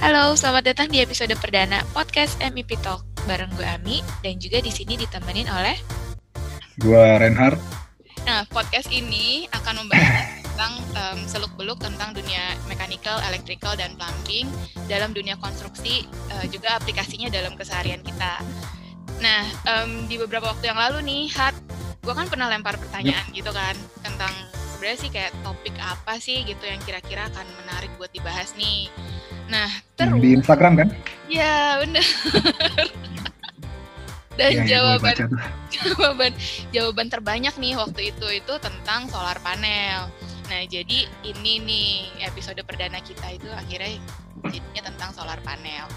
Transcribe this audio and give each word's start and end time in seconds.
Halo, 0.00 0.32
selamat 0.32 0.64
datang 0.64 0.88
di 0.88 1.04
episode 1.04 1.28
perdana 1.36 1.84
podcast 1.92 2.40
MIP 2.40 2.80
Talk 2.80 3.04
bareng 3.28 3.52
gue 3.52 3.68
Ami 3.68 4.00
dan 4.24 4.40
juga 4.40 4.56
di 4.64 4.72
sini 4.72 4.96
ditemenin 4.96 5.44
oleh 5.44 5.76
gue 6.80 7.04
Reinhard. 7.20 7.60
Nah, 8.24 8.48
podcast 8.48 8.88
ini 8.88 9.44
akan 9.52 9.84
membahas 9.84 10.40
tentang 10.40 10.72
um, 10.96 11.20
seluk-beluk 11.28 11.84
tentang 11.84 12.16
dunia 12.16 12.56
mechanical, 12.64 13.20
electrical 13.28 13.76
dan 13.76 13.92
plumbing 14.00 14.48
dalam 14.88 15.12
dunia 15.12 15.36
konstruksi 15.36 16.08
uh, 16.32 16.48
juga 16.48 16.80
aplikasinya 16.80 17.28
dalam 17.28 17.52
keseharian 17.52 18.00
kita. 18.00 18.40
Nah, 19.20 19.44
um, 19.68 20.08
di 20.08 20.16
beberapa 20.16 20.48
waktu 20.48 20.72
yang 20.72 20.80
lalu 20.80 21.04
nih, 21.04 21.28
Hat, 21.36 21.52
gue 22.00 22.14
kan 22.16 22.24
pernah 22.24 22.48
lempar 22.48 22.80
pertanyaan 22.80 23.28
yep. 23.28 23.36
gitu 23.36 23.52
kan 23.52 23.76
tentang 24.00 24.32
sebenarnya 24.80 25.04
sih 25.04 25.12
kayak 25.12 25.32
topik 25.44 25.76
apa 25.76 26.16
sih 26.16 26.40
gitu 26.48 26.64
yang 26.64 26.80
kira-kira 26.80 27.28
akan 27.28 27.44
menarik 27.60 27.92
buat 28.00 28.08
dibahas 28.16 28.56
nih. 28.56 28.88
Nah, 29.52 29.68
terus 29.92 30.16
di 30.24 30.32
Instagram 30.32 30.72
kan? 30.72 30.88
Ya, 31.28 31.84
benar. 31.84 32.00
Dan 34.40 34.50
ya, 34.56 34.64
jawaban 34.64 35.12
ya, 35.20 35.28
jawaban 35.76 36.32
jawaban 36.72 37.06
terbanyak 37.12 37.52
nih 37.60 37.76
waktu 37.76 38.08
itu 38.08 38.40
itu 38.40 38.54
tentang 38.56 39.04
solar 39.12 39.36
panel. 39.44 40.08
Nah, 40.48 40.62
jadi 40.64 41.04
ini 41.28 41.60
nih 41.60 42.24
episode 42.32 42.64
perdana 42.64 43.04
kita 43.04 43.36
itu 43.36 43.52
akhirnya 43.52 44.00
jadinya 44.48 44.82
tentang 44.88 45.12
solar 45.12 45.44
panel. 45.44 45.92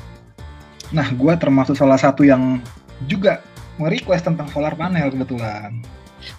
Nah, 0.91 1.07
gue 1.07 1.33
termasuk 1.39 1.79
salah 1.79 1.95
satu 1.95 2.27
yang 2.27 2.59
juga 3.07 3.39
nge-request 3.79 4.27
tentang 4.27 4.51
solar 4.51 4.75
panel 4.75 5.07
kebetulan. 5.07 5.71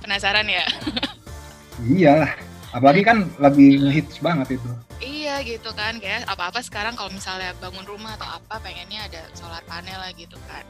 Penasaran 0.04 0.44
ya? 0.44 0.68
Iyalah, 1.82 2.30
apalagi 2.70 3.02
kan 3.02 3.26
lagi 3.42 3.82
ngehits 3.82 4.22
banget 4.22 4.60
itu. 4.60 4.70
Iya 5.02 5.42
gitu 5.42 5.74
kan, 5.74 5.98
kayak 5.98 6.30
apa-apa 6.30 6.62
sekarang 6.62 6.94
kalau 6.94 7.10
misalnya 7.10 7.50
bangun 7.58 7.82
rumah 7.82 8.14
atau 8.14 8.30
apa 8.30 8.62
pengennya 8.62 9.10
ada 9.10 9.26
solar 9.34 9.64
panel 9.66 9.98
lah 9.98 10.14
gitu 10.14 10.38
kan 10.46 10.62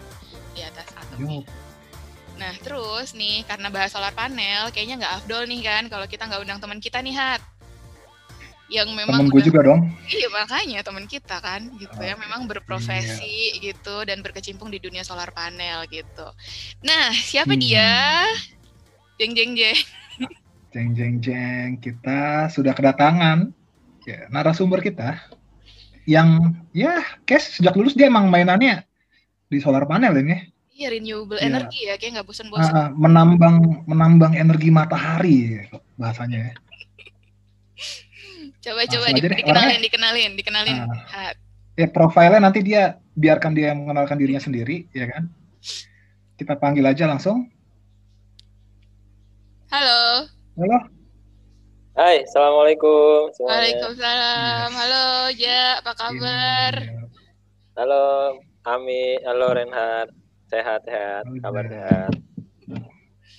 di 0.56 0.64
atas 0.64 0.89
atapnya. 0.97 1.45
Nah 2.41 2.53
terus 2.64 3.14
nih 3.14 3.45
karena 3.47 3.69
bahas 3.69 3.92
solar 3.92 4.17
panel 4.17 4.73
kayaknya 4.73 5.05
nggak 5.05 5.14
afdol 5.23 5.45
nih 5.45 5.61
kan 5.61 5.83
kalau 5.92 6.06
kita 6.09 6.25
nggak 6.27 6.42
undang 6.42 6.59
teman 6.59 6.81
kita 6.81 6.98
nih 7.05 7.14
Hat 7.14 7.42
yang 8.73 8.89
memang 8.97 9.29
temen 9.29 9.33
gue 9.33 9.45
juga 9.45 9.61
dong 9.61 9.81
iya 10.09 10.29
makanya 10.33 10.81
teman 10.81 11.05
kita 11.05 11.36
kan 11.39 11.69
gitu 11.77 12.01
ya 12.01 12.17
memang 12.17 12.48
berprofesi 12.48 13.61
iya. 13.61 13.70
gitu 13.70 14.09
dan 14.09 14.25
berkecimpung 14.25 14.73
di 14.73 14.81
dunia 14.81 15.05
solar 15.05 15.29
panel 15.36 15.84
gitu 15.92 16.27
nah 16.81 17.12
siapa 17.12 17.53
hmm. 17.55 17.61
dia 17.61 17.92
jeng 19.20 19.36
jeng 19.36 19.53
jeng 19.53 19.79
jeng 20.75 20.91
jeng 20.98 21.22
jeng 21.22 21.78
kita 21.78 22.50
sudah 22.50 22.75
kedatangan 22.75 23.55
ya 24.03 24.27
narasumber 24.34 24.83
kita 24.83 25.22
yang 26.03 26.50
ya 26.75 26.98
kes 27.22 27.62
sejak 27.62 27.78
lulus 27.78 27.94
dia 27.94 28.11
emang 28.11 28.27
mainannya 28.27 28.83
di 29.47 29.62
solar 29.62 29.86
panel 29.86 30.19
ini 30.19 30.50
Iya 30.75 30.91
renewable 30.91 31.39
ya. 31.39 31.47
energy 31.47 31.86
ya, 31.86 31.95
kayak 31.95 32.19
nggak 32.19 32.27
bosan-bosan. 32.27 32.75
Uh, 32.75 32.91
menambang 32.98 33.86
menambang 33.86 34.34
energi 34.34 34.75
matahari 34.75 35.70
bahasanya 35.95 36.50
ya. 36.50 36.52
Coba-coba 38.58 39.14
di, 39.14 39.22
dikenalin, 39.22 39.78
dikenalin, 39.78 40.30
dikenalin. 40.34 40.77
Uh, 40.91 41.30
ya 41.78 41.86
profilnya 41.95 42.42
nanti 42.42 42.67
dia 42.67 42.98
biarkan 43.14 43.55
dia 43.55 43.70
mengenalkan 43.70 44.19
dirinya 44.19 44.42
sendiri, 44.42 44.91
ya 44.91 45.06
kan? 45.14 45.30
Kita 46.34 46.58
panggil 46.58 46.83
aja 46.91 47.06
langsung. 47.06 47.47
Halo. 49.70 50.27
Halo. 50.55 50.79
Hai, 51.99 52.23
assalamualaikum. 52.23 53.27
Semuanya. 53.35 53.59
Waalaikumsalam. 53.59 54.69
Yes. 54.71 54.79
Halo, 54.79 55.07
Ja, 55.35 55.63
apa 55.83 55.93
kabar? 55.99 56.73
Halo, 57.75 58.39
Ami. 58.63 59.19
Halo, 59.27 59.51
Renhard. 59.51 60.14
Sehat, 60.47 60.87
sehat. 60.87 61.27
Kabar 61.43 61.67
sehat. 61.67 62.14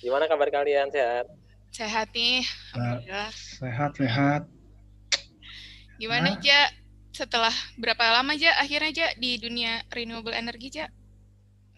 Gimana 0.04 0.28
kabar 0.28 0.52
kalian? 0.52 0.92
Sehat? 0.92 1.24
Sehat 1.72 2.12
nih. 2.12 2.44
Alhamdulillah. 2.76 3.32
Sehat, 3.32 3.90
sehat. 3.96 4.42
Gimana 5.96 6.36
aja 6.36 6.68
setelah 7.16 7.56
berapa 7.80 8.12
lama 8.12 8.36
aja 8.36 8.52
akhirnya 8.60 8.92
aja 8.92 9.06
di 9.16 9.40
dunia 9.40 9.80
renewable 9.88 10.36
energy 10.36 10.68
aja 10.68 10.92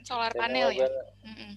solar 0.02 0.34
panel 0.34 0.74
ya? 0.74 0.90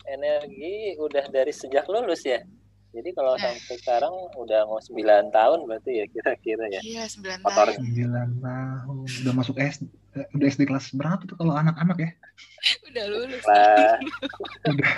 Energi 0.06 1.02
udah 1.02 1.26
dari 1.34 1.50
sejak 1.50 1.90
lulus 1.90 2.22
ya. 2.22 2.46
Jadi 2.92 3.10
kalau 3.16 3.40
nah. 3.40 3.40
sampai 3.40 3.76
sekarang 3.80 4.14
udah 4.36 4.68
mau 4.68 4.84
9 4.84 5.00
tahun 5.32 5.60
berarti 5.64 5.92
ya 6.04 6.06
kira-kira 6.12 6.66
ya. 6.68 6.82
Iya, 6.84 7.04
9 7.08 7.40
tahun. 7.40 7.80
9 7.80 8.44
tahun. 8.44 9.06
Udah 9.24 9.34
masuk 9.34 9.56
SD 9.56 9.88
eh, 10.12 10.28
udah 10.36 10.46
SD 10.52 10.68
kelas 10.68 10.92
berapa 10.92 11.24
tuh 11.24 11.40
kalau 11.40 11.56
anak-anak 11.56 11.98
ya? 12.04 12.12
udah 12.92 13.06
lulus. 13.08 13.44
Nah. 13.48 13.96
udah. 14.76 14.92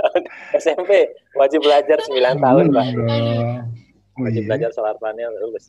SMP 0.64 1.12
wajib 1.36 1.60
belajar 1.60 2.00
9 2.00 2.16
tahun, 2.40 2.64
Pak. 2.72 2.86
Oh, 4.14 4.22
wajib 4.24 4.46
iya. 4.46 4.48
belajar 4.48 4.70
solar 4.72 4.96
panel 4.96 5.28
lulus. 5.42 5.68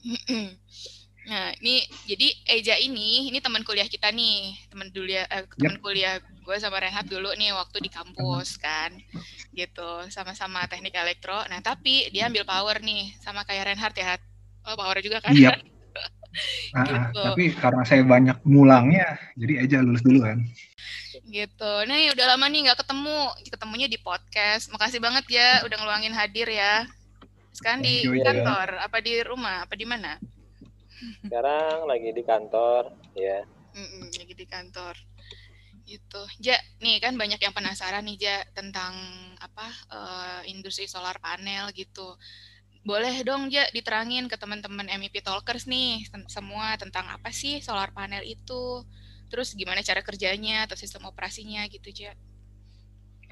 Nah, 1.25 1.57
ini 1.57 1.81
jadi 2.05 2.27
Eja 2.45 2.75
ini, 2.77 3.33
ini 3.33 3.41
teman 3.41 3.65
kuliah 3.65 3.89
kita 3.89 4.13
nih, 4.13 4.53
teman 4.69 4.93
kuliah 4.93 5.25
eh, 5.25 5.49
teman 5.57 5.77
yep. 5.77 5.81
kuliah 5.81 6.15
gue 6.21 6.57
sama 6.61 6.77
Rehat 6.77 7.09
dulu 7.09 7.33
nih 7.33 7.49
waktu 7.57 7.81
di 7.81 7.89
kampus 7.89 8.61
kan, 8.61 8.93
gitu, 9.57 10.05
sama-sama 10.13 10.69
teknik 10.69 10.93
elektro. 10.93 11.41
Nah, 11.49 11.65
tapi 11.65 12.13
dia 12.13 12.29
ambil 12.29 12.45
power 12.45 12.77
nih, 12.85 13.17
sama 13.17 13.41
kayak 13.41 13.73
Reinhardt 13.73 13.97
ya, 13.97 14.21
oh 14.69 14.77
power 14.77 15.01
juga 15.01 15.17
kan? 15.21 15.33
Iya. 15.33 15.57
Yep. 15.57 15.59
Ah, 16.75 16.83
ah, 16.83 16.83
gitu. 16.91 17.23
tapi 17.31 17.43
karena 17.55 17.87
saya 17.87 18.03
banyak 18.03 18.43
mulangnya, 18.43 19.15
jadi 19.39 19.63
Eja 19.63 19.79
lulus 19.79 20.03
dulu 20.03 20.27
kan. 20.27 20.43
Gitu. 21.23 21.73
Nih 21.87 22.11
udah 22.11 22.35
lama 22.35 22.51
nih 22.51 22.67
nggak 22.67 22.83
ketemu, 22.83 23.19
ketemunya 23.47 23.87
di 23.87 23.95
podcast. 23.95 24.67
Makasih 24.67 24.99
banget 24.99 25.23
ya 25.31 25.63
udah 25.63 25.79
ngeluangin 25.79 26.11
hadir 26.11 26.51
ya. 26.51 26.83
Sekarang 27.55 27.87
di 27.87 28.03
kantor, 28.19 28.83
apa 28.83 28.99
di 28.99 29.23
rumah, 29.23 29.63
apa 29.63 29.79
di 29.79 29.87
mana? 29.87 30.19
Sekarang 31.23 31.87
lagi 31.87 32.09
di 32.15 32.23
kantor, 32.23 32.93
ya. 33.15 33.43
Mm-mm, 33.75 34.07
lagi 34.15 34.33
di 34.33 34.45
kantor. 34.47 34.95
Gitu. 35.85 36.21
Ja, 36.41 36.57
nih 36.81 36.97
kan 36.97 37.13
banyak 37.13 37.37
yang 37.37 37.53
penasaran 37.53 38.07
nih 38.09 38.17
Ja 38.17 38.37
tentang 38.57 38.97
apa 39.37 39.67
uh, 39.93 40.41
industri 40.49 40.89
solar 40.89 41.21
panel 41.21 41.69
gitu. 41.77 42.17
Boleh 42.81 43.21
dong 43.21 43.53
Ja 43.53 43.69
diterangin 43.69 44.25
ke 44.25 44.37
teman-teman 44.37 44.89
MEP 44.97 45.21
Talkers 45.21 45.69
nih 45.69 46.05
semua 46.25 46.73
tentang 46.81 47.05
apa 47.05 47.29
sih 47.29 47.61
solar 47.61 47.93
panel 47.93 48.25
itu. 48.25 48.81
Terus 49.29 49.53
gimana 49.53 49.85
cara 49.85 50.01
kerjanya 50.01 50.65
atau 50.65 50.73
sistem 50.73 51.05
operasinya 51.05 51.65
gitu 51.69 51.93
Ja. 51.93 52.13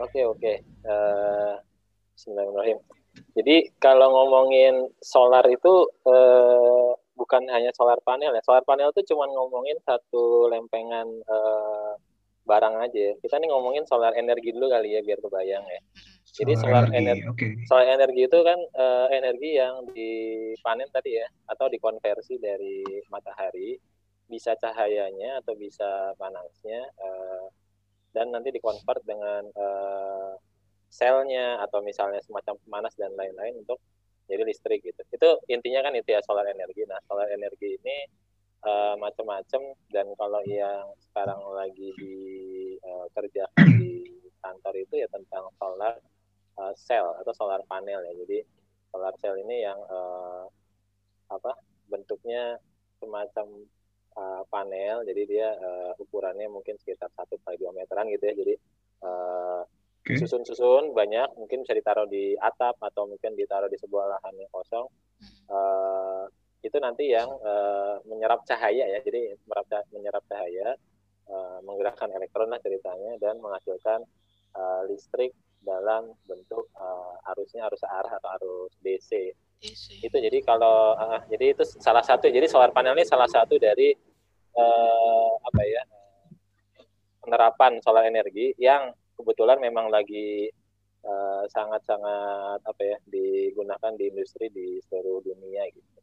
Oke, 0.02 0.26
oke. 0.26 0.54
Uh, 0.86 1.58
Bismillahirrahmanirrahim. 2.14 2.82
Jadi 3.34 3.56
kalau 3.78 4.10
ngomongin 4.10 4.90
solar 5.02 5.46
itu 5.50 5.90
uh, 6.06 6.83
bukan 7.24 7.48
hanya 7.48 7.72
solar 7.72 8.04
panel 8.04 8.36
ya. 8.36 8.44
Solar 8.44 8.68
panel 8.68 8.92
itu 8.92 9.16
cuma 9.16 9.32
ngomongin 9.32 9.80
satu 9.88 10.52
lempengan 10.52 11.08
uh, 11.24 11.96
barang 12.44 12.76
aja. 12.84 13.16
Kita 13.24 13.40
nih 13.40 13.48
ngomongin 13.48 13.88
solar 13.88 14.12
energi 14.20 14.52
dulu 14.52 14.68
kali 14.68 15.00
ya 15.00 15.02
biar 15.02 15.24
kebayang 15.24 15.64
ya. 15.64 15.82
Jadi 16.34 16.60
solar, 16.60 16.90
solar 16.90 16.98
energi, 16.98 17.30
okay. 17.30 17.52
solar 17.70 17.88
energi 17.88 18.22
itu 18.28 18.40
kan 18.44 18.60
uh, 18.76 19.08
energi 19.14 19.50
yang 19.56 19.86
dipanen 19.94 20.90
tadi 20.92 21.22
ya 21.22 21.28
atau 21.48 21.70
dikonversi 21.72 22.42
dari 22.42 22.84
matahari 23.08 23.78
bisa 24.28 24.58
cahayanya 24.58 25.46
atau 25.46 25.54
bisa 25.54 26.18
panasnya 26.18 26.82
uh, 26.98 27.46
dan 28.18 28.34
nanti 28.34 28.50
dikonvert 28.50 29.06
dengan 29.06 29.46
uh, 29.54 30.34
selnya 30.90 31.62
atau 31.62 31.86
misalnya 31.86 32.18
semacam 32.26 32.58
pemanas 32.66 32.94
dan 32.98 33.14
lain-lain 33.14 33.62
untuk 33.62 33.78
jadi 34.28 34.44
listrik 34.48 34.82
gitu. 34.84 35.02
Itu 35.12 35.30
intinya 35.52 35.84
kan 35.86 35.94
itu 35.96 36.10
ya 36.16 36.22
solar 36.24 36.48
energi. 36.48 36.88
Nah 36.88 37.00
solar 37.08 37.28
energi 37.32 37.76
ini 37.80 37.98
uh, 38.64 38.96
macam-macam 38.98 39.62
dan 39.92 40.08
kalau 40.16 40.42
yang 40.48 40.88
sekarang 41.10 41.40
lagi 41.52 41.90
di 42.00 42.16
uh, 42.82 43.08
kerja 43.14 43.48
di 43.60 44.08
kantor 44.44 44.74
itu 44.80 44.96
ya 45.00 45.08
tentang 45.12 45.48
solar 45.60 45.96
uh, 46.60 46.74
cell 46.76 47.16
atau 47.20 47.34
solar 47.36 47.62
panel 47.68 48.00
ya. 48.04 48.14
Jadi 48.24 48.40
solar 48.92 49.14
cell 49.20 49.40
ini 49.40 49.64
yang 49.64 49.80
uh, 49.90 50.48
apa 51.32 51.56
bentuknya 51.92 52.58
semacam 53.00 53.68
uh, 54.16 54.44
panel. 54.48 55.04
Jadi 55.04 55.22
dia 55.28 55.52
uh, 55.52 55.92
ukurannya 56.00 56.48
mungkin 56.48 56.80
sekitar 56.80 57.12
satu 57.14 57.36
kali 57.44 57.60
dua 57.60 57.76
meteran 57.76 58.08
gitu 58.08 58.24
ya. 58.24 58.34
Jadi 58.36 58.56
uh, 59.04 59.62
okay. 60.04 60.20
susun-susun 60.20 60.92
banyak 60.92 61.32
mungkin 61.40 61.64
bisa 61.64 61.74
ditaruh 61.74 62.06
di 62.12 62.36
atap 62.36 62.76
atau 62.84 63.08
mungkin 63.08 63.40
ditaruh 63.40 63.72
di 63.72 63.80
sebuah 63.80 64.20
lahan 64.20 64.36
yang 64.36 64.52
kosong 64.52 64.86
uh, 65.48 66.28
itu 66.64 66.78
nanti 66.80 67.12
yang 67.12 67.28
uh, 67.28 68.00
menyerap 68.08 68.44
cahaya 68.44 68.88
ya 68.88 69.00
jadi 69.04 69.36
menyerap 69.48 69.68
menyerap 69.96 70.24
cahaya 70.28 70.76
uh, 71.32 71.60
menggerakkan 71.64 72.12
elektron 72.12 72.52
lah 72.52 72.60
ceritanya 72.60 73.16
dan 73.20 73.40
menghasilkan 73.40 74.04
uh, 74.56 74.82
listrik 74.88 75.32
dalam 75.64 76.12
bentuk 76.28 76.68
uh, 76.76 77.32
arusnya 77.34 77.66
arus 77.72 77.84
arah 77.88 78.20
atau 78.20 78.30
arus 78.40 78.72
DC. 78.84 79.32
DC. 79.64 80.04
Itu 80.04 80.20
jadi 80.20 80.44
kalau 80.44 80.94
uh, 81.00 81.24
jadi 81.32 81.56
itu 81.56 81.64
salah 81.80 82.04
satu 82.04 82.28
jadi 82.28 82.46
solar 82.52 82.76
panel 82.76 83.00
ini 83.00 83.08
salah 83.08 83.32
satu 83.32 83.56
dari 83.56 83.96
uh, 84.60 85.32
apa 85.40 85.62
ya 85.64 85.84
penerapan 87.24 87.80
solar 87.80 88.04
energi 88.04 88.52
yang 88.60 88.92
kebetulan 89.18 89.58
memang 89.62 89.90
lagi 89.90 90.50
sangat 91.52 91.84
sangat-sangat 91.84 92.60
apa 92.64 92.82
ya 92.82 92.98
digunakan 93.12 93.92
di 94.00 94.08
industri 94.08 94.48
di 94.48 94.80
seluruh 94.88 95.20
dunia 95.20 95.68
gitu. 95.76 96.00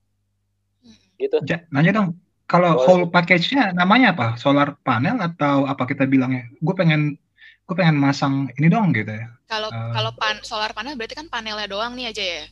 Gitu. 1.17 1.37
Ja, 1.49 1.65
nanya 1.73 1.93
dong, 1.97 2.21
kalau 2.45 2.77
whole 2.85 3.09
package-nya 3.09 3.73
namanya 3.73 4.13
apa? 4.13 4.27
Solar 4.37 4.77
panel 4.85 5.17
atau 5.23 5.65
apa 5.65 5.89
kita 5.89 6.05
bilangnya? 6.05 6.49
Gue 6.61 6.77
pengen 6.77 7.17
gue 7.65 7.75
pengen 7.79 7.97
masang 7.97 8.51
ini 8.59 8.67
dong 8.67 8.91
gitu 8.91 9.15
ya. 9.15 9.31
Kalau 9.47 9.71
uh, 9.71 9.93
kalau 9.95 10.11
pan 10.19 10.43
solar 10.43 10.75
panel 10.75 10.99
berarti 10.99 11.15
kan 11.15 11.31
panelnya 11.31 11.71
doang 11.71 11.95
nih 11.95 12.11
aja 12.11 12.25
ya. 12.25 12.45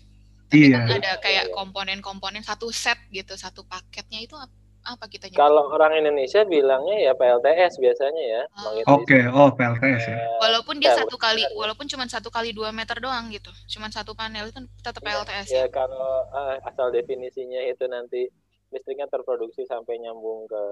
Tapi 0.49 0.72
iya. 0.72 0.88
kan 0.88 1.02
ada 1.04 1.12
kayak 1.20 1.44
komponen-komponen 1.52 2.40
satu 2.40 2.72
set 2.72 2.96
gitu, 3.12 3.37
satu 3.37 3.66
paketnya 3.69 4.25
itu 4.25 4.38
apa? 4.38 4.54
Apa 4.88 5.05
kita 5.06 5.29
nyebut? 5.29 5.40
Kalau 5.40 5.69
orang 5.69 6.00
Indonesia 6.00 6.40
bilangnya 6.49 6.96
ya 6.96 7.12
PLTS 7.12 7.76
biasanya 7.76 8.25
ya. 8.25 8.43
Oh. 8.56 9.00
Oke, 9.00 9.20
okay. 9.20 9.23
oh 9.29 9.52
PLTS 9.52 10.02
ya. 10.08 10.17
Walaupun 10.40 10.81
dia 10.81 10.96
ya, 10.96 11.05
satu 11.05 11.17
kali, 11.20 11.44
walaupun 11.52 11.85
cuma 11.85 12.08
satu 12.08 12.32
kali 12.32 12.56
dua 12.56 12.73
meter 12.73 12.96
doang 12.96 13.29
gitu, 13.29 13.52
cuma 13.76 13.93
satu 13.93 14.17
panel 14.17 14.49
itu 14.49 14.61
tetap 14.81 15.05
ya, 15.05 15.20
PLTS. 15.20 15.46
Ya, 15.52 15.56
ya 15.62 15.64
kalau 15.69 16.25
uh, 16.32 16.56
asal 16.64 16.88
definisinya 16.88 17.61
itu 17.69 17.85
nanti 17.85 18.32
listriknya 18.69 19.08
terproduksi 19.08 19.64
sampai 19.64 19.96
nyambung 20.00 20.44
ke 20.44 20.62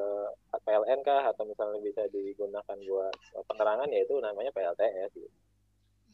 PLN 0.64 1.00
kah 1.00 1.32
atau 1.32 1.48
misalnya 1.48 1.80
bisa 1.80 2.04
digunakan 2.12 2.76
buat 2.76 3.14
penerangan 3.48 3.88
ya 3.88 4.00
itu 4.04 4.14
namanya 4.20 4.52
PLTS 4.52 5.10
gitu. 5.16 5.30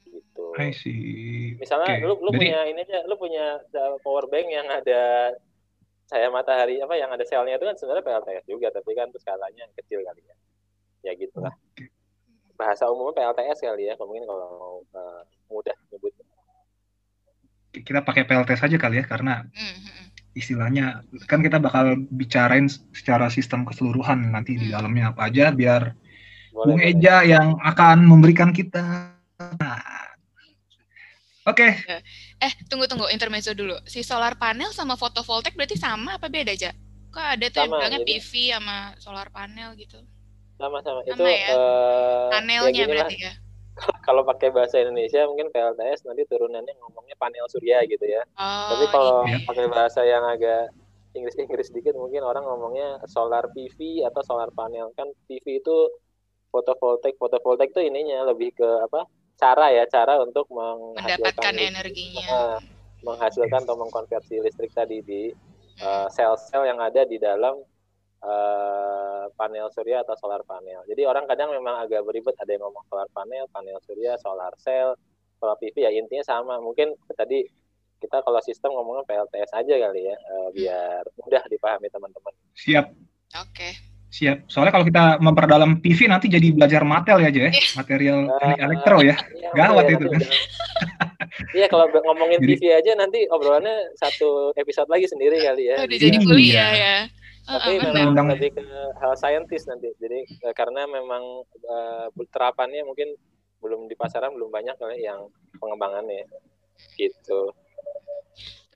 gitu. 0.07 0.47
I 0.59 0.71
see. 0.71 1.59
Misalnya 1.59 1.99
okay. 1.99 2.07
lu 2.07 2.15
lu 2.23 2.31
Jadi... 2.31 2.39
punya 2.39 2.59
ini 2.71 2.81
aja, 2.87 2.99
lu 3.11 3.15
punya 3.19 3.47
power 4.07 4.31
bank 4.31 4.47
yang 4.47 4.69
ada 4.71 5.35
cahaya 6.13 6.29
matahari 6.29 6.77
apa 6.85 6.93
yang 7.01 7.09
ada 7.09 7.25
selnya 7.25 7.57
itu 7.57 7.65
kan 7.65 7.73
sebenarnya 7.81 8.05
PLTS 8.05 8.45
juga 8.45 8.69
tapi 8.69 8.93
kan 8.93 9.09
itu 9.09 9.17
skalanya 9.25 9.65
kecil 9.81 10.05
kali 10.05 10.21
ya. 10.21 10.37
Ya 11.09 11.13
gitulah 11.17 11.57
bahasa 12.61 12.85
umumnya 12.93 13.17
PLTS 13.17 13.65
kali 13.65 13.89
ya 13.89 13.97
mungkin 13.97 14.29
kalau 14.29 14.47
mau 14.61 14.77
uh, 14.93 15.25
mudah 15.49 15.73
nyebut. 15.89 16.13
Kita 17.73 18.05
pakai 18.05 18.29
PLTS 18.29 18.69
aja 18.69 18.77
kali 18.77 19.01
ya 19.01 19.05
karena 19.09 19.49
mm-hmm. 19.49 20.37
istilahnya 20.37 21.01
kan 21.25 21.41
kita 21.41 21.57
bakal 21.57 21.97
bicarain 22.13 22.69
secara 22.93 23.33
sistem 23.33 23.65
keseluruhan 23.65 24.37
nanti 24.37 24.61
di 24.61 24.69
mm. 24.69 24.73
dalamnya 24.77 25.17
apa 25.17 25.33
aja 25.33 25.49
biar 25.49 25.97
Bung 26.53 26.85
Eja 26.85 27.25
yang 27.25 27.57
akan 27.65 28.05
memberikan 28.05 28.53
kita. 28.53 29.17
Nah, 29.41 29.81
Oke. 31.43 31.75
Okay. 31.75 31.99
Eh, 32.39 32.53
tunggu 32.71 32.87
tunggu 32.87 33.11
intermezzo 33.11 33.51
dulu. 33.51 33.75
Si 33.83 34.07
solar 34.07 34.39
panel 34.39 34.71
sama 34.71 34.95
fotovoltaik 34.95 35.59
berarti 35.59 35.75
sama 35.75 36.15
apa 36.15 36.31
beda 36.31 36.55
aja? 36.55 36.71
Kok 37.11 37.27
ada 37.35 37.47
tuh 37.51 37.67
sama, 37.67 37.67
yang 37.67 37.71
bilangnya 37.75 38.01
PV 38.07 38.31
sama 38.55 38.77
solar 39.03 39.29
panel 39.35 39.75
gitu? 39.75 39.99
Sama-sama. 40.63 41.03
Itu 41.03 41.19
ya? 41.19 41.51
uh, 41.51 42.31
panelnya 42.31 42.71
ya 42.71 42.87
berarti 42.87 43.17
ya. 43.19 43.33
Kalau 44.07 44.23
pakai 44.23 44.55
bahasa 44.55 44.79
Indonesia 44.79 45.27
mungkin 45.27 45.51
PLTS 45.51 46.07
nanti 46.07 46.23
turunannya 46.31 46.79
ngomongnya 46.79 47.19
panel 47.19 47.51
surya 47.51 47.83
gitu 47.91 48.07
ya. 48.07 48.23
Oh, 48.39 48.79
Tapi 48.79 48.87
kalau 48.95 49.17
iya. 49.27 49.43
pakai 49.43 49.67
bahasa 49.67 50.01
yang 50.07 50.23
agak 50.23 50.71
Inggris-Inggris 51.19 51.75
sedikit 51.75 51.99
mungkin 51.99 52.23
orang 52.23 52.47
ngomongnya 52.47 53.03
solar 53.11 53.51
PV 53.51 54.07
atau 54.07 54.23
solar 54.23 54.55
panel. 54.55 54.95
Kan 54.95 55.11
PV 55.27 55.59
itu 55.59 55.77
fotovoltaik. 56.55 57.19
Fotovoltaik 57.19 57.75
itu 57.75 57.83
ininya 57.83 58.31
lebih 58.31 58.55
ke 58.55 58.69
apa? 58.87 59.11
Cara 59.37 59.75
ya 59.75 59.85
cara 59.91 60.21
untuk 60.23 60.47
mendapatkan 60.51 61.55
energinya 61.57 62.29
uh, 62.31 62.59
menghasilkan 63.03 63.67
atau 63.67 63.77
mengkonversi 63.79 64.39
listrik 64.39 64.71
tadi 64.71 65.03
di 65.03 65.35
uh, 65.83 66.07
sel-sel 66.09 66.63
yang 66.67 66.79
ada 66.79 67.03
di 67.03 67.19
dalam 67.19 67.59
uh, 68.23 69.25
panel 69.35 69.69
surya 69.75 70.07
atau 70.07 70.15
solar 70.19 70.43
panel. 70.47 70.87
Jadi 70.87 71.03
orang 71.03 71.27
kadang 71.27 71.51
memang 71.51 71.83
agak 71.83 72.07
beribet 72.07 72.39
ada 72.39 72.51
yang 72.55 72.63
ngomong 72.63 72.87
solar 72.87 73.09
panel, 73.11 73.51
panel 73.51 73.79
surya, 73.83 74.15
solar 74.23 74.55
cell, 74.63 74.95
solar 75.43 75.59
PV 75.59 75.77
ya 75.83 75.91
intinya 75.91 76.25
sama. 76.25 76.63
Mungkin 76.63 76.95
tadi 77.19 77.43
kita 78.03 78.23
kalau 78.23 78.43
sistem 78.43 78.75
ngomongnya 78.75 79.07
PLTS 79.07 79.51
aja 79.55 79.75
kali 79.79 80.11
ya 80.11 80.17
uh, 80.19 80.49
biar 80.55 81.03
mudah 81.19 81.43
dipahami 81.51 81.91
teman-teman. 81.91 82.35
Siap. 82.55 82.87
Oke. 83.39 83.51
Okay. 83.55 83.92
Siap. 84.13 84.45
Soalnya 84.45 84.77
kalau 84.77 84.85
kita 84.85 85.17
memperdalam 85.25 85.81
PV 85.81 86.05
nanti 86.05 86.29
jadi 86.29 86.53
belajar 86.53 86.85
material 86.85 87.25
ya, 87.25 87.29
aja 87.33 87.41
ya. 87.49 87.53
Material 87.81 88.19
uh, 88.29 88.57
elektro 88.61 89.01
ya. 89.01 89.17
Iya, 89.17 89.51
Gawat 89.59 89.85
iya, 89.89 89.97
itu 89.97 90.07
kan. 90.07 90.23
Iya, 91.57 91.65
kalau 91.73 91.89
ngomongin 91.89 92.45
jadi, 92.45 92.61
PV 92.61 92.63
aja 92.77 92.93
nanti 92.93 93.25
obrolannya 93.25 93.97
satu 93.97 94.53
episode 94.53 94.85
lagi 94.93 95.09
sendiri 95.09 95.41
kali 95.41 95.65
ya. 95.73 95.81
Udah 95.81 95.99
jadi 95.99 96.17
kuliah 96.21 96.71
ya. 96.77 96.97
Tapi 97.49 97.81
uh, 97.81 97.89
memang 97.89 98.13
undang 98.13 98.29
lebih 98.29 98.53
ke 98.53 98.65
hal 99.01 99.17
saintis 99.17 99.65
nanti. 99.65 99.89
Jadi 99.97 100.29
uh, 100.45 100.53
karena 100.53 100.85
memang 100.85 101.41
uh, 101.65 102.13
terapannya 102.29 102.85
mungkin 102.85 103.17
belum 103.65 103.89
di 103.89 103.97
pasaran 103.97 104.37
belum 104.37 104.53
banyak 104.53 104.77
kali 104.77 105.09
yang 105.09 105.25
pengembangannya 105.57 106.29
gitu. 107.01 107.49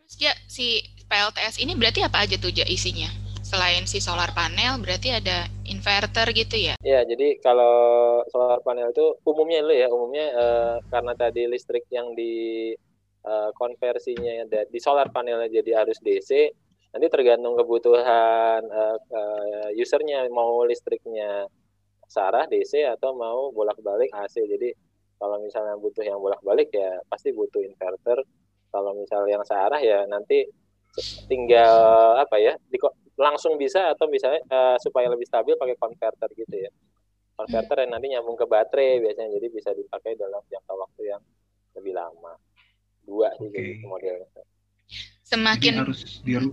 Terus 0.01 0.15
ya 0.17 0.33
si 0.49 0.81
PLTS 1.13 1.61
ini 1.61 1.77
berarti 1.77 2.01
apa 2.09 2.25
aja 2.25 2.41
tuh 2.41 2.49
ya 2.57 2.65
isinya? 2.65 3.26
Selain 3.47 3.87
si 3.87 4.03
solar 4.03 4.35
panel 4.35 4.83
berarti 4.83 5.15
ada 5.15 5.47
inverter 5.71 6.35
gitu 6.35 6.59
ya? 6.59 6.75
Ya, 6.83 7.07
jadi 7.07 7.39
kalau 7.39 8.27
solar 8.35 8.59
panel 8.67 8.91
itu 8.91 9.15
umumnya 9.23 9.63
dulu 9.63 9.75
ya, 9.79 9.87
umumnya 9.87 10.27
uh, 10.35 10.77
karena 10.91 11.15
tadi 11.15 11.47
listrik 11.47 11.87
yang 11.95 12.19
di 12.19 12.75
uh, 13.23 13.55
konversinya 13.55 14.43
di 14.51 14.81
solar 14.83 15.15
panelnya 15.15 15.47
jadi 15.47 15.87
harus 15.87 16.03
DC, 16.03 16.51
nanti 16.91 17.07
tergantung 17.07 17.55
kebutuhan 17.55 18.67
uh, 18.67 18.99
uh, 18.99 19.69
usernya 19.79 20.27
mau 20.35 20.67
listriknya 20.67 21.47
searah 22.11 22.51
DC 22.51 22.83
atau 22.99 23.15
mau 23.15 23.55
bolak-balik 23.55 24.11
AC. 24.11 24.43
Jadi 24.43 24.75
kalau 25.23 25.39
misalnya 25.39 25.79
butuh 25.79 26.03
yang 26.03 26.19
bolak-balik 26.19 26.75
ya 26.75 26.99
pasti 27.07 27.31
butuh 27.31 27.63
inverter. 27.63 28.27
Kalau 28.75 28.93
misalnya 28.99 29.39
yang 29.39 29.45
searah 29.47 29.81
ya 29.81 30.05
nanti 30.11 30.45
tinggal 31.31 32.17
apa 32.19 32.37
ya 32.41 32.57
di 32.69 32.77
langsung 33.17 33.57
bisa 33.57 33.97
atau 33.97 34.07
misalnya 34.13 34.45
uh, 34.53 34.77
supaya 34.77 35.09
lebih 35.09 35.25
stabil 35.25 35.57
pakai 35.57 35.77
converter 35.81 36.29
gitu 36.37 36.69
ya. 36.69 36.71
Converter 37.37 37.85
yang 37.85 37.91
nanti 37.97 38.07
nyambung 38.13 38.37
ke 38.37 38.45
baterai 38.49 39.01
biasanya 39.01 39.29
jadi 39.41 39.47
bisa 39.53 39.71
dipakai 39.73 40.17
dalam 40.17 40.41
jangka 40.49 40.73
waktu 40.73 41.03
yang 41.17 41.23
lebih 41.77 41.97
lama. 41.97 42.37
Dua 43.05 43.33
sih 43.41 43.49
okay. 43.49 43.81
gitu 43.81 43.89
modelnya. 43.89 44.29
Semakin 45.27 45.73
jadi 45.75 45.83
harus 45.83 46.01
diru 46.23 46.51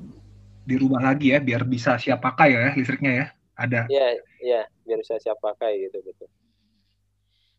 dirubah 0.63 1.03
lagi 1.03 1.35
ya 1.35 1.43
biar 1.43 1.67
bisa 1.67 1.99
siap 1.99 2.23
pakai 2.23 2.55
ya 2.55 2.71
listriknya 2.75 3.11
ya. 3.11 3.25
Ada. 3.53 3.81
Ya 3.91 4.07
ya 4.39 4.61
biar 4.87 4.99
bisa 5.03 5.19
siap 5.19 5.39
pakai 5.43 5.87
gitu 5.87 5.99
betul. 5.99 6.31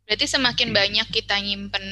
Berarti 0.05 0.27
semakin 0.29 0.69
okay. 0.73 0.77
banyak 0.77 1.09
kita 1.13 1.37
nyimpen 1.41 1.85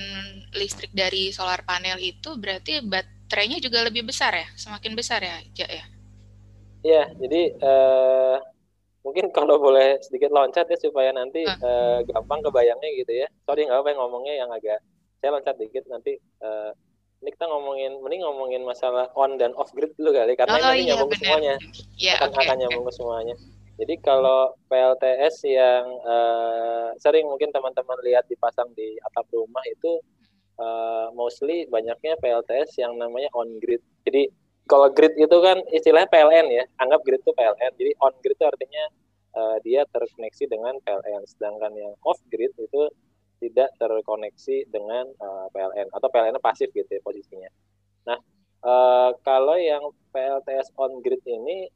listrik 0.52 0.92
dari 0.92 1.32
solar 1.32 1.64
panel 1.64 1.96
itu 1.96 2.36
berarti 2.36 2.84
baterainya 2.84 3.56
juga 3.60 3.84
lebih 3.84 4.04
besar 4.04 4.36
ya? 4.36 4.48
Semakin 4.56 4.92
besar 4.92 5.24
ya 5.24 5.40
ya 5.56 5.84
Iya, 6.82 7.14
jadi 7.18 7.42
uh, 7.62 8.36
mungkin 9.06 9.30
kalau 9.36 9.58
boleh 9.58 9.98
sedikit 10.02 10.34
loncat 10.34 10.66
ya 10.66 10.78
supaya 10.78 11.10
nanti 11.14 11.46
uh, 11.46 12.02
gampang 12.06 12.42
kebayangnya 12.42 12.90
gitu 12.98 13.12
ya. 13.24 13.26
Sorry 13.46 13.66
nggak 13.66 13.80
apa 13.82 13.88
yang 13.94 14.00
ngomongnya 14.02 14.34
yang 14.46 14.50
agak 14.50 14.78
saya 15.22 15.38
loncat 15.38 15.54
dikit 15.58 15.86
nanti 15.86 16.18
uh, 16.42 16.74
ini 17.22 17.30
kita 17.30 17.46
ngomongin 17.46 18.02
mending 18.02 18.26
ngomongin 18.26 18.62
masalah 18.66 19.06
on 19.14 19.38
dan 19.38 19.54
off 19.54 19.70
grid 19.70 19.94
dulu 19.94 20.10
kali 20.10 20.34
karena 20.34 20.58
oh, 20.58 20.74
ini 20.74 20.82
iya, 20.82 20.98
nyambung 20.98 21.10
ke 21.14 21.18
semuanya. 21.22 21.54
Iya, 21.94 22.14
akan 22.18 22.30
okay, 22.34 22.42
akan 22.42 22.56
nyambung 22.58 22.84
ke 22.90 22.92
semuanya. 22.98 23.34
Jadi 23.78 23.94
kalau 24.02 24.40
PLTS 24.66 25.34
yang 25.46 25.86
uh, 26.02 26.90
sering 26.98 27.30
mungkin 27.30 27.54
teman-teman 27.54 27.98
lihat 28.02 28.26
dipasang 28.26 28.68
di 28.74 28.98
atap 29.00 29.30
rumah 29.30 29.62
itu 29.70 30.02
uh, 30.58 31.14
mostly 31.14 31.64
banyaknya 31.70 32.18
PLTS 32.18 32.82
yang 32.82 32.98
namanya 32.98 33.30
on 33.32 33.62
grid. 33.62 33.80
Jadi 34.02 34.28
kalau 34.66 34.88
grid 34.94 35.14
itu 35.18 35.36
kan 35.42 35.58
istilahnya 35.74 36.08
PLN 36.10 36.46
ya 36.50 36.64
anggap 36.78 37.02
grid 37.02 37.20
itu 37.20 37.32
PLN 37.34 37.72
jadi 37.76 37.92
on 37.98 38.14
grid 38.22 38.36
itu 38.38 38.46
artinya 38.46 38.84
uh, 39.36 39.56
dia 39.64 39.82
terkoneksi 39.90 40.44
dengan 40.48 40.78
PLN 40.82 41.22
sedangkan 41.26 41.72
yang 41.74 41.92
off 42.06 42.20
grid 42.30 42.52
itu 42.56 42.88
tidak 43.42 43.74
terkoneksi 43.74 44.70
dengan 44.70 45.10
uh, 45.18 45.46
eh, 45.46 45.46
PLN 45.50 45.90
atau 45.90 46.08
PLN 46.14 46.38
pasif 46.38 46.70
gitu 46.70 46.86
ya 46.86 47.02
posisinya. 47.02 47.50
Nah 48.06 48.18
uh, 48.62 49.10
kalau 49.26 49.58
yang 49.58 49.82
PLTS 50.14 50.70
on 50.78 51.02
grid 51.02 51.18
ini 51.26 51.66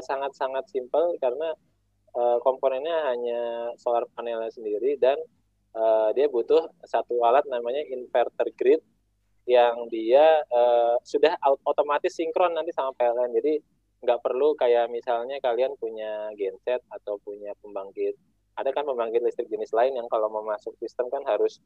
sangat-sangat 0.00 0.64
uh, 0.64 0.70
simpel 0.72 1.12
karena 1.20 1.52
uh, 2.16 2.40
komponennya 2.40 3.12
hanya 3.12 3.40
solar 3.76 4.08
panelnya 4.16 4.48
sendiri 4.48 4.96
dan 4.96 5.20
uh, 5.76 6.08
dia 6.16 6.32
butuh 6.32 6.72
satu 6.88 7.20
alat 7.20 7.44
namanya 7.52 7.84
inverter 7.92 8.48
grid 8.56 8.80
yang 9.48 9.88
dia 9.88 10.44
uh, 10.48 10.96
sudah 11.04 11.36
otomatis 11.64 12.12
sinkron 12.12 12.52
nanti 12.52 12.72
sama 12.72 12.92
PLN. 12.96 13.32
Jadi 13.36 13.60
nggak 14.00 14.20
perlu 14.24 14.56
kayak 14.56 14.88
misalnya 14.88 15.36
kalian 15.44 15.76
punya 15.76 16.32
genset 16.36 16.80
atau 16.88 17.20
punya 17.20 17.52
pembangkit. 17.60 18.16
Ada 18.56 18.72
kan 18.72 18.84
pembangkit 18.84 19.24
listrik 19.24 19.48
jenis 19.48 19.72
lain 19.72 19.96
yang 19.96 20.08
kalau 20.08 20.28
mau 20.28 20.44
masuk 20.44 20.76
sistem 20.80 21.08
kan 21.08 21.24
harus 21.24 21.60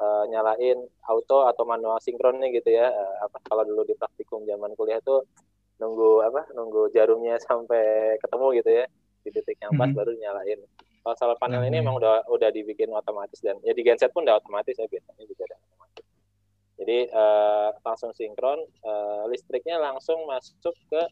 uh, 0.00 0.24
nyalain 0.28 0.80
auto 1.08 1.44
atau 1.48 1.64
manual 1.68 2.00
sinkronnya 2.00 2.48
gitu 2.52 2.72
ya. 2.72 2.88
Uh, 2.88 3.16
apa 3.28 3.38
kalau 3.44 3.64
dulu 3.64 3.84
di 3.84 3.96
praktikum 3.96 4.44
zaman 4.48 4.72
kuliah 4.76 5.00
itu 5.00 5.24
nunggu 5.80 6.10
apa 6.28 6.42
nunggu 6.52 6.92
jarumnya 6.92 7.40
sampai 7.48 8.16
ketemu 8.20 8.46
gitu 8.60 8.70
ya 8.70 8.84
di 9.20 9.30
titik 9.32 9.56
yang 9.60 9.72
pas 9.76 9.88
hmm. 9.88 9.96
baru 9.96 10.12
nyalain 10.16 10.60
kalau 11.00 11.16
solar 11.16 11.36
panel 11.40 11.64
hmm. 11.64 11.68
ini 11.72 11.76
emang 11.80 11.96
udah 11.96 12.28
udah 12.28 12.52
dibikin 12.52 12.92
otomatis 12.92 13.40
dan 13.40 13.56
ya 13.64 13.72
di 13.72 13.80
genset 13.80 14.12
pun 14.12 14.24
udah 14.24 14.36
otomatis 14.36 14.76
ya 14.76 14.84
biasanya 14.84 15.24
juga 15.24 15.42
ada 15.48 15.56
otomatis 15.56 16.04
jadi 16.80 17.12
uh, 17.12 17.76
langsung 17.84 18.16
sinkron 18.16 18.64
uh, 18.88 19.28
listriknya 19.28 19.76
langsung 19.76 20.24
masuk 20.24 20.72
ke 20.88 21.02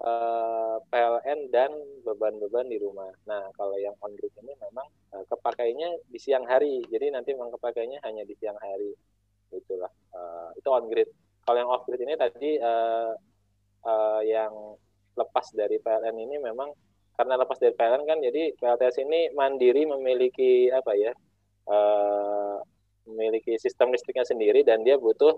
uh, 0.00 0.80
PLN 0.88 1.52
dan 1.52 1.70
beban-beban 2.08 2.64
di 2.72 2.80
rumah. 2.80 3.12
Nah 3.28 3.52
kalau 3.52 3.76
yang 3.76 3.92
on 4.00 4.16
grid 4.16 4.32
ini 4.40 4.56
memang 4.56 4.88
uh, 5.12 5.24
kepakainya 5.28 5.92
di 6.08 6.16
siang 6.16 6.48
hari. 6.48 6.80
Jadi 6.88 7.12
nanti 7.12 7.36
memang 7.36 7.52
kepakainya 7.52 8.00
hanya 8.08 8.24
di 8.24 8.32
siang 8.32 8.56
hari. 8.56 8.96
Itulah 9.52 9.92
uh, 10.16 10.56
itu 10.56 10.68
on 10.72 10.88
grid. 10.88 11.12
Kalau 11.44 11.58
yang 11.60 11.68
off 11.68 11.84
grid 11.84 12.00
ini 12.00 12.16
tadi 12.16 12.56
uh, 12.56 13.12
uh, 13.84 14.20
yang 14.24 14.52
lepas 15.20 15.52
dari 15.52 15.76
PLN 15.84 16.16
ini 16.16 16.40
memang 16.40 16.72
karena 17.12 17.36
lepas 17.36 17.60
dari 17.60 17.76
PLN 17.76 18.08
kan 18.08 18.18
jadi 18.24 18.56
PLTS 18.56 19.04
ini 19.04 19.36
mandiri 19.36 19.84
memiliki 19.84 20.72
apa 20.72 20.96
ya 20.96 21.12
uh, 21.68 22.56
memiliki 23.10 23.58
sistem 23.58 23.90
listriknya 23.90 24.24
sendiri 24.24 24.62
dan 24.62 24.86
dia 24.86 24.94
butuh 24.96 25.34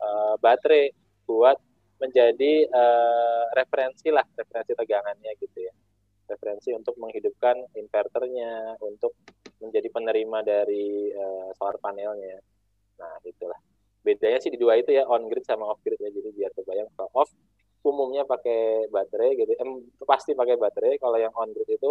uh, 0.00 0.34
baterai 0.38 0.94
buat 1.26 1.58
menjadi 1.96 2.68
uh, 2.68 3.44
referensi 3.56 4.12
lah 4.12 4.24
referensi 4.36 4.72
tegangannya 4.76 5.32
gitu 5.40 5.58
ya. 5.64 5.74
Referensi 6.26 6.74
untuk 6.74 6.98
menghidupkan 6.98 7.70
inverternya 7.78 8.76
untuk 8.82 9.14
menjadi 9.62 9.88
penerima 9.88 10.38
dari 10.42 11.10
uh, 11.14 11.50
solar 11.56 11.78
panelnya. 11.80 12.38
Nah 13.00 13.14
itulah. 13.24 13.56
Bedanya 14.02 14.38
sih 14.38 14.52
di 14.54 14.58
dua 14.60 14.78
itu 14.78 14.94
ya 14.94 15.06
on 15.06 15.26
grid 15.26 15.42
sama 15.46 15.66
off 15.66 15.80
grid 15.82 15.98
ya. 15.98 16.10
Jadi 16.12 16.30
biar 16.34 16.52
kebayang 16.54 16.90
kalau 16.94 17.10
off 17.14 17.30
umumnya 17.86 18.26
pakai 18.26 18.90
baterai 18.90 19.38
gitu. 19.38 19.52
Em, 19.56 19.86
pasti 20.04 20.34
pakai 20.34 20.58
baterai. 20.58 20.98
Kalau 20.98 21.16
yang 21.16 21.32
on 21.32 21.54
grid 21.54 21.70
itu 21.70 21.90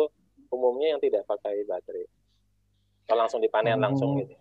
umumnya 0.52 0.96
yang 0.96 1.02
tidak 1.02 1.24
pakai 1.26 1.64
baterai. 1.66 2.06
Kalau 3.08 3.20
langsung 3.26 3.42
dipanen 3.42 3.80
oh. 3.80 3.82
langsung 3.82 4.20
gitu 4.20 4.36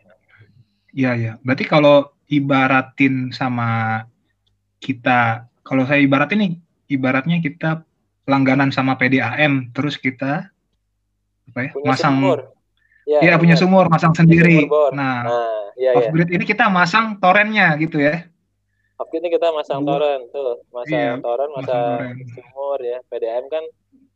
Iya 0.95 1.13
ya 1.19 1.33
berarti 1.43 1.65
kalau 1.67 2.15
ibaratin 2.31 3.35
sama 3.35 4.03
kita 4.79 5.51
kalau 5.67 5.83
saya 5.85 6.01
ibaratin 6.01 6.39
nih 6.39 6.53
ibaratnya 6.95 7.43
kita 7.43 7.83
langganan 8.25 8.71
sama 8.71 8.97
PDAM 8.97 9.75
terus 9.75 9.99
kita 10.01 10.55
apa 11.51 11.59
ya 11.61 11.71
Punya 11.75 11.89
masang 11.93 12.17
sumur. 12.21 12.41
Ya, 13.05 13.21
iya, 13.21 13.35
punya 13.37 13.53
sumur, 13.53 13.85
masang 13.93 14.17
sendiri. 14.17 14.65
Sumur 14.65 14.97
nah, 14.97 15.29
nah 15.29 15.65
ya, 15.77 15.93
off 15.93 16.09
grid 16.09 16.33
ya. 16.33 16.41
ini 16.41 16.45
kita 16.49 16.73
masang 16.73 17.21
torennya 17.21 17.77
gitu 17.77 18.01
ya. 18.01 18.25
Off 18.97 19.13
grid 19.13 19.29
ini 19.29 19.37
kita 19.37 19.53
masang 19.53 19.85
toren 19.85 20.25
tuh, 20.33 20.65
masang 20.73 20.97
iya, 20.97 21.13
toren, 21.21 21.51
masang, 21.53 22.01
masang 22.01 22.33
sumur 22.33 22.81
ya. 22.81 22.99
PDM 23.13 23.45
kan 23.53 23.65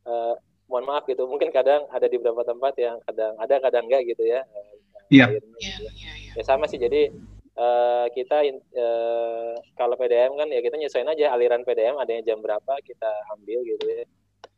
uh, 0.08 0.34
mohon 0.72 0.88
maaf 0.88 1.04
gitu, 1.04 1.28
mungkin 1.28 1.52
kadang 1.52 1.84
ada 1.92 2.08
di 2.08 2.16
beberapa 2.16 2.48
tempat 2.48 2.80
yang 2.80 2.96
kadang 3.04 3.36
ada 3.36 3.54
kadang 3.60 3.84
enggak 3.92 4.08
gitu 4.08 4.24
ya. 4.24 4.40
Iya. 4.40 4.67
Iya, 5.08 5.26
iya. 5.60 5.76
Ya 6.36 6.42
sama 6.44 6.68
sih 6.68 6.76
jadi 6.76 7.08
uh, 7.56 8.06
kita 8.12 8.44
uh, 8.76 9.54
kalau 9.74 9.96
PDM 9.96 10.36
kan 10.36 10.48
ya 10.52 10.60
kita 10.60 10.76
nyesuaiin 10.76 11.08
aja 11.08 11.32
aliran 11.32 11.64
PDM 11.64 11.96
adanya 11.96 12.22
jam 12.22 12.44
berapa 12.44 12.72
kita 12.84 13.10
ambil 13.36 13.64
gitu 13.64 13.84
ya. 13.88 14.04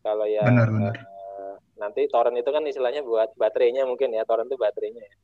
Kalau 0.01 0.27
ya 0.27 0.43
benar, 0.45 0.69
benar. 0.69 0.95
Uh, 0.97 1.55
nanti 1.79 2.11
torrent 2.11 2.37
itu 2.37 2.51
kan 2.51 2.67
istilahnya 2.67 3.07
buat 3.07 3.33
baterainya 3.39 3.87
mungkin 3.87 4.13
ya 4.13 4.27
torrent 4.27 4.51
itu 4.51 4.59
baterainya 4.59 5.03
ya 5.05 5.15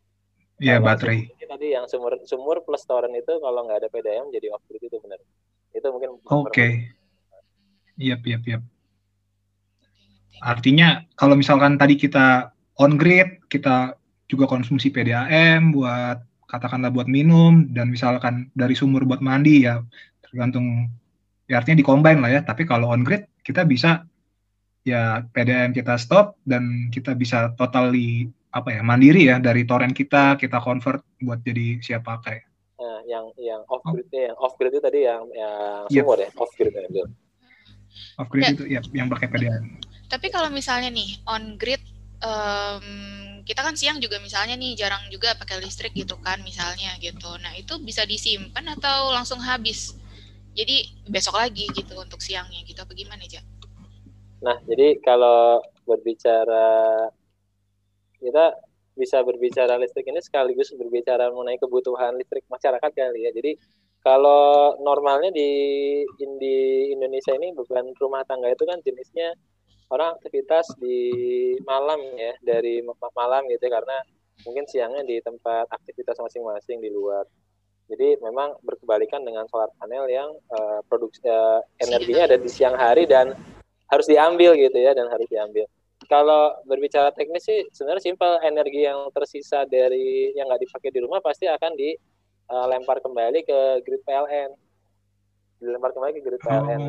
Iya 0.56 0.80
baterai. 0.80 1.28
Tadi 1.36 1.66
yang 1.68 1.84
sumur 1.84 2.16
sumur 2.24 2.64
plus 2.64 2.88
torrent 2.88 3.12
itu 3.12 3.28
kalau 3.44 3.68
nggak 3.68 3.84
ada 3.84 3.88
PDM 3.92 4.32
jadi 4.32 4.48
off 4.56 4.64
grid 4.64 4.88
itu 4.88 4.96
benar. 5.04 5.20
Itu 5.76 5.92
mungkin. 5.92 6.16
Oke. 6.16 6.48
Okay. 6.48 6.70
Iya, 8.00 8.16
iya, 8.24 8.38
iya. 8.44 8.58
Artinya 10.40 11.04
kalau 11.16 11.36
misalkan 11.36 11.76
tadi 11.76 11.96
kita 11.96 12.52
on 12.80 12.96
grid, 12.96 13.44
kita 13.52 13.96
juga 14.26 14.50
konsumsi 14.50 14.90
PDAM 14.90 15.70
buat 15.70 16.22
katakanlah 16.46 16.94
buat 16.94 17.10
minum 17.10 17.66
dan 17.74 17.90
misalkan 17.90 18.50
dari 18.54 18.78
sumur 18.78 19.02
buat 19.02 19.18
mandi 19.18 19.66
ya 19.66 19.82
tergantung 20.22 20.90
ya 21.50 21.62
artinya 21.62 21.78
dikombin 21.82 22.22
lah 22.22 22.30
ya. 22.30 22.40
Tapi 22.42 22.66
kalau 22.66 22.90
on 22.90 23.02
grid 23.06 23.26
kita 23.42 23.66
bisa 23.66 24.06
ya 24.86 25.22
PDM 25.34 25.74
kita 25.74 25.98
stop 25.98 26.38
dan 26.46 26.90
kita 26.94 27.14
bisa 27.18 27.54
totally 27.58 28.30
apa 28.54 28.72
ya 28.72 28.80
mandiri 28.80 29.28
ya 29.28 29.36
dari 29.42 29.66
torrent 29.66 29.92
kita 29.92 30.38
kita 30.38 30.62
convert 30.62 31.02
buat 31.22 31.42
jadi 31.42 31.82
siap 31.82 32.06
pakai. 32.06 32.38
Nah, 32.76 33.00
yang 33.08 33.26
yang 33.40 33.60
off 33.66 33.82
grid 33.82 34.06
oh. 34.06 34.22
yang 34.22 34.36
off 34.38 34.54
grid 34.58 34.72
itu 34.74 34.82
tadi 34.82 34.98
yang 35.06 35.22
yang 35.34 35.86
yep. 35.90 36.04
ya 36.06 36.28
off 36.38 36.52
grid 36.54 36.72
ya 36.72 37.06
Off 38.16 38.28
grid 38.32 38.44
ya. 38.44 38.52
itu 38.52 38.64
ya 38.68 38.80
yang 38.92 39.08
pakai 39.08 39.28
PDM. 39.28 39.64
Tapi 40.06 40.26
kalau 40.30 40.48
misalnya 40.52 40.92
nih 40.92 41.20
on 41.26 41.56
grid 41.58 41.82
um, 42.22 42.86
kita 43.46 43.62
kan 43.62 43.78
siang 43.78 44.02
juga 44.02 44.18
misalnya 44.18 44.58
nih 44.58 44.74
jarang 44.74 45.06
juga 45.06 45.38
pakai 45.38 45.62
listrik 45.62 45.94
gitu 45.94 46.18
kan 46.18 46.42
misalnya 46.42 46.98
gitu. 46.98 47.30
Nah 47.38 47.54
itu 47.54 47.78
bisa 47.78 48.02
disimpan 48.02 48.74
atau 48.74 49.14
langsung 49.14 49.38
habis? 49.38 49.94
Jadi 50.58 50.90
besok 51.06 51.38
lagi 51.38 51.70
gitu 51.70 51.94
untuk 51.94 52.18
siangnya 52.18 52.58
gitu 52.66 52.82
apa 52.82 52.90
gimana 52.96 53.22
aja? 53.22 53.38
Nah, 54.42 54.56
jadi 54.68 54.98
kalau 55.00 55.62
berbicara 55.86 57.06
kita 58.20 58.56
bisa 58.96 59.20
berbicara 59.20 59.76
listrik 59.76 60.08
ini 60.08 60.24
sekaligus 60.24 60.72
berbicara 60.72 61.28
mengenai 61.28 61.60
kebutuhan 61.60 62.16
listrik 62.16 62.48
masyarakat 62.48 62.90
kali 62.90 63.28
ya. 63.28 63.30
Jadi 63.30 63.60
kalau 64.00 64.74
normalnya 64.80 65.30
di 65.30 65.50
di 66.40 66.56
Indonesia 66.96 67.36
ini 67.36 67.52
beban 67.52 67.92
rumah 68.00 68.24
tangga 68.24 68.48
itu 68.48 68.64
kan 68.64 68.80
jenisnya 68.80 69.36
orang 69.90 70.18
aktivitas 70.18 70.66
di 70.78 70.98
malam 71.62 71.98
ya 72.18 72.34
dari 72.42 72.82
malam 73.14 73.46
gitu 73.46 73.62
ya 73.66 73.72
karena 73.78 73.96
mungkin 74.44 74.64
siangnya 74.68 75.02
di 75.06 75.22
tempat 75.22 75.70
aktivitas 75.70 76.18
masing-masing 76.18 76.82
di 76.82 76.90
luar. 76.90 77.24
Jadi 77.86 78.18
memang 78.18 78.58
berkebalikan 78.66 79.22
dengan 79.22 79.46
solar 79.46 79.70
panel 79.78 80.10
yang 80.10 80.34
uh, 80.50 80.82
produksi 80.90 81.22
uh, 81.22 81.62
energinya 81.78 82.26
ada 82.26 82.36
di 82.36 82.50
siang 82.50 82.74
hari 82.74 83.06
dan 83.06 83.30
harus 83.86 84.06
diambil 84.10 84.58
gitu 84.58 84.74
ya 84.74 84.90
dan 84.90 85.06
harus 85.06 85.30
diambil. 85.30 85.70
Kalau 86.10 86.58
berbicara 86.66 87.14
teknis 87.14 87.46
sih 87.46 87.62
sebenarnya 87.70 88.12
simpel 88.12 88.42
energi 88.42 88.84
yang 88.84 89.06
tersisa 89.14 89.64
dari 89.70 90.34
yang 90.34 90.50
nggak 90.50 90.66
dipakai 90.66 90.90
di 90.90 91.00
rumah 91.02 91.22
pasti 91.22 91.46
akan 91.46 91.72
dilempar 91.78 92.98
eh, 92.98 93.02
kembali 93.06 93.38
ke 93.46 93.58
grid 93.86 94.02
PLN. 94.02 94.50
Dilempar 95.62 95.90
kembali 95.94 96.12
ke 96.18 96.22
grid 96.26 96.42
PLN. 96.42 96.82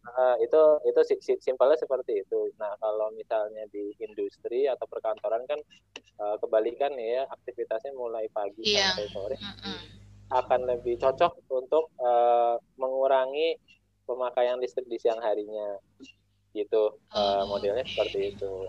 Uh, 0.00 0.32
itu 0.40 0.60
itu 0.88 1.00
simpelnya 1.44 1.76
seperti 1.76 2.24
itu. 2.24 2.48
Nah 2.56 2.72
kalau 2.80 3.12
misalnya 3.12 3.68
di 3.68 3.92
industri 4.00 4.64
atau 4.64 4.88
perkantoran 4.88 5.44
kan 5.44 5.60
uh, 6.20 6.36
kebalikan 6.38 6.92
ya 6.94 7.24
aktivitasnya 7.28 7.96
mulai 7.96 8.28
pagi 8.30 8.64
yeah. 8.64 8.92
sampai 8.92 9.08
sore 9.12 9.36
mm 9.40 9.54
-hmm. 9.56 9.80
akan 10.30 10.60
lebih 10.68 11.00
cocok 11.00 11.32
untuk 11.48 11.90
uh, 11.98 12.60
mengurangi 12.76 13.56
pemakaian 14.04 14.60
listrik 14.60 14.86
di 14.86 15.00
siang 15.00 15.18
harinya 15.24 15.80
gitu 16.50 16.98
uh, 17.14 17.46
modelnya 17.46 17.86
seperti 17.86 18.34
itu 18.34 18.66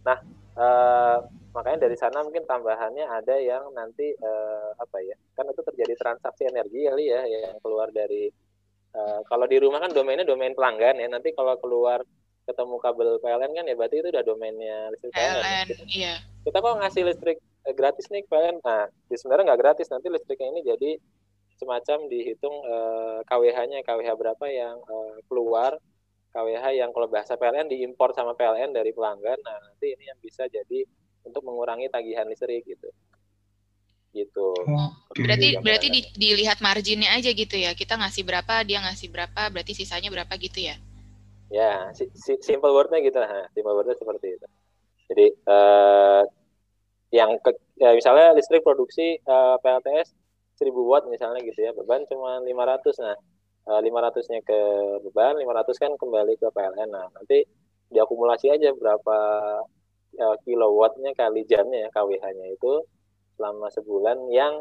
nah 0.00 0.16
uh, 0.56 1.20
makanya 1.52 1.84
dari 1.84 1.96
sana 2.00 2.24
mungkin 2.24 2.48
tambahannya 2.48 3.04
ada 3.04 3.36
yang 3.36 3.68
nanti 3.76 4.16
uh, 4.16 4.72
apa 4.80 4.96
ya 5.04 5.16
kan 5.36 5.44
itu 5.52 5.60
terjadi 5.60 5.94
transaksi 6.00 6.48
energi 6.48 6.88
kali 6.88 7.12
ya 7.12 7.20
yang 7.28 7.60
keluar 7.60 7.92
dari 7.92 8.32
uh, 8.94 9.20
kalau 9.26 9.46
di 9.46 9.56
rumah 9.60 9.82
kan 9.82 9.92
domainnya 9.92 10.26
domain 10.26 10.54
pelanggan 10.54 10.98
ya 10.98 11.08
nanti 11.10 11.34
kalau 11.34 11.54
keluar 11.58 12.02
ketemu 12.48 12.76
kabel 12.82 13.08
PLN 13.22 13.52
kan 13.54 13.64
ya 13.68 13.74
berarti 13.78 13.96
itu 14.02 14.08
udah 14.10 14.24
domainnya 14.26 14.90
listrik 14.90 15.12
PLN, 15.14 15.34
PLN 15.38 15.66
kita, 15.70 15.84
iya. 15.92 16.14
kita 16.42 16.56
kok 16.58 16.76
ngasih 16.82 17.02
listrik 17.06 17.38
gratis 17.76 18.06
nih 18.10 18.24
PLN 18.26 18.58
nah 18.64 18.88
di 18.88 19.14
sebenarnya 19.14 19.54
nggak 19.54 19.60
gratis 19.60 19.88
nanti 19.92 20.06
listriknya 20.10 20.48
ini 20.50 20.60
jadi 20.66 20.90
semacam 21.60 22.08
dihitung 22.08 22.56
uh, 22.64 23.20
KWH-nya 23.28 23.84
KWH 23.84 24.10
berapa 24.16 24.44
yang 24.48 24.80
uh, 24.80 25.20
keluar 25.28 25.76
KWH 26.32 26.64
yang 26.78 26.90
kalau 26.94 27.10
bahasa 27.10 27.34
PLN 27.34 27.68
diimpor 27.68 28.14
sama 28.14 28.38
PLN 28.38 28.70
dari 28.70 28.94
pelanggan. 28.94 29.38
Nah, 29.42 29.56
nanti 29.66 29.92
ini 29.92 30.08
yang 30.08 30.18
bisa 30.22 30.46
jadi 30.46 30.86
untuk 31.26 31.42
mengurangi 31.42 31.90
tagihan 31.90 32.24
listrik 32.24 32.64
gitu. 32.64 32.88
Gitu. 34.10 34.48
Okay. 35.14 35.22
Berarti 35.22 35.48
berarti 35.62 35.86
di, 35.88 36.00
dilihat 36.18 36.58
marginnya 36.58 37.14
aja 37.14 37.30
gitu 37.30 37.54
ya. 37.54 37.72
Kita 37.78 37.94
ngasih 37.94 38.26
berapa, 38.26 38.66
dia 38.66 38.82
ngasih 38.82 39.08
berapa, 39.10 39.42
berarti 39.54 39.72
sisanya 39.74 40.10
berapa 40.10 40.30
gitu 40.36 40.66
ya. 40.66 40.76
Ya, 41.50 41.90
si, 41.94 42.06
si, 42.14 42.38
simple 42.42 42.70
wordnya 42.70 43.02
gitu 43.02 43.18
lah. 43.18 43.50
Simple 43.54 43.74
wordnya 43.74 43.98
seperti 43.98 44.38
itu. 44.38 44.46
Jadi 45.10 45.26
uh, 45.50 46.22
yang 47.10 47.34
ke, 47.42 47.50
ya 47.82 47.90
misalnya 47.90 48.30
listrik 48.38 48.62
produksi 48.62 49.18
uh, 49.26 49.58
PLTS 49.58 50.14
1000 50.62 50.70
watt 50.86 51.10
misalnya 51.10 51.42
gitu 51.42 51.58
ya, 51.58 51.74
beban 51.74 52.06
cuma 52.06 52.38
500. 52.38 53.02
Nah, 53.02 53.16
500-nya 53.70 54.40
eh, 54.40 54.44
ke 54.46 54.60
beban, 55.06 55.38
500 55.38 55.82
kan 55.82 55.92
kembali 55.94 56.34
ke 56.38 56.46
PLN. 56.50 56.90
Nah, 56.90 57.06
nanti 57.12 57.44
diakumulasi 57.90 58.50
aja 58.50 58.70
berapa 58.74 59.18
uh, 60.18 60.36
kilowattnya 60.46 61.14
kali 61.14 61.42
jamnya 61.46 61.86
ya 61.86 61.88
KWH-nya 61.90 62.46
itu 62.54 62.72
selama 63.40 63.72
sebulan 63.72 64.28
yang 64.28 64.60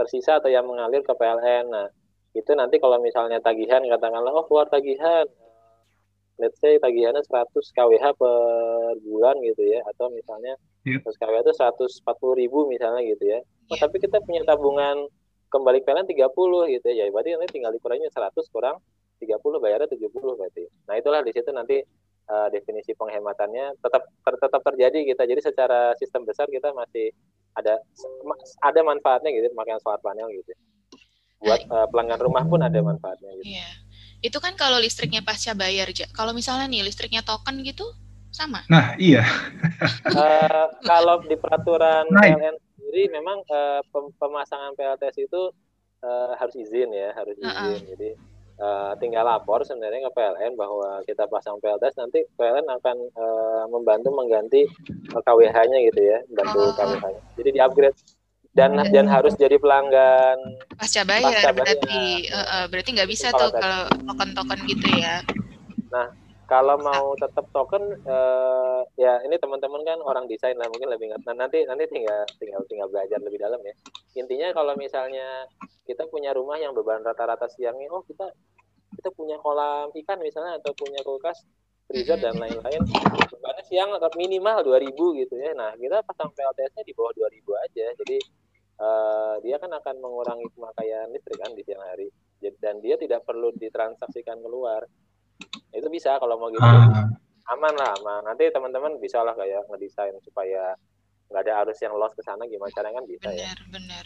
tersisa 0.00 0.40
atau 0.40 0.48
yang 0.48 0.64
mengalir 0.64 1.04
ke 1.04 1.12
PLN. 1.12 1.68
Nah, 1.68 1.92
itu 2.32 2.50
nanti 2.56 2.80
kalau 2.80 2.96
misalnya 3.04 3.38
tagihan 3.44 3.84
katakanlah 3.84 4.32
oh 4.32 4.48
keluar 4.48 4.66
tagihan 4.66 5.28
let's 6.42 6.58
say 6.58 6.82
tagihannya 6.82 7.22
100 7.22 7.54
kWh 7.54 8.04
per 8.18 8.34
bulan 9.06 9.38
gitu 9.38 9.62
ya 9.62 9.86
atau 9.94 10.10
misalnya 10.10 10.58
yep. 10.82 10.98
Iya. 11.06 11.14
100 11.14 11.20
kWh 11.22 11.38
itu 11.46 11.52
140 12.02 12.40
ribu 12.42 12.58
misalnya 12.66 13.06
gitu 13.06 13.24
ya 13.24 13.38
oh, 13.70 13.78
tapi 13.78 14.02
kita 14.02 14.18
punya 14.26 14.42
tabungan 14.42 15.06
kembali 15.46 15.86
PLN 15.86 16.10
30 16.10 16.74
gitu 16.74 16.88
ya 16.90 17.06
berarti 17.14 17.38
nanti 17.38 17.54
tinggal 17.54 17.70
dikurangnya 17.70 18.10
100 18.10 18.34
kurang 18.50 18.82
30 19.22 19.38
bayarnya 19.62 19.88
70 19.94 20.10
berarti 20.10 20.66
nah 20.90 20.98
itulah 20.98 21.22
di 21.22 21.30
situ 21.30 21.54
nanti 21.54 21.78
uh, 22.26 22.50
definisi 22.50 22.98
penghematannya 22.98 23.78
tetap 23.78 24.02
ter, 24.10 24.34
tetap 24.42 24.60
terjadi 24.74 24.98
kita 25.14 25.22
jadi 25.30 25.38
secara 25.38 25.94
sistem 26.02 26.26
besar 26.26 26.50
kita 26.50 26.74
masih 26.74 27.14
ada 27.54 27.80
ada 28.62 28.80
manfaatnya 28.82 29.30
gitu 29.30 29.50
makanya 29.54 29.80
solar 29.82 30.02
panel 30.02 30.30
gitu 30.34 30.52
buat 31.44 31.60
uh, 31.68 31.86
pelanggan 31.92 32.20
rumah 32.24 32.42
pun 32.48 32.60
ada 32.64 32.78
manfaatnya 32.80 33.30
gitu. 33.40 33.60
Yeah 33.60 33.84
itu 34.24 34.40
kan 34.40 34.56
kalau 34.56 34.80
listriknya 34.80 35.20
pasca 35.20 35.52
bayar. 35.52 35.92
Kalau 36.16 36.32
misalnya 36.32 36.64
nih 36.64 36.80
listriknya 36.80 37.20
token 37.20 37.60
gitu, 37.60 37.84
sama. 38.32 38.64
Nah, 38.72 38.96
iya. 38.96 39.20
uh, 40.10 40.66
kalau 40.90 41.20
di 41.28 41.36
peraturan 41.36 42.08
nah, 42.08 42.24
PLN 42.24 42.56
sendiri 42.74 43.12
memang 43.12 43.44
uh, 43.52 43.84
pemasangan 44.16 44.72
PLTS 44.80 45.28
itu 45.28 45.42
uh, 46.00 46.32
harus 46.40 46.56
izin 46.56 46.88
ya, 46.90 47.12
harus 47.12 47.36
izin. 47.36 47.52
Uh 47.52 47.52
-uh. 47.52 47.76
Jadi 47.94 48.08
uh, 48.60 48.92
tinggal 48.98 49.24
lapor 49.26 49.62
sebenarnya 49.62 50.06
ke 50.06 50.10
PLN 50.14 50.52
bahwa 50.58 51.00
kita 51.06 51.26
pasang 51.30 51.58
PLTS 51.62 51.98
nanti 51.98 52.22
PLN 52.36 52.66
akan 52.68 52.96
uh, 53.14 53.64
membantu 53.70 54.10
mengganti 54.14 54.66
KWH-nya 55.10 55.78
gitu 55.92 56.00
ya, 56.02 56.18
bantu 56.30 56.60
oh. 56.60 56.74
KWH-nya. 56.74 57.22
Jadi 57.38 57.50
di-upgrade 57.54 57.98
dan 58.54 58.78
hmm. 58.78 58.90
dan 58.94 59.06
harus 59.10 59.34
jadi 59.34 59.58
pelanggan 59.58 60.38
pasca 60.78 61.02
bayar, 61.02 61.26
pasca 61.26 61.50
bayar. 61.50 61.54
berarti 61.58 62.30
uh, 62.30 62.66
berarti 62.70 62.90
nggak 62.94 63.10
bisa 63.10 63.34
tuh 63.34 63.50
kalau 63.50 63.90
token 64.06 64.30
token 64.30 64.60
gitu 64.70 64.88
ya 64.94 65.18
nah 65.90 66.06
kalau 66.44 66.76
mau 66.76 67.16
tetap 67.16 67.48
token 67.50 68.04
uh, 68.04 68.84
ya 69.00 69.20
ini 69.24 69.40
teman-teman 69.40 69.80
kan 69.80 69.98
orang 70.04 70.28
desain 70.28 70.56
lah 70.60 70.68
mungkin 70.68 70.92
lebih 70.92 71.08
ngerti 71.12 71.24
nah, 71.24 71.36
nanti 71.46 71.58
nanti 71.64 71.84
tinggal 71.88 72.24
tinggal 72.36 72.60
tinggal 72.68 72.88
belajar 72.92 73.18
lebih 73.20 73.40
dalam 73.40 73.60
ya. 73.64 73.74
Intinya 74.20 74.52
kalau 74.52 74.76
misalnya 74.76 75.48
kita 75.88 76.04
punya 76.12 76.36
rumah 76.36 76.60
yang 76.60 76.76
beban 76.76 77.00
rata-rata 77.00 77.48
siangnya 77.48 77.88
oh 77.92 78.04
kita 78.04 78.28
kita 79.00 79.10
punya 79.16 79.40
kolam 79.40 79.90
ikan 79.90 80.18
misalnya 80.20 80.60
atau 80.60 80.72
punya 80.76 81.00
kulkas 81.02 81.42
freezer 81.88 82.16
dan 82.16 82.36
lain-lain 82.40 82.80
bebannya 83.28 83.64
siang 83.68 83.92
minimal 84.16 84.64
2000 84.64 85.20
gitu 85.20 85.34
ya. 85.36 85.52
Nah 85.52 85.76
kita 85.76 86.00
pasang 86.04 86.32
PLTS-nya 86.32 86.84
di 86.84 86.92
bawah 86.96 87.12
2000 87.12 87.64
aja. 87.68 87.86
Jadi 88.04 88.18
uh, 88.80 89.36
dia 89.44 89.56
kan 89.60 89.72
akan 89.72 89.96
mengurangi 90.00 90.46
pemakaian 90.52 91.08
listrik 91.12 91.40
kan 91.40 91.52
di 91.52 91.62
siang 91.64 91.82
hari. 91.84 92.08
Dan 92.40 92.84
dia 92.84 93.00
tidak 93.00 93.24
perlu 93.24 93.52
ditransaksikan 93.56 94.44
keluar 94.44 94.84
itu 95.74 95.88
bisa 95.90 96.16
kalau 96.18 96.38
mau 96.38 96.48
gitu 96.50 96.62
uh. 96.62 97.06
aman 97.54 97.74
lah 97.76 97.92
aman 98.00 98.20
nanti 98.32 98.48
teman-teman 98.48 98.96
bisa 98.98 99.20
lah 99.20 99.36
kayak 99.36 99.68
ngedesain 99.68 100.16
supaya 100.24 100.74
nggak 101.28 101.42
ada 101.44 101.52
arus 101.64 101.78
yang 101.80 101.96
loss 101.96 102.14
ke 102.14 102.22
sana 102.22 102.44
gimana 102.46 102.70
caranya 102.72 103.00
kan 103.00 103.06
bisa 103.08 103.28
bener, 103.28 103.40
ya 103.40 103.52
benar 103.72 104.04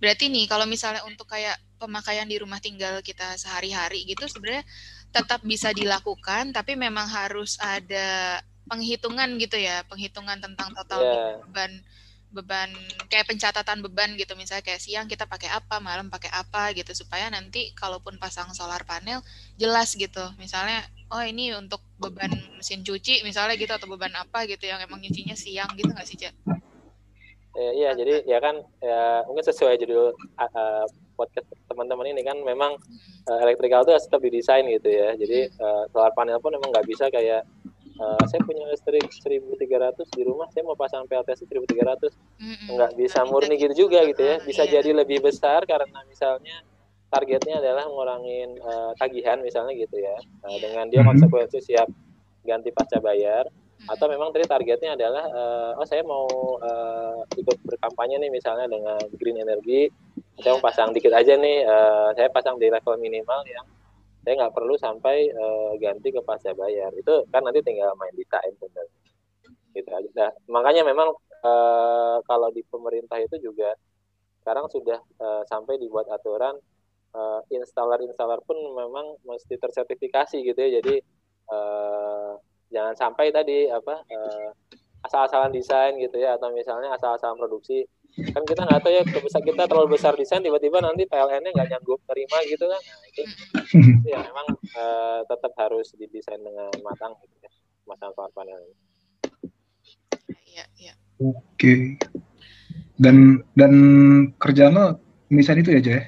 berarti 0.00 0.24
nih 0.32 0.44
kalau 0.48 0.66
misalnya 0.66 1.02
untuk 1.04 1.28
kayak 1.28 1.56
pemakaian 1.76 2.26
di 2.26 2.36
rumah 2.40 2.58
tinggal 2.58 2.98
kita 3.04 3.36
sehari-hari 3.36 4.08
gitu 4.08 4.26
sebenarnya 4.26 4.64
tetap 5.12 5.40
bisa 5.44 5.70
dilakukan 5.76 6.52
tapi 6.52 6.74
memang 6.74 7.06
harus 7.06 7.60
ada 7.60 8.40
penghitungan 8.70 9.34
gitu 9.42 9.58
ya 9.58 9.82
penghitungan 9.90 10.38
tentang 10.38 10.70
total 10.72 11.00
yeah. 11.02 11.34
beban 11.42 11.82
beban 12.30 12.70
kayak 13.10 13.26
pencatatan 13.26 13.82
beban 13.82 14.14
gitu. 14.14 14.32
Misalnya 14.38 14.62
kayak 14.62 14.80
siang 14.82 15.06
kita 15.10 15.26
pakai 15.26 15.50
apa 15.50 15.82
malam 15.82 16.08
pakai 16.08 16.30
apa 16.30 16.74
gitu. 16.74 16.94
Supaya 16.94 17.28
nanti 17.28 17.74
kalaupun 17.74 18.16
pasang 18.16 18.50
solar 18.56 18.82
panel 18.86 19.22
jelas 19.58 19.94
gitu. 19.98 20.22
Misalnya 20.38 20.86
oh 21.10 21.22
ini 21.22 21.52
untuk 21.54 21.82
beban 21.98 22.30
mesin 22.56 22.86
cuci 22.86 23.26
misalnya 23.26 23.58
gitu 23.58 23.74
atau 23.74 23.90
beban 23.90 24.14
apa 24.14 24.46
gitu 24.46 24.64
yang 24.64 24.78
emang 24.80 25.02
nyucinya 25.02 25.34
siang 25.34 25.70
gitu 25.74 25.90
nggak 25.90 26.06
sih 26.06 26.16
cak? 26.16 26.34
Eh, 27.50 27.82
iya 27.82 27.90
jadi 27.98 28.22
ya 28.30 28.38
kan 28.38 28.62
ya 28.78 29.26
mungkin 29.26 29.42
sesuai 29.42 29.74
judul 29.82 30.14
uh, 30.38 30.86
podcast 31.18 31.50
teman-teman 31.66 32.14
ini 32.14 32.22
kan 32.22 32.38
memang 32.46 32.78
uh, 33.26 33.38
elektrikal 33.42 33.82
itu 33.82 33.90
tetap 33.90 34.22
didesain 34.22 34.62
gitu 34.70 34.86
ya. 34.86 35.18
Jadi 35.18 35.50
uh, 35.58 35.82
solar 35.90 36.14
panel 36.14 36.38
pun 36.38 36.54
memang 36.54 36.70
nggak 36.70 36.86
bisa 36.86 37.10
kayak 37.10 37.42
uh, 38.00 38.22
saya 38.26 38.40
punya 38.42 38.64
listrik 38.72 39.04
1300 39.12 40.16
di 40.16 40.22
rumah 40.24 40.48
saya 40.50 40.64
mau 40.64 40.74
pasang 40.74 41.04
PLTS 41.04 41.44
1300 41.44 42.08
mm-hmm. 42.08 42.68
nggak 42.74 42.92
bisa 42.96 43.20
murni 43.28 43.60
gitu 43.60 43.86
juga 43.86 44.02
gitu 44.08 44.22
ya. 44.24 44.40
Bisa 44.42 44.64
iya. 44.64 44.80
jadi 44.80 44.90
lebih 45.04 45.20
besar 45.20 45.68
karena 45.68 46.00
misalnya 46.08 46.64
targetnya 47.12 47.60
adalah 47.60 47.84
ngurangin 47.86 48.56
uh, 48.64 48.92
tagihan 48.96 49.38
misalnya 49.44 49.76
gitu 49.76 50.00
ya. 50.00 50.16
Uh, 50.42 50.58
dengan 50.58 50.88
dia 50.88 51.04
konsekuensi 51.04 51.60
siap 51.60 51.86
ganti 52.42 52.72
pasca 52.72 52.98
bayar. 52.98 53.46
Atau 53.88 54.12
memang 54.12 54.28
tadi 54.28 54.44
targetnya 54.44 54.92
adalah 54.92 55.24
uh, 55.32 55.80
oh 55.80 55.86
saya 55.88 56.04
mau 56.04 56.28
uh, 56.60 57.24
ikut 57.36 57.64
berkampanye 57.64 58.20
nih 58.20 58.32
misalnya 58.32 58.68
dengan 58.68 59.00
green 59.16 59.40
energy. 59.40 59.88
Saya 60.40 60.56
mau 60.56 60.64
pasang 60.64 60.96
dikit 60.96 61.12
aja 61.12 61.36
nih 61.36 61.68
uh, 61.68 62.12
saya 62.16 62.28
pasang 62.32 62.56
di 62.56 62.68
level 62.72 62.96
minimal 62.96 63.40
yang 63.48 63.64
saya 64.30 64.46
nggak 64.46 64.54
perlu 64.54 64.78
sampai 64.78 65.26
uh, 65.34 65.74
ganti 65.82 66.14
ke 66.14 66.22
pasca 66.22 66.54
bayar. 66.54 66.94
Itu 66.94 67.26
kan 67.34 67.42
nanti 67.42 67.66
tinggal 67.66 67.98
main 67.98 68.14
di 68.14 68.22
time 68.30 68.54
sebenarnya 68.62 68.94
gitu 69.74 69.90
aja. 69.90 70.06
Nah, 70.14 70.30
makanya 70.46 70.86
memang 70.86 71.10
uh, 71.42 72.22
kalau 72.22 72.46
di 72.54 72.62
pemerintah 72.62 73.18
itu 73.18 73.42
juga 73.42 73.74
sekarang 74.38 74.70
sudah 74.70 75.02
uh, 75.18 75.42
sampai 75.50 75.82
dibuat 75.82 76.06
aturan 76.14 76.54
uh, 77.10 77.42
installer-installer 77.50 78.38
pun 78.46 78.54
memang 78.54 79.18
mesti 79.26 79.58
tersertifikasi 79.58 80.46
gitu 80.46 80.58
ya. 80.62 80.78
Jadi 80.78 81.02
uh, 81.50 82.38
jangan 82.70 82.94
sampai 82.94 83.34
tadi 83.34 83.66
apa 83.66 83.98
uh, 83.98 84.50
asal-asalan 85.10 85.50
desain 85.50 85.98
gitu 85.98 86.22
ya. 86.22 86.38
Atau 86.38 86.54
misalnya 86.54 86.94
asal-asalan 86.94 87.34
produksi 87.34 87.82
kan 88.34 88.42
kita 88.44 88.62
nggak 88.66 88.80
tahu 88.82 88.92
ya 88.92 89.02
besar 89.06 89.42
kita 89.42 89.62
terlalu 89.64 89.88
besar 89.96 90.12
desain 90.18 90.42
tiba-tiba 90.42 90.82
nanti 90.82 91.06
PLN-nya 91.06 91.50
nggak 91.54 91.68
nyanggup 91.72 92.00
terima 92.04 92.38
gitu 92.44 92.64
kan 92.66 92.80
nah, 92.82 93.06
itu, 93.08 93.22
itu 93.70 94.08
ya 94.12 94.18
memang 94.24 94.46
uh, 94.76 95.20
tetap 95.24 95.52
harus 95.56 95.94
didesain 95.96 96.42
dengan 96.42 96.68
matang 96.84 97.14
gitu 97.22 97.36
ya 97.40 97.50
masang 97.90 98.14
solar 98.14 98.30
panel 98.30 98.58
ini. 98.62 98.76
Iya, 100.50 100.64
iya. 100.78 100.94
Oke. 101.18 101.98
Dan 102.94 103.42
dan 103.58 103.72
kerjaan 104.38 104.74
lo 104.78 104.86
misalnya 105.32 105.66
itu 105.66 105.72
aja 105.74 105.92
ya? 105.98 106.04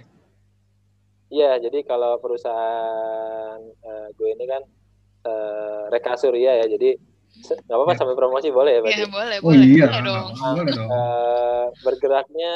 Iya, 1.33 1.51
jadi 1.65 1.79
kalau 1.89 2.21
perusahaan 2.21 3.57
uh, 3.59 4.09
gue 4.13 4.29
ini 4.37 4.45
kan 4.45 4.63
uh, 5.25 5.89
Reka 5.89 6.21
Surya 6.21 6.61
ya, 6.61 6.67
jadi 6.69 7.01
nggak 7.43 7.77
apa-apa 7.77 7.95
sampai 7.97 8.15
promosi 8.15 8.53
boleh 8.53 8.79
ya 8.79 8.81
Iya 8.85 9.09
boleh 9.09 9.37
oh, 9.41 9.51
boleh 9.51 9.67
iya. 9.67 9.87
boleh 9.89 10.03
dong. 10.05 10.29
Boleh 10.37 10.73
dong. 10.77 10.89
Uh, 10.89 11.67
bergeraknya 11.81 12.53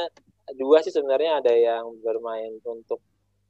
dua 0.55 0.85
sih 0.85 0.93
sebenarnya. 0.93 1.41
Ada 1.41 1.53
yang 1.57 1.85
bermain 2.05 2.61
untuk 2.62 3.01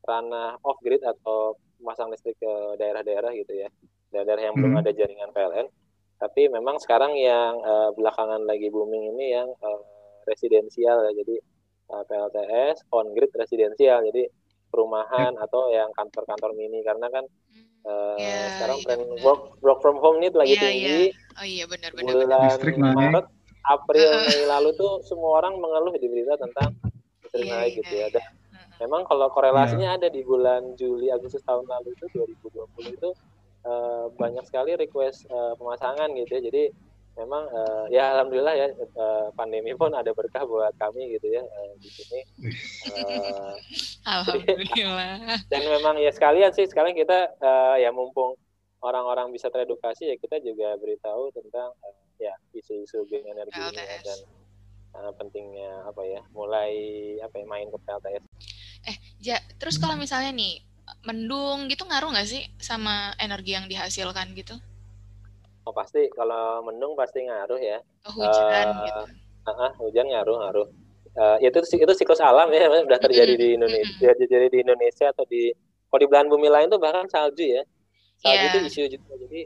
ranah 0.06 0.56
off 0.62 0.78
grid 0.80 1.02
atau 1.02 1.58
masang 1.82 2.08
listrik 2.14 2.38
ke 2.38 2.52
daerah-daerah 2.78 3.34
gitu 3.34 3.52
ya. 3.52 3.68
Daerah-daerah 4.14 4.42
yang 4.48 4.54
hmm. 4.54 4.62
belum 4.62 4.74
ada 4.80 4.90
jaringan 4.94 5.30
PLN. 5.34 5.66
Tapi 6.16 6.42
memang 6.48 6.80
sekarang 6.80 7.12
yang 7.18 7.60
uh, 7.60 7.92
belakangan 7.92 8.40
lagi 8.48 8.72
booming 8.72 9.12
ini 9.12 9.36
yang 9.36 9.50
uh, 9.60 9.82
residensial 10.24 11.04
ya. 11.10 11.12
Jadi 11.12 11.36
uh, 11.92 12.02
PLTS 12.06 12.88
on 12.94 13.12
grid 13.12 13.34
residensial. 13.34 14.00
Jadi 14.08 14.24
perumahan 14.70 15.36
atau 15.36 15.68
yang 15.68 15.90
kantor-kantor 15.92 16.56
mini. 16.56 16.80
Karena 16.80 17.12
kan 17.12 17.26
Uh, 17.86 18.18
eh, 18.18 18.26
yeah, 18.26 18.46
sekarang 18.58 18.78
tren 18.82 18.98
yeah, 18.98 19.22
work 19.22 19.54
work 19.62 19.78
from 19.78 20.02
home 20.02 20.18
ini 20.18 20.34
lagi 20.34 20.58
yeah, 20.58 20.62
tinggi. 20.66 21.00
Yeah. 21.14 21.38
Oh 21.38 21.46
iya 21.46 21.64
benar 21.70 21.90
benar. 21.94 22.12
Bulan 22.18 22.38
listrik 22.50 22.76
Maret, 22.82 23.26
April, 23.62 24.10
uh, 24.10 24.22
Mei 24.26 24.42
lalu 24.50 24.70
tuh 24.74 24.92
semua 25.06 25.38
orang 25.38 25.54
mengeluh 25.62 25.94
di 25.94 26.10
berita 26.10 26.34
tentang 26.34 26.74
listrik 27.22 27.46
yeah, 27.46 27.62
naik 27.62 27.72
gitu 27.78 27.94
ya. 27.94 28.06
Dan 28.10 28.26
uh, 28.26 28.66
memang 28.82 29.06
kalau 29.06 29.30
korelasinya 29.30 29.94
yeah. 29.94 29.98
ada 30.02 30.08
di 30.10 30.26
bulan 30.26 30.74
Juli 30.74 31.14
Agustus 31.14 31.46
tahun 31.46 31.62
lalu 31.70 31.94
itu 31.94 32.06
2020 32.10 32.98
itu 32.98 33.10
uh, 33.62 34.10
banyak 34.18 34.42
sekali 34.42 34.74
request 34.74 35.30
uh, 35.30 35.54
pemasangan 35.54 36.10
gitu 36.18 36.42
ya. 36.42 36.42
Jadi 36.42 36.62
memang 37.16 37.48
uh, 37.48 37.84
ya 37.88 38.12
alhamdulillah 38.12 38.54
ya 38.54 38.68
uh, 38.96 39.28
pandemi 39.32 39.72
pun 39.72 39.88
ada 39.96 40.12
berkah 40.12 40.44
buat 40.44 40.76
kami 40.76 41.16
gitu 41.16 41.32
ya 41.32 41.42
uh, 41.42 41.72
di 41.80 41.90
sini. 41.90 42.20
Uh, 42.86 43.58
alhamdulillah. 44.06 45.18
Dan 45.50 45.62
memang 45.66 45.98
ya 45.98 46.14
sekalian 46.14 46.54
sih 46.54 46.70
sekalian 46.70 46.94
kita 46.94 47.34
uh, 47.42 47.74
ya 47.74 47.90
mumpung 47.90 48.38
orang-orang 48.78 49.34
bisa 49.34 49.50
teredukasi 49.50 50.06
ya 50.06 50.16
kita 50.20 50.38
juga 50.38 50.78
beritahu 50.78 51.34
tentang 51.34 51.74
uh, 51.82 52.06
ya 52.22 52.32
isu-isu 52.54 53.02
green 53.10 53.26
energi 53.26 53.58
ini 53.58 53.82
ya, 53.82 53.98
dan 54.06 54.18
uh, 54.94 55.12
pentingnya 55.18 55.82
apa 55.90 56.02
ya 56.06 56.22
mulai 56.30 56.72
apa 57.20 57.34
ya 57.36 57.46
main 57.50 57.68
ke 57.68 57.78
PLTS. 57.82 58.24
Eh, 58.86 58.96
ja, 59.18 59.42
terus 59.58 59.82
kalau 59.82 59.98
misalnya 59.98 60.30
nih 60.30 60.62
mendung 61.02 61.66
gitu 61.66 61.82
ngaruh 61.82 62.14
nggak 62.14 62.28
sih 62.30 62.46
sama 62.62 63.10
energi 63.18 63.58
yang 63.58 63.66
dihasilkan 63.66 64.30
gitu? 64.38 64.54
Oh 65.66 65.74
pasti 65.74 66.06
kalau 66.14 66.62
mendung 66.62 66.94
pasti 66.94 67.26
ngaruh 67.26 67.58
ya. 67.58 67.78
Oh, 68.06 68.22
hujan 68.22 68.66
uh, 68.70 68.82
gitu. 68.86 69.02
Uh, 69.46 69.50
uh, 69.50 69.70
hujan 69.82 70.06
ngaruh 70.06 70.36
ngaruh. 70.38 70.68
Uh, 71.16 71.36
itu 71.42 71.58
itu 71.58 71.92
siklus 71.96 72.20
alam 72.20 72.52
ya 72.52 72.68
sudah 72.70 73.00
terjadi 73.00 73.34
di 73.34 73.48
Indonesia, 73.56 74.12
terjadi 74.14 74.46
di 74.52 74.58
Indonesia 74.62 75.10
atau 75.10 75.24
di 75.26 75.48
kalau 75.90 76.00
di 76.02 76.06
belahan 76.06 76.28
bumi 76.28 76.48
lain 76.52 76.68
tuh 76.68 76.78
bahkan 76.78 77.08
salju 77.08 77.56
ya. 77.56 77.62
saat 78.16 78.32
yeah. 78.32 78.48
itu 78.48 78.58
isu 78.68 78.82
juga 78.96 79.12
jadi 79.28 79.44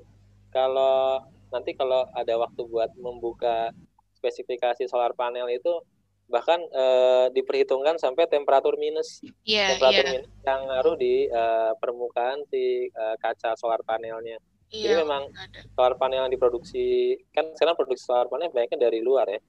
kalau 0.55 1.19
nanti 1.51 1.75
kalau 1.75 2.07
ada 2.15 2.39
waktu 2.39 2.63
buat 2.71 2.91
membuka 2.95 3.75
spesifikasi 4.15 4.87
solar 4.87 5.11
panel 5.15 5.51
itu 5.51 5.83
bahkan 6.31 6.63
uh, 6.71 7.27
diperhitungkan 7.35 7.99
sampai 7.99 8.31
temperatur 8.31 8.79
minus 8.79 9.19
yeah, 9.43 9.75
temperatur 9.75 10.07
yeah. 10.07 10.13
minus 10.23 10.31
yang 10.47 10.61
ngaruh 10.71 10.95
di 10.95 11.27
uh, 11.27 11.75
permukaan 11.83 12.47
si 12.47 12.87
uh, 12.95 13.19
kaca 13.19 13.59
solar 13.59 13.83
panelnya. 13.83 14.39
Yeah, 14.71 15.03
Jadi 15.03 15.03
memang 15.03 15.23
ada. 15.35 15.61
solar 15.75 15.95
panel 15.99 16.27
yang 16.27 16.31
diproduksi 16.31 17.19
kan 17.35 17.51
sekarang 17.59 17.75
produksi 17.75 18.07
solar 18.07 18.31
panel 18.31 18.55
banyaknya 18.55 18.87
dari 18.87 19.03
luar 19.03 19.27
ya. 19.27 19.43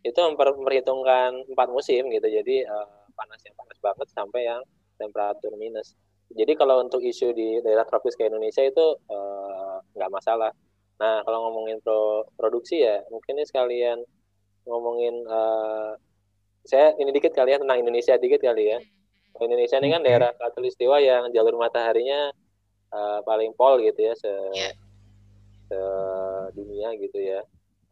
Itu 0.00 0.18
memperhitungkan 0.32 1.44
empat 1.52 1.68
musim 1.68 2.08
gitu. 2.08 2.24
Jadi 2.24 2.64
uh, 2.64 3.04
panas 3.12 3.40
yang 3.44 3.52
panas 3.52 3.78
banget 3.84 4.08
sampai 4.16 4.48
yang 4.48 4.64
temperatur 4.96 5.52
minus. 5.60 5.92
Jadi 6.32 6.56
kalau 6.56 6.80
untuk 6.80 7.04
isu 7.04 7.36
di 7.36 7.60
daerah 7.60 7.84
tropis 7.84 8.16
ke 8.16 8.24
Indonesia 8.24 8.64
itu 8.64 8.96
nggak 9.92 10.10
uh, 10.10 10.14
masalah. 10.16 10.56
Nah 10.96 11.20
kalau 11.20 11.52
ngomongin 11.52 11.84
pro 11.84 12.24
produksi 12.40 12.80
ya 12.80 13.04
mungkin 13.12 13.36
ini 13.36 13.44
sekalian 13.44 14.00
ngomongin 14.64 15.20
uh, 15.28 16.00
saya 16.64 16.96
ini 16.96 17.12
dikit 17.12 17.36
kali 17.36 17.52
ya 17.52 17.58
tentang 17.60 17.76
Indonesia 17.76 18.16
dikit 18.16 18.40
kali 18.40 18.72
ya. 18.72 18.80
Indonesia 19.36 19.76
ini 19.84 19.88
kan 19.92 20.00
daerah 20.00 20.32
katulistiwa 20.32 20.96
yang 20.96 21.28
jalur 21.36 21.60
mataharinya 21.60 22.32
uh, 22.92 23.20
paling 23.26 23.56
pol 23.56 23.80
gitu 23.80 24.00
ya 24.00 24.14
se, 24.14 24.32
yeah. 24.54 24.72
se 25.66 25.78
dunia 26.54 26.94
gitu 27.00 27.18
ya. 27.18 27.40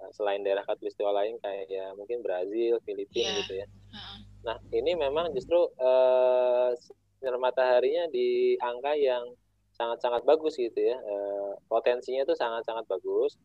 Uh, 0.01 0.11
selain 0.17 0.41
daerah 0.41 0.65
katulistiwa 0.65 1.13
lain 1.13 1.37
kayak 1.45 1.69
ya 1.69 1.93
mungkin 1.97 2.25
Brazil, 2.25 2.81
Filipina 2.85 3.25
yeah. 3.27 3.39
gitu 3.45 3.53
ya. 3.65 3.67
Uh-huh. 3.67 4.19
Nah 4.47 4.57
ini 4.73 4.93
memang 4.97 5.33
justru 5.37 5.69
uh, 5.81 6.73
sinar 7.21 7.37
mataharinya 7.37 8.09
di 8.09 8.57
angka 8.61 8.97
yang 8.97 9.37
sangat-sangat 9.77 10.25
bagus 10.29 10.57
gitu 10.57 10.77
ya. 10.77 10.97
Uh, 11.05 11.57
potensinya 11.69 12.25
itu 12.25 12.37
sangat-sangat 12.37 12.85
bagus 12.89 13.37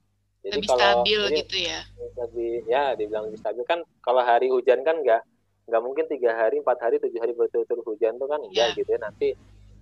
jadi 0.46 0.62
lebih 0.62 0.70
kalau 0.70 0.82
stabil 0.86 1.22
ini, 1.26 1.38
gitu 1.41 1.58
ya 1.65 1.80
lebih 2.22 2.54
ya 2.70 2.84
dibilang 2.94 3.24
lebih 3.26 3.39
stabil 3.41 3.65
kan 3.65 3.82
kalau 4.06 4.22
hari 4.22 4.48
hujan 4.54 4.86
kan 4.86 5.02
nggak 5.02 5.22
nggak 5.65 5.82
mungkin 5.82 6.06
tiga 6.06 6.38
hari 6.38 6.62
empat 6.62 6.78
hari 6.78 7.02
tujuh 7.02 7.18
hari 7.18 7.34
berturut-turut 7.34 7.82
hujan 7.82 8.22
tuh 8.22 8.30
kan 8.30 8.38
enggak 8.46 8.70
yeah. 8.74 8.78
gitu 8.78 8.89
ya 8.94 9.00
nanti 9.02 9.34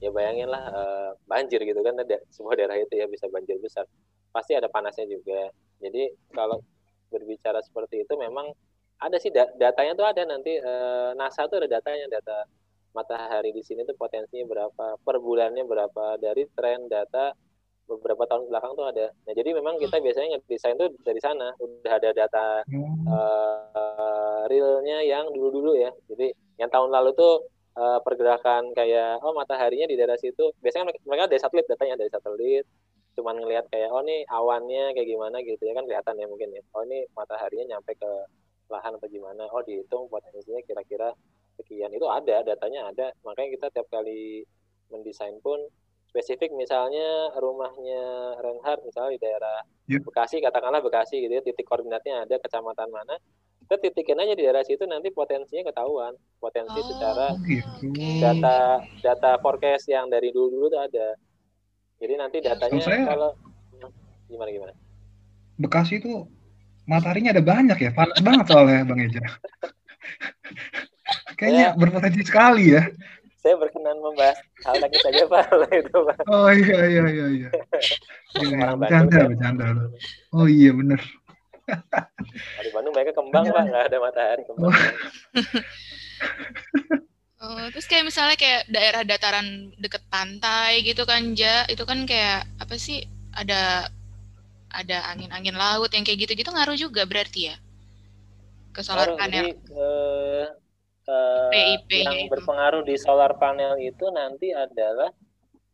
ya 0.03 0.11
bayangin 0.11 0.51
lah 0.51 0.63
uh, 0.67 1.09
banjir 1.23 1.63
gitu 1.63 1.79
kan 1.79 1.95
ada 1.95 2.19
sebuah 2.27 2.59
daerah 2.59 2.75
itu 2.75 2.99
ya 2.99 3.07
bisa 3.07 3.31
banjir 3.31 3.55
besar 3.63 3.87
pasti 4.35 4.51
ada 4.51 4.67
panasnya 4.67 5.07
juga 5.07 5.47
jadi 5.79 6.11
kalau 6.35 6.59
berbicara 7.07 7.63
seperti 7.63 8.03
itu 8.03 8.13
memang 8.19 8.51
ada 8.99 9.15
sih 9.15 9.31
datanya 9.31 9.95
tuh 9.95 10.07
ada 10.07 10.21
nanti 10.27 10.59
uh, 10.59 11.15
NASA 11.15 11.47
tuh 11.47 11.63
ada 11.63 11.79
datanya 11.79 12.11
data 12.11 12.43
matahari 12.91 13.55
di 13.55 13.63
sini 13.63 13.87
tuh 13.87 13.95
potensinya 13.95 14.43
berapa 14.43 14.85
per 14.99 15.17
bulannya 15.23 15.63
berapa 15.63 16.19
dari 16.19 16.43
tren 16.51 16.91
data 16.91 17.31
beberapa 17.83 18.23
tahun 18.23 18.47
belakang 18.47 18.73
tuh 18.79 18.87
ada. 18.87 19.07
Nah, 19.11 19.33
jadi 19.35 19.49
memang 19.59 19.75
kita 19.75 19.99
hmm. 19.99 20.05
biasanya 20.07 20.37
desain 20.47 20.79
tuh 20.79 20.87
dari 21.03 21.19
sana 21.19 21.51
udah 21.59 21.93
ada 21.99 22.09
data 22.15 22.63
uh, 23.11 24.41
realnya 24.47 25.03
yang 25.03 25.27
dulu-dulu 25.35 25.75
ya. 25.75 25.91
Jadi 26.07 26.31
yang 26.63 26.71
tahun 26.71 26.95
lalu 26.95 27.11
tuh 27.17 27.43
uh, 27.77 27.99
pergerakan 28.01 28.73
kayak 28.73 29.21
oh 29.21 29.33
mataharinya 29.35 29.89
di 29.89 29.95
daerah 29.97 30.17
situ. 30.17 30.53
Biasanya 30.61 30.93
mereka 31.05 31.29
dari 31.29 31.41
satelit 31.41 31.65
datanya 31.69 31.95
dari 31.99 32.11
satelit. 32.11 32.65
Cuman 33.13 33.37
ngelihat 33.41 33.69
kayak 33.69 33.93
oh 33.93 34.01
nih 34.01 34.25
awannya 34.25 34.97
kayak 34.97 35.07
gimana 35.09 35.37
gitu 35.45 35.61
ya 35.65 35.73
kan 35.77 35.85
kelihatan 35.85 36.15
ya 36.17 36.25
mungkin 36.25 36.49
ya. 36.53 36.61
Oh 36.73 36.81
ini 36.85 37.05
mataharinya 37.13 37.77
nyampe 37.77 37.93
ke 37.97 38.11
lahan 38.69 38.97
atau 38.97 39.09
gimana. 39.09 39.45
Oh 39.53 39.61
dihitung 39.61 40.09
potensinya 40.09 40.61
kira-kira 40.65 41.13
sekian. 41.61 41.93
Itu 41.93 42.09
ada 42.09 42.41
datanya 42.41 42.89
ada. 42.89 43.13
Makanya 43.25 43.49
kita 43.59 43.67
tiap 43.73 43.87
kali 43.93 44.45
mendesain 44.89 45.37
pun 45.41 45.57
spesifik 46.13 46.53
misalnya 46.53 47.33
rumahnya 47.41 48.37
Renhard 48.37 48.85
misalnya 48.85 49.17
di 49.17 49.21
daerah 49.25 49.65
yeah. 49.89 49.97
Bekasi 49.97 50.45
katakanlah 50.45 50.85
Bekasi 50.85 51.25
gitu 51.25 51.33
ya 51.33 51.41
titik 51.41 51.65
koordinatnya 51.65 52.29
ada 52.29 52.37
kecamatan 52.37 52.93
mana 52.93 53.17
kita 53.63 53.75
titikin 53.79 54.19
aja 54.19 54.35
di 54.35 54.43
daerah 54.43 54.63
situ 54.67 54.83
nanti 54.83 55.07
potensinya 55.15 55.71
ketahuan 55.71 56.13
potensi 56.37 56.75
oh, 56.75 56.85
secara 56.91 57.31
gitu. 57.47 57.95
data 58.19 58.83
data 58.99 59.31
forecast 59.39 59.87
yang 59.87 60.11
dari 60.11 60.35
dulu 60.35 60.51
dulu 60.51 60.65
tuh 60.67 60.81
ada 60.83 61.15
jadi 62.03 62.19
nanti 62.19 62.43
datanya 62.43 62.83
saya, 62.83 63.07
kalau 63.07 63.31
gimana 64.27 64.49
gimana 64.51 64.73
Bekasi 65.53 66.03
itu 66.03 66.27
mataharinya 66.89 67.31
ada 67.31 67.43
banyak 67.45 67.77
ya 67.79 67.91
panas 67.95 68.19
banget 68.19 68.45
soalnya 68.51 68.83
Bang 68.83 68.99
Eja 68.99 69.23
kayaknya 71.39 71.65
ya. 71.71 71.77
berpotensi 71.79 72.21
sekali 72.27 72.75
ya 72.75 72.83
saya 73.43 73.59
berkenan 73.59 73.99
membahas 73.99 74.39
hal 74.63 74.79
lagi 74.79 74.97
saja 75.03 75.27
Pak 75.27 75.51
itu 75.67 75.97
Pak. 75.99 76.17
Oh 76.31 76.47
iya 76.47 76.79
iya 76.87 77.03
iya 77.11 77.27
iya. 77.27 77.49
iya 78.39 78.71
bercanda 78.79 79.19
kan? 79.19 79.27
bercanda. 79.35 79.65
Oh 80.31 80.47
iya 80.47 80.71
benar. 80.71 81.03
Di 82.63 82.69
Bandung 82.73 82.93
mereka 82.95 83.11
kembang 83.15 83.45
Pak, 83.47 83.63
nggak 83.69 83.85
ada 83.91 83.97
matahari 83.99 84.43
kembang. 84.47 84.73
Oh. 87.43 87.59
terus 87.75 87.91
kayak 87.91 88.07
misalnya 88.07 88.39
kayak 88.39 88.71
daerah 88.71 89.03
dataran 89.03 89.75
deket 89.75 89.99
pantai 90.07 90.79
gitu 90.79 91.03
kan 91.03 91.35
Ja, 91.35 91.67
itu 91.67 91.83
kan 91.83 92.07
kayak 92.07 92.47
apa 92.55 92.79
sih 92.79 93.03
ada 93.35 93.91
ada 94.71 95.11
angin-angin 95.11 95.51
laut 95.51 95.91
yang 95.91 96.07
kayak 96.07 96.23
gitu-gitu 96.23 96.47
ngaruh 96.55 96.79
juga 96.79 97.03
berarti 97.03 97.51
ya 97.51 97.59
ke 98.73 98.81
solar 98.81 99.13
panel. 99.13 99.53
Jadi, 99.53 99.75
uh, 99.75 100.47
uh, 101.05 101.49
eh, 101.53 101.77
PIP 101.77 101.89
yang 102.01 102.19
itu. 102.25 102.31
berpengaruh 102.33 102.81
di 102.81 102.95
solar 102.97 103.37
panel 103.37 103.77
itu 103.77 104.09
nanti 104.09 104.49
adalah 104.49 105.13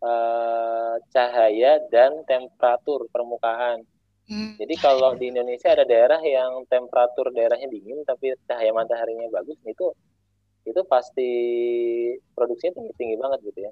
uh, 0.04 1.00
cahaya 1.16 1.80
dan 1.88 2.28
temperatur 2.28 3.08
permukaan. 3.08 3.88
Hmm. 4.30 4.54
Jadi 4.62 4.76
kalau 4.78 5.18
di 5.18 5.34
Indonesia 5.34 5.74
ada 5.74 5.84
daerah 5.84 6.22
yang 6.22 6.62
temperatur 6.70 7.34
daerahnya 7.34 7.66
dingin 7.66 8.06
tapi 8.06 8.38
cahaya 8.46 8.70
mataharinya 8.70 9.26
bagus, 9.34 9.58
itu 9.66 9.90
itu 10.70 10.82
pasti 10.86 11.32
produksinya 12.38 12.78
tinggi 12.78 12.94
tinggi 12.94 13.16
banget 13.18 13.40
gitu 13.50 13.60
ya. 13.66 13.72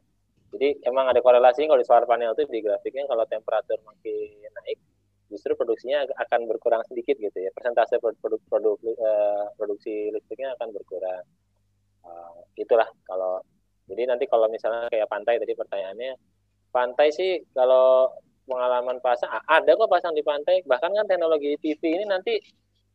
Jadi 0.57 0.81
emang 0.89 1.13
ada 1.13 1.21
korelasi 1.21 1.69
kalau 1.69 1.77
di 1.77 1.85
solar 1.85 2.09
panel 2.09 2.33
itu 2.33 2.49
di 2.49 2.59
grafiknya 2.65 3.05
kalau 3.05 3.21
temperatur 3.29 3.77
makin 3.85 4.49
naik, 4.49 4.79
justru 5.29 5.53
produksinya 5.53 6.09
akan 6.25 6.49
berkurang 6.49 6.81
sedikit 6.89 7.21
gitu 7.21 7.37
ya. 7.37 7.53
Persentase 7.53 8.01
produk, 8.01 8.17
produk, 8.17 8.41
produk 8.49 8.77
uh, 8.97 9.53
produksi 9.61 10.09
listriknya 10.09 10.57
akan 10.57 10.73
berkurang 10.73 11.21
uh, 12.07 12.37
itulah 12.55 12.87
kalau 13.05 13.43
jadi 13.87 14.09
nanti 14.09 14.25
kalau 14.27 14.51
misalnya 14.51 14.91
kayak 14.91 15.07
pantai 15.07 15.39
tadi 15.39 15.53
pertanyaannya 15.55 16.11
pantai 16.71 17.07
sih 17.11 17.43
kalau 17.55 18.11
pengalaman 18.47 18.97
pasang 19.03 19.29
ada 19.45 19.71
kok 19.75 19.91
pasang 19.91 20.15
di 20.15 20.23
pantai 20.23 20.63
bahkan 20.63 20.89
kan 20.95 21.05
teknologi 21.05 21.59
TV 21.59 21.99
ini 21.99 22.05
nanti 22.07 22.39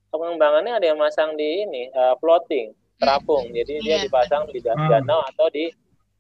pengembangannya 0.08 0.80
ada 0.80 0.86
yang 0.92 1.00
masang 1.00 1.36
di 1.36 1.64
ini 1.68 1.92
uh, 1.92 2.16
floating 2.18 2.72
terapung 2.96 3.48
hmm. 3.48 3.56
jadi 3.60 3.74
dia 3.84 3.96
iya. 4.00 4.04
dipasang 4.08 4.48
di 4.48 4.58
hmm. 4.64 4.88
danau 4.88 5.20
atau 5.28 5.46
di 5.52 5.68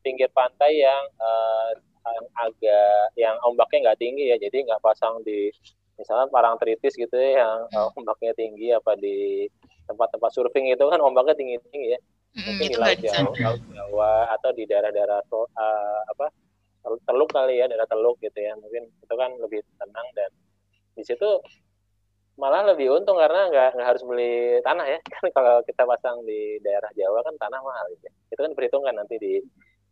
pinggir 0.04 0.28
pantai 0.36 0.82
yang 0.84 1.02
uh, 1.18 1.70
yang 2.02 2.26
agak 2.34 3.04
yang 3.14 3.36
ombaknya 3.46 3.90
nggak 3.90 4.00
tinggi 4.02 4.24
ya 4.34 4.36
jadi 4.36 4.66
nggak 4.66 4.82
pasang 4.82 5.22
di 5.22 5.48
misalnya 5.94 6.26
parang 6.34 6.58
tritis 6.58 6.98
gitu 6.98 7.14
ya 7.14 7.46
yang 7.46 7.56
uh, 7.70 7.88
ombaknya 7.94 8.34
tinggi 8.34 8.74
apa 8.74 8.98
di 8.98 9.46
tempat-tempat 9.86 10.30
surfing 10.34 10.72
itu 10.72 10.82
kan 10.82 10.98
ombaknya 10.98 11.38
tinggi-tinggi 11.38 11.94
ya 11.94 12.00
mungkin 12.32 12.68
di 12.72 12.76
laut 12.80 12.98
Jawa, 12.98 13.30
laut 13.36 13.62
Jawa 13.70 14.12
atau 14.34 14.50
di 14.56 14.64
daerah-daerah 14.64 15.20
uh, 15.30 16.00
apa 16.16 16.26
teluk 16.82 17.30
kali 17.30 17.62
ya 17.62 17.66
daerah 17.70 17.86
teluk 17.86 18.18
gitu 18.18 18.38
ya. 18.38 18.52
Mungkin 18.58 18.90
itu 18.90 19.14
kan 19.14 19.30
lebih 19.38 19.60
tenang 19.78 20.08
dan 20.18 20.30
di 20.92 21.02
situ 21.06 21.28
malah 22.36 22.64
lebih 22.64 22.88
untung 22.90 23.20
karena 23.20 23.48
nggak 23.52 23.68
nggak 23.76 23.88
harus 23.88 24.02
beli 24.04 24.58
tanah 24.64 24.86
ya. 24.88 24.98
Kan 25.20 25.28
kalau 25.36 25.60
kita 25.62 25.84
pasang 25.84 26.24
di 26.24 26.58
daerah 26.64 26.88
Jawa 26.96 27.20
kan 27.22 27.34
tanah 27.36 27.60
mahal 27.60 27.86
gitu 27.92 28.08
ya. 28.08 28.12
itu 28.32 28.40
kan 28.40 28.50
diperhitungkan 28.56 28.94
nanti 28.96 29.14
di 29.20 29.32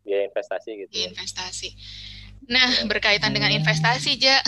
biaya 0.00 0.24
investasi 0.32 0.70
gitu 0.86 0.92
ya. 0.96 1.12
investasi. 1.12 1.68
Nah 2.48 2.88
berkaitan 2.88 3.36
dengan 3.36 3.52
investasi 3.52 4.16
ja. 4.16 4.40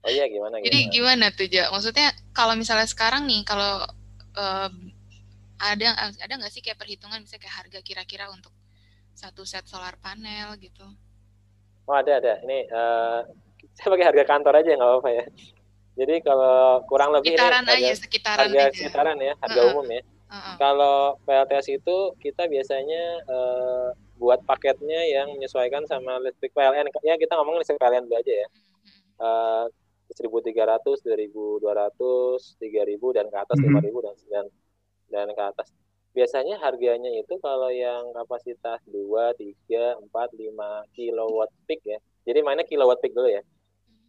Oh 0.00 0.08
iya 0.08 0.26
gimana, 0.26 0.58
gimana 0.58 0.66
jadi 0.66 0.80
gimana? 0.90 1.24
tuh 1.30 1.46
ja? 1.46 1.68
Maksudnya 1.70 2.10
kalau 2.32 2.56
misalnya 2.56 2.88
sekarang 2.88 3.28
nih 3.28 3.44
kalau 3.46 3.84
uh, 4.34 4.70
ada 5.60 5.88
ada 6.08 6.34
nggak 6.40 6.52
sih 6.52 6.64
kayak 6.64 6.80
perhitungan 6.80 7.20
misalnya 7.20 7.44
kayak 7.44 7.56
harga 7.62 7.78
kira-kira 7.84 8.32
untuk 8.32 8.50
satu 9.20 9.44
set 9.44 9.68
solar 9.68 10.00
panel 10.00 10.56
gitu? 10.56 10.88
Oh 11.84 11.96
ada 11.96 12.16
ada. 12.16 12.40
Ini 12.40 12.58
uh, 12.72 13.20
saya 13.76 13.88
pakai 13.92 14.06
harga 14.08 14.24
kantor 14.24 14.54
aja 14.64 14.70
nggak 14.72 14.90
apa-apa 14.90 15.10
ya. 15.12 15.24
Jadi 16.00 16.14
kalau 16.24 16.80
kurang 16.88 17.12
lebih 17.12 17.36
sekitaran 17.36 17.64
ini 17.68 17.72
aja, 17.76 17.92
sekitaran 18.00 18.48
harga 18.48 18.60
aja. 18.64 18.72
sekitaran 18.72 19.16
ya, 19.20 19.32
harga 19.36 19.60
uh 19.60 19.64
-uh. 19.68 19.72
umum 19.76 19.86
ya. 19.92 20.02
Uh 20.30 20.32
-uh. 20.32 20.54
Kalau 20.56 20.96
PLTS 21.28 21.66
itu 21.76 21.96
kita 22.22 22.48
biasanya 22.48 23.04
uh, 23.28 23.88
buat 24.16 24.40
paketnya 24.48 25.00
yang 25.12 25.36
menyesuaikan 25.36 25.84
sama 25.84 26.16
listrik 26.24 26.56
PLN. 26.56 26.88
Ya 27.04 27.20
kita 27.20 27.36
ngomong 27.36 27.60
listrik 27.60 27.76
PLN 27.76 28.08
dulu 28.08 28.16
aja 28.16 28.32
ya. 28.32 28.48
Uh, 29.20 29.66
1.300, 30.10 31.06
2.200, 31.06 31.62
3.000 31.62 33.14
dan 33.14 33.26
ke 33.30 33.36
atas 33.38 33.56
mm 33.62 33.66
-hmm. 33.70 33.78
5.000 33.94 34.06
dan 34.06 34.14
9 34.50 35.12
dan 35.12 35.26
ke 35.34 35.42
atas. 35.42 35.68
Biasanya 36.10 36.58
harganya 36.58 37.10
itu 37.14 37.38
kalau 37.38 37.70
yang 37.70 38.10
kapasitas 38.10 38.82
2, 38.90 39.30
3, 39.38 40.02
4, 40.02 40.10
5 40.10 40.96
kilowatt 40.96 41.50
peak 41.70 41.86
ya. 41.86 41.98
Jadi 42.26 42.38
mainnya 42.42 42.66
kilowatt 42.66 42.98
peak 42.98 43.14
dulu 43.14 43.30
ya. 43.30 43.42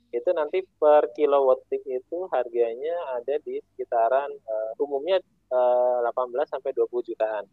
Itu 0.09 0.33
nanti 0.33 0.65
per 0.81 1.13
kilowatt 1.13 1.61
peak 1.69 1.85
itu 1.85 2.25
harganya 2.33 3.21
ada 3.21 3.37
di 3.45 3.61
sekitaran 3.61 4.33
uh, 4.33 4.71
umumnya 4.81 5.21
uh, 5.53 6.01
18 6.09 6.49
sampai 6.49 6.73
20 6.73 7.09
jutaan. 7.13 7.45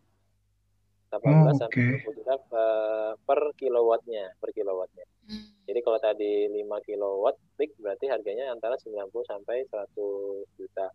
18 1.09 1.25
oh, 1.25 1.57
sampai 1.57 2.05
20 2.05 2.19
juta 2.21 2.35
uh, 2.53 3.13
per 3.25 3.41
kilowattnya, 3.57 4.37
per 4.37 4.53
kilowattnya. 4.53 5.05
Hmm. 5.25 5.45
Jadi 5.65 5.81
kalau 5.81 6.01
tadi 6.01 6.49
5 6.53 6.89
kilowatt 6.89 7.37
peak 7.57 7.77
berarti 7.81 8.09
harganya 8.09 8.53
antara 8.53 8.77
90 8.77 9.13
sampai 9.25 9.65
100 9.69 10.57
juta. 10.57 10.89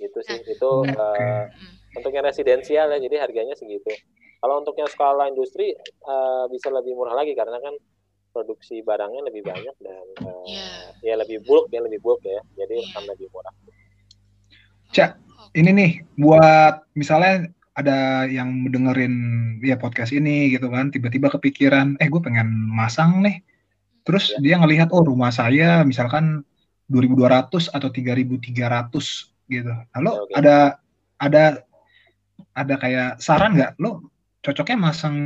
Gitu 0.00 0.18
sih. 0.24 0.40
Nah, 0.40 0.48
itu 0.48 0.70
uh, 0.96 1.44
untuk 1.94 2.10
yang 2.16 2.24
residensial 2.24 2.88
ya, 2.88 2.98
jadi 2.98 3.20
harganya 3.20 3.52
segitu. 3.52 3.92
Kalau 4.40 4.64
untuk 4.64 4.72
yang 4.80 4.88
skala 4.88 5.28
industri 5.28 5.76
uh, 6.08 6.48
bisa 6.48 6.72
lebih 6.72 6.96
murah 6.96 7.12
lagi 7.12 7.36
karena 7.36 7.60
kan 7.60 7.76
produksi 8.32 8.80
barangnya 8.80 9.26
lebih 9.28 9.42
banyak 9.44 9.76
dan 9.82 10.06
uh, 10.24 10.46
yeah. 10.46 10.94
ya 11.02 11.14
lebih 11.18 11.42
bulk 11.44 11.68
ya 11.68 11.82
lebih 11.84 12.00
bulk 12.00 12.24
ya, 12.24 12.40
jadi 12.56 12.80
yeah. 12.80 12.90
akan 12.94 13.04
lebih 13.12 13.28
murah. 13.34 13.54
Cak, 14.90 15.20
ini 15.54 15.70
nih 15.70 15.92
buat 16.16 16.82
misalnya 16.96 17.52
ada 17.76 18.26
yang 18.26 18.50
mendengerin 18.66 19.14
ya 19.62 19.78
podcast 19.78 20.16
ini 20.16 20.50
gitu 20.56 20.72
kan, 20.72 20.90
tiba-tiba 20.90 21.30
kepikiran, 21.30 22.00
eh 22.00 22.08
gue 22.08 22.22
pengen 22.22 22.48
masang 22.70 23.22
nih, 23.22 23.44
terus 24.08 24.32
yeah. 24.34 24.40
dia 24.40 24.54
ngelihat 24.62 24.88
oh 24.94 25.04
rumah 25.04 25.30
saya 25.30 25.84
misalkan 25.84 26.42
2.200 26.90 27.70
atau 27.70 27.88
3.300 27.92 29.29
gitu. 29.50 29.74
Lalu 29.98 30.12
okay. 30.30 30.34
ada 30.38 30.56
ada 31.18 31.44
ada 32.56 32.74
kayak 32.78 33.10
saran 33.20 33.58
nggak? 33.58 33.76
Lo 33.82 34.10
cocoknya 34.40 34.78
masang 34.78 35.16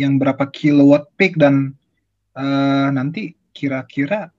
yang 0.00 0.16
berapa 0.16 0.48
kilowatt 0.48 1.12
peak 1.20 1.36
dan 1.36 1.76
uh, 2.38 2.88
nanti 2.88 3.36
kira-kira 3.52 4.32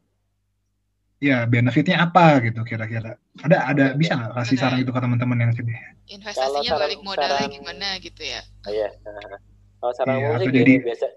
ya 1.24 1.48
benefitnya 1.48 2.02
apa 2.04 2.42
gitu 2.44 2.66
kira-kira? 2.66 3.16
Ada 3.44 3.58
ada 3.72 3.86
ya, 3.94 3.98
bisa 4.00 4.16
nggak 4.18 4.34
kasih 4.36 4.58
saran 4.58 4.82
itu 4.82 4.92
ke 4.92 5.00
teman-teman 5.00 5.38
yang 5.44 5.52
sini? 5.54 5.76
Investasinya 6.10 6.72
saran, 6.76 6.84
balik 6.88 7.02
modalnya 7.04 7.46
saran, 7.46 7.56
gimana 7.56 7.88
gitu 8.02 8.22
ya? 8.24 8.42
Iya. 8.68 8.90
Kalau 9.80 9.94
saran 9.94 10.16
ya, 10.20 10.30
sih 10.42 10.52
jadi 10.52 10.74
biasa 10.82 11.08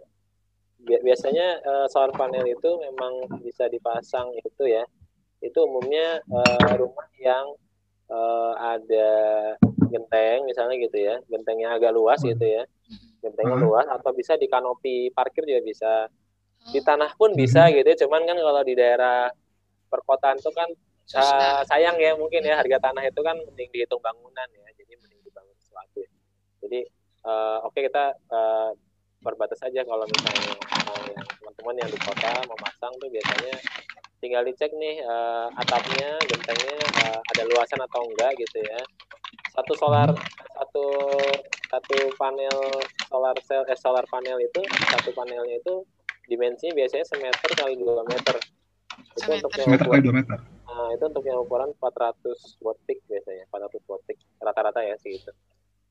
biasanya 0.89 1.47
uh, 1.69 1.87
solar 1.93 2.13
panel 2.17 2.49
itu 2.49 2.71
memang 2.81 3.29
bisa 3.45 3.69
dipasang 3.69 4.33
itu 4.41 4.65
ya. 4.69 4.85
Itu 5.39 5.71
umumnya 5.71 6.19
uh, 6.27 6.75
rumah 6.81 7.07
yang 7.21 7.55
uh, 8.12 8.53
ada 8.57 9.11
genteng 9.88 10.44
misalnya 10.44 10.77
gitu 10.77 10.99
ya 11.01 11.16
gentengnya 11.29 11.73
agak 11.77 11.92
luas 11.97 12.21
gitu 12.21 12.44
ya 12.44 12.64
gentengnya 13.25 13.57
hmm. 13.57 13.64
luas 13.64 13.87
atau 13.88 14.11
bisa 14.12 14.37
di 14.37 14.47
kanopi 14.47 15.11
parkir 15.12 15.44
juga 15.49 15.62
bisa 15.64 15.92
di 16.68 16.81
tanah 16.85 17.16
pun 17.16 17.33
bisa 17.33 17.66
hmm. 17.66 17.81
gitu 17.81 17.88
ya. 17.88 17.97
cuman 18.05 18.23
kan 18.29 18.37
kalau 18.37 18.62
di 18.64 18.75
daerah 18.77 19.33
perkotaan 19.88 20.37
itu 20.37 20.51
kan 20.53 20.68
uh, 21.16 21.62
sayang 21.64 21.97
ya 21.97 22.12
mungkin 22.14 22.44
ya 22.44 22.61
harga 22.61 22.90
tanah 22.90 23.09
itu 23.09 23.21
kan 23.25 23.37
mending 23.40 23.71
dihitung 23.73 24.03
bangunan 24.05 24.49
ya 24.53 24.68
jadi 24.77 24.92
mending 25.01 25.21
dibangun 25.25 25.57
sesuatu 25.57 26.05
ya. 26.05 26.11
jadi 26.61 26.81
uh, 27.25 27.64
oke 27.64 27.73
okay, 27.73 27.88
kita 27.88 28.12
uh, 28.29 28.71
berbatas 29.25 29.59
aja 29.64 29.83
kalau 29.83 30.05
misalnya 30.07 30.53
uh, 30.87 31.03
yang 31.11 31.27
teman-teman 31.40 31.75
yang 31.81 31.90
di 31.90 31.99
kota 31.99 32.33
memasang 32.47 32.92
tuh 33.01 33.09
biasanya 33.11 33.57
tinggal 34.19 34.43
dicek 34.43 34.71
nih 34.75 35.03
uh, 35.03 35.49
atapnya 35.55 36.19
gentengnya 36.27 36.79
uh, 37.07 37.21
ada 37.35 37.43
luasan 37.49 37.81
atau 37.83 38.01
enggak 38.07 38.35
gitu 38.39 38.59
ya. 38.63 38.81
Satu 39.55 39.73
solar 39.75 40.11
satu 40.59 40.85
satu 41.69 41.97
panel 42.19 42.57
solar 43.07 43.37
cell 43.47 43.63
eh 43.71 43.79
solar 43.79 44.05
panel 44.11 44.39
itu 44.43 44.61
satu 44.91 45.11
panelnya 45.15 45.59
itu 45.59 45.87
dimensinya 46.29 46.77
biasanya 46.77 47.05
semeter 47.09 47.51
kali 47.57 47.75
dua 47.79 48.05
meter. 48.05 48.37
Itu 49.17 49.19
semeter. 49.25 49.47
untuk 49.47 49.53
yang 49.57 49.67
semeter 49.71 49.87
kali 49.87 50.03
dua 50.05 50.15
meter. 50.15 50.39
Nah 50.69 50.89
itu 50.95 51.05
untuk 51.09 51.25
yang 51.25 51.39
ukuran 51.43 51.71
400 51.81 52.63
watt 52.63 52.79
peak 52.87 53.03
biasanya 53.09 53.49
400 53.51 53.83
watt 53.89 54.03
peak. 54.05 54.19
Rata-rata 54.39 54.85
ya 54.85 54.95
sih 55.01 55.17
itu. 55.17 55.33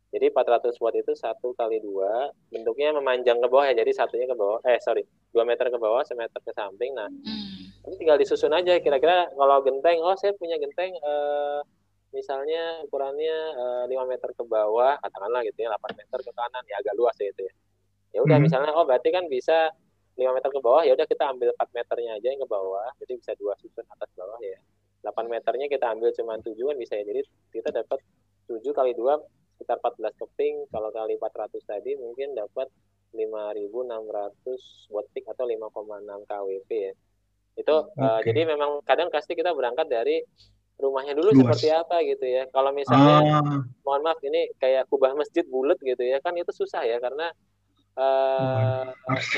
Jadi 0.07 0.31
400 0.31 0.71
watt 0.79 0.95
itu 0.95 1.11
satu 1.17 1.51
kali 1.57 1.83
dua 1.83 2.31
bentuknya 2.53 2.95
memanjang 2.95 3.43
ke 3.43 3.47
bawah 3.51 3.67
ya 3.67 3.75
jadi 3.75 3.91
satunya 3.91 4.23
ke 4.29 4.37
bawah 4.37 4.63
eh 4.63 4.79
sorry 4.79 5.03
dua 5.35 5.43
meter 5.43 5.67
ke 5.67 5.77
bawah 5.81 6.05
semeter 6.05 6.39
ke 6.39 6.51
samping. 6.53 6.95
Nah 6.95 7.09
hmm. 7.09 7.56
Ini 7.87 7.95
tinggal 7.95 8.19
disusun 8.19 8.51
aja 8.51 8.75
kira-kira 8.83 9.31
kalau 9.31 9.63
genteng 9.63 10.03
oh 10.03 10.11
saya 10.19 10.35
punya 10.35 10.59
genteng 10.59 10.91
eh, 10.91 11.59
misalnya 12.11 12.83
ukurannya 12.83 13.37
eh, 13.55 13.83
5 13.87 14.11
meter 14.11 14.29
ke 14.35 14.43
bawah 14.43 14.99
katakanlah 14.99 15.41
gitu 15.47 15.63
ya 15.63 15.71
8 15.71 15.95
meter 15.95 16.19
ke 16.19 16.31
kanan 16.35 16.63
ya 16.67 16.75
agak 16.83 16.95
luas 16.99 17.15
ya 17.15 17.31
itu 17.31 17.47
ya. 17.47 17.53
Ya 18.15 18.19
udah 18.23 18.37
hmm. 18.39 18.45
misalnya 18.47 18.71
oh 18.75 18.83
berarti 18.83 19.09
kan 19.15 19.31
bisa 19.31 19.71
5 20.19 20.35
meter 20.35 20.49
ke 20.51 20.59
bawah 20.59 20.83
ya 20.83 20.99
udah 20.99 21.07
kita 21.07 21.23
ambil 21.31 21.55
4 21.55 21.77
meternya 21.79 22.11
aja 22.19 22.27
yang 22.27 22.41
ke 22.43 22.49
bawah 22.51 22.87
jadi 22.99 23.13
bisa 23.15 23.31
dua 23.39 23.55
susun 23.63 23.87
atas 23.87 24.09
bawah 24.19 24.39
ya. 24.43 24.59
8 25.07 25.31
meternya 25.31 25.67
kita 25.71 25.85
ambil 25.95 26.11
cuma 26.11 26.35
7 26.43 26.51
kan 26.59 26.75
bisa 26.75 26.93
ya 26.99 27.03
jadi 27.07 27.21
kita 27.55 27.69
dapat 27.71 28.03
7 28.51 28.67
kali 28.75 28.91
2 28.99 29.07
sekitar 29.55 29.79
14 29.79 30.21
keping 30.21 30.55
kalau 30.69 30.91
kali 30.91 31.15
400 31.15 31.55
tadi 31.63 31.95
mungkin 31.95 32.35
dapat 32.35 32.67
5.600 33.15 34.91
watt 34.91 35.07
peak 35.15 35.25
atau 35.31 35.47
5,6 35.47 36.27
kWp 36.27 36.71
ya 36.75 36.93
itu 37.57 37.75
okay. 37.75 37.99
uh, 38.05 38.21
jadi 38.21 38.53
memang 38.53 38.85
kadang 38.85 39.09
pasti 39.09 39.33
kita 39.33 39.49
berangkat 39.57 39.89
dari 39.89 40.21
rumahnya 40.77 41.17
dulu 41.17 41.33
Luas. 41.33 41.41
seperti 41.41 41.67
apa 41.73 41.97
gitu 42.05 42.25
ya. 42.25 42.45
Kalau 42.53 42.69
misalnya 42.69 43.41
ah. 43.41 43.61
mohon 43.81 44.01
maaf 44.05 44.21
ini 44.21 44.45
kayak 44.61 44.85
kubah 44.87 45.17
masjid 45.17 45.41
bulat 45.49 45.81
gitu 45.81 46.05
ya, 46.05 46.21
kan 46.21 46.37
itu 46.37 46.53
susah 46.53 46.85
ya 46.85 47.01
karena 47.01 47.33
eh, 47.97 48.83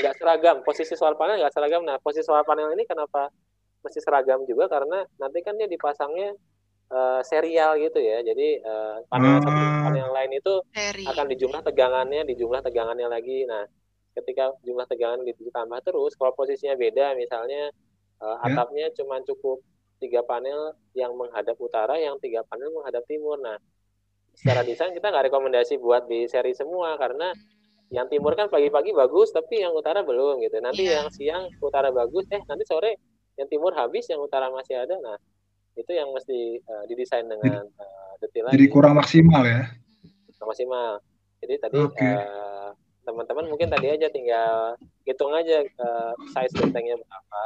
nggak 0.04 0.14
uh, 0.14 0.18
seragam. 0.20 0.56
Posisi 0.60 0.92
solar 0.94 1.16
panel 1.16 1.40
nggak 1.40 1.54
seragam. 1.56 1.82
Nah, 1.82 1.96
posisi 2.04 2.28
solar 2.28 2.44
panel 2.44 2.76
ini 2.76 2.84
kenapa 2.84 3.32
mesti 3.80 4.04
seragam 4.04 4.44
juga 4.44 4.68
karena 4.68 5.00
nanti 5.16 5.40
kan 5.40 5.56
dia 5.56 5.64
dipasangnya 5.64 6.36
uh, 6.92 7.24
serial 7.24 7.80
gitu 7.80 7.96
ya. 7.96 8.20
Jadi 8.20 8.60
uh, 8.60 9.00
panel 9.08 9.40
ah. 9.40 9.40
satu 9.40 9.60
panel 9.88 10.08
lain 10.12 10.32
itu 10.36 10.54
Seri. 10.76 11.04
akan 11.08 11.24
dijumlah 11.32 11.60
tegangannya, 11.64 12.22
dijumlah 12.28 12.60
tegangannya 12.60 13.08
lagi. 13.08 13.48
Nah, 13.48 13.64
ketika 14.12 14.52
jumlah 14.60 14.84
tegangan 14.84 15.24
ditambah 15.24 15.80
terus, 15.88 16.12
kalau 16.20 16.36
posisinya 16.36 16.76
beda 16.76 17.16
misalnya 17.16 17.72
uh, 18.20 18.38
atapnya 18.44 18.92
cuma 18.94 19.18
cukup 19.24 19.60
tiga 20.00 20.24
panel 20.24 20.72
yang 20.96 21.12
menghadap 21.12 21.56
utara, 21.60 22.00
yang 22.00 22.16
tiga 22.20 22.40
panel 22.48 22.72
menghadap 22.72 23.04
timur. 23.04 23.36
Nah, 23.36 23.60
secara 24.32 24.64
desain 24.64 24.96
kita 24.96 25.12
nggak 25.12 25.28
rekomendasi 25.28 25.76
buat 25.76 26.08
di 26.08 26.24
seri 26.24 26.56
semua 26.56 26.96
karena 26.96 27.32
yang 27.90 28.06
timur 28.06 28.38
kan 28.38 28.46
pagi-pagi 28.46 28.94
bagus, 28.94 29.34
tapi 29.34 29.60
yang 29.60 29.74
utara 29.74 30.00
belum 30.06 30.40
gitu. 30.46 30.56
Nanti 30.62 30.86
yeah. 30.86 31.02
yang 31.02 31.08
siang 31.10 31.44
utara 31.60 31.90
bagus, 31.90 32.24
eh 32.30 32.40
nanti 32.46 32.64
sore 32.64 32.96
yang 33.34 33.50
timur 33.50 33.74
habis, 33.74 34.06
yang 34.08 34.22
utara 34.22 34.48
masih 34.48 34.78
ada. 34.78 34.94
Nah, 35.02 35.18
itu 35.74 35.90
yang 35.90 36.08
mesti 36.14 36.62
uh, 36.64 36.84
didesain 36.86 37.26
dengan 37.26 37.66
uh, 37.66 38.12
detail 38.22 38.52
Jadi 38.54 38.66
kurang 38.70 38.94
maksimal 38.94 39.42
ya? 39.42 39.68
Kurang 40.38 40.48
maksimal. 40.54 41.02
Jadi 41.40 41.54
tadi 41.56 41.76
okay. 41.82 42.14
uh, 42.20 42.70
teman-teman 43.02 43.48
mungkin 43.48 43.68
tadi 43.72 43.90
aja 43.90 44.06
tinggal 44.12 44.76
hitung 45.02 45.34
aja 45.34 45.66
uh, 45.82 46.12
size 46.30 46.54
gentengnya 46.54 46.94
berapa, 46.94 47.44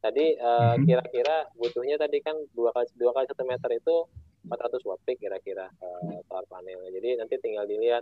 Tadi 0.00 0.32
uh, 0.40 0.80
kira-kira 0.80 1.44
butuhnya 1.60 2.00
tadi 2.00 2.24
kan 2.24 2.32
dua 2.56 2.72
kali 2.72 2.88
dua 2.96 3.12
kali 3.12 3.28
satu 3.28 3.44
meter 3.44 3.68
itu 3.76 4.08
400 4.48 4.88
watt 4.88 5.00
peak 5.04 5.20
kira-kira 5.20 5.68
uh, 5.68 6.18
solar 6.24 6.48
panelnya. 6.48 6.88
Jadi 6.88 7.20
nanti 7.20 7.36
tinggal 7.36 7.68
dilihat 7.68 8.00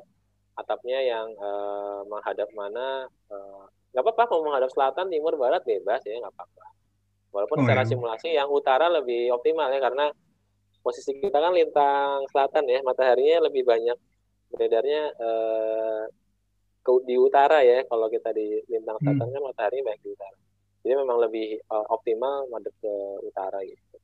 atapnya 0.54 1.02
yang 1.02 1.34
uh, 1.34 2.06
menghadap 2.06 2.46
mana. 2.54 3.10
Nggak 3.90 4.02
uh, 4.02 4.06
apa-apa 4.14 4.30
mau 4.38 4.54
menghadap 4.54 4.70
selatan, 4.70 5.10
timur, 5.10 5.34
barat 5.34 5.66
bebas 5.66 5.98
ya 6.06 6.22
nggak 6.22 6.34
apa-apa. 6.38 6.64
Walaupun 7.34 7.58
oh, 7.58 7.62
secara 7.66 7.82
iya. 7.82 7.90
simulasi 7.90 8.28
yang 8.32 8.48
utara 8.48 8.86
lebih 8.88 9.34
optimal 9.34 9.68
ya 9.68 9.82
karena 9.82 10.06
posisi 10.80 11.18
kita 11.18 11.34
kan 11.34 11.52
lintang 11.52 12.24
selatan 12.30 12.64
ya, 12.70 12.78
mataharinya 12.86 13.50
lebih 13.50 13.66
banyak 13.66 13.98
beredarnya 14.54 15.12
uh, 15.18 16.06
ke 16.86 16.90
di 17.10 17.18
utara 17.18 17.58
ya. 17.66 17.82
Kalau 17.90 18.06
kita 18.06 18.30
di 18.30 18.62
lintang 18.70 19.02
selatan 19.02 19.26
hmm. 19.26 19.34
kan 19.34 19.42
matahari 19.42 19.82
banyak 19.82 20.02
di 20.06 20.10
utara 20.14 20.38
jadi 20.88 21.04
memang 21.04 21.20
lebih 21.20 21.60
uh, 21.68 21.84
optimal 21.92 22.48
madep 22.48 22.72
ke 22.80 22.94
utara 23.20 23.60
gitu. 23.60 24.00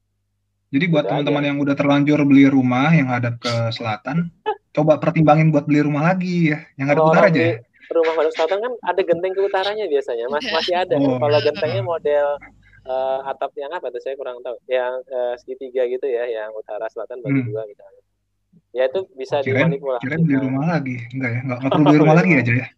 Jadi 0.69 0.85
buat 0.93 1.09
teman-teman 1.09 1.45
yang 1.49 1.57
udah 1.65 1.73
terlanjur 1.73 2.21
beli 2.29 2.45
rumah 2.45 2.93
yang 2.93 3.09
hadap 3.09 3.41
ke 3.41 3.49
selatan 3.81 4.29
coba 4.77 5.01
pertimbangin 5.01 5.49
buat 5.49 5.65
beli 5.65 5.81
rumah 5.81 6.13
lagi 6.13 6.53
ya 6.53 6.61
yang 6.77 6.93
hadap 6.93 7.09
utara 7.09 7.33
aja 7.33 7.41
ya? 7.41 7.57
rumah 7.89 8.13
madep 8.21 8.33
selatan 8.37 8.59
kan 8.61 8.73
ada 8.85 9.01
genteng 9.01 9.33
ke 9.33 9.41
utaranya 9.49 9.85
biasanya 9.89 10.29
Mas, 10.29 10.45
masih 10.45 10.75
ada. 10.77 10.95
Oh. 11.01 11.17
kalau 11.17 11.39
gentengnya 11.41 11.81
model 11.81 12.27
uh, 12.85 13.19
atap 13.33 13.55
yang 13.57 13.73
apa 13.73 13.89
tuh 13.89 14.03
saya 14.05 14.13
kurang 14.21 14.45
tahu. 14.45 14.61
Yang 14.69 14.93
uh, 15.09 15.35
segitiga 15.41 15.89
gitu 15.89 16.05
ya 16.05 16.29
yang 16.29 16.53
utara 16.53 16.85
selatan 16.93 17.25
bagi 17.25 17.41
hmm. 17.41 17.49
dua 17.49 17.65
misalnya. 17.65 18.03
Ya 18.77 18.93
itu 18.93 19.09
bisa 19.17 19.41
kirain, 19.41 19.73
dimanipulasi 19.73 20.05
kirain 20.05 20.21
beli 20.27 20.37
rumah 20.37 20.65
lagi. 20.69 20.97
Enggak 21.17 21.31
ya? 21.33 21.41
Enggak, 21.49 21.59
enggak 21.65 21.73
perlu 21.73 21.85
beli 21.89 21.99
rumah 22.05 22.17
lagi 22.21 22.33
aja 22.37 22.55
ya 22.61 22.69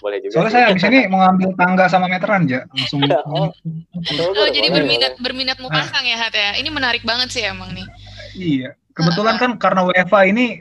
boleh 0.00 0.18
juga. 0.22 0.32
Soalnya 0.38 0.52
saya 0.52 0.64
habis 0.72 0.84
ini 0.86 1.00
mau 1.10 1.20
ngambil 1.24 1.50
tangga 1.58 1.84
sama 1.90 2.06
meteran 2.08 2.48
aja 2.48 2.64
langsung. 2.72 3.00
oh, 3.34 3.48
oh 4.36 4.48
jadi 4.48 4.68
berminat 4.72 5.14
berminat 5.20 5.56
mau 5.60 5.70
pasang 5.72 6.04
ya 6.04 6.16
Hat 6.16 6.34
ya. 6.34 6.56
Ini 6.56 6.68
menarik 6.72 7.02
banget 7.04 7.28
sih 7.32 7.42
emang 7.44 7.72
nih. 7.74 7.86
Iya. 8.36 8.70
Kebetulan 8.96 9.36
kan 9.38 9.50
karena 9.60 9.86
WFA 9.86 10.20
ini 10.28 10.60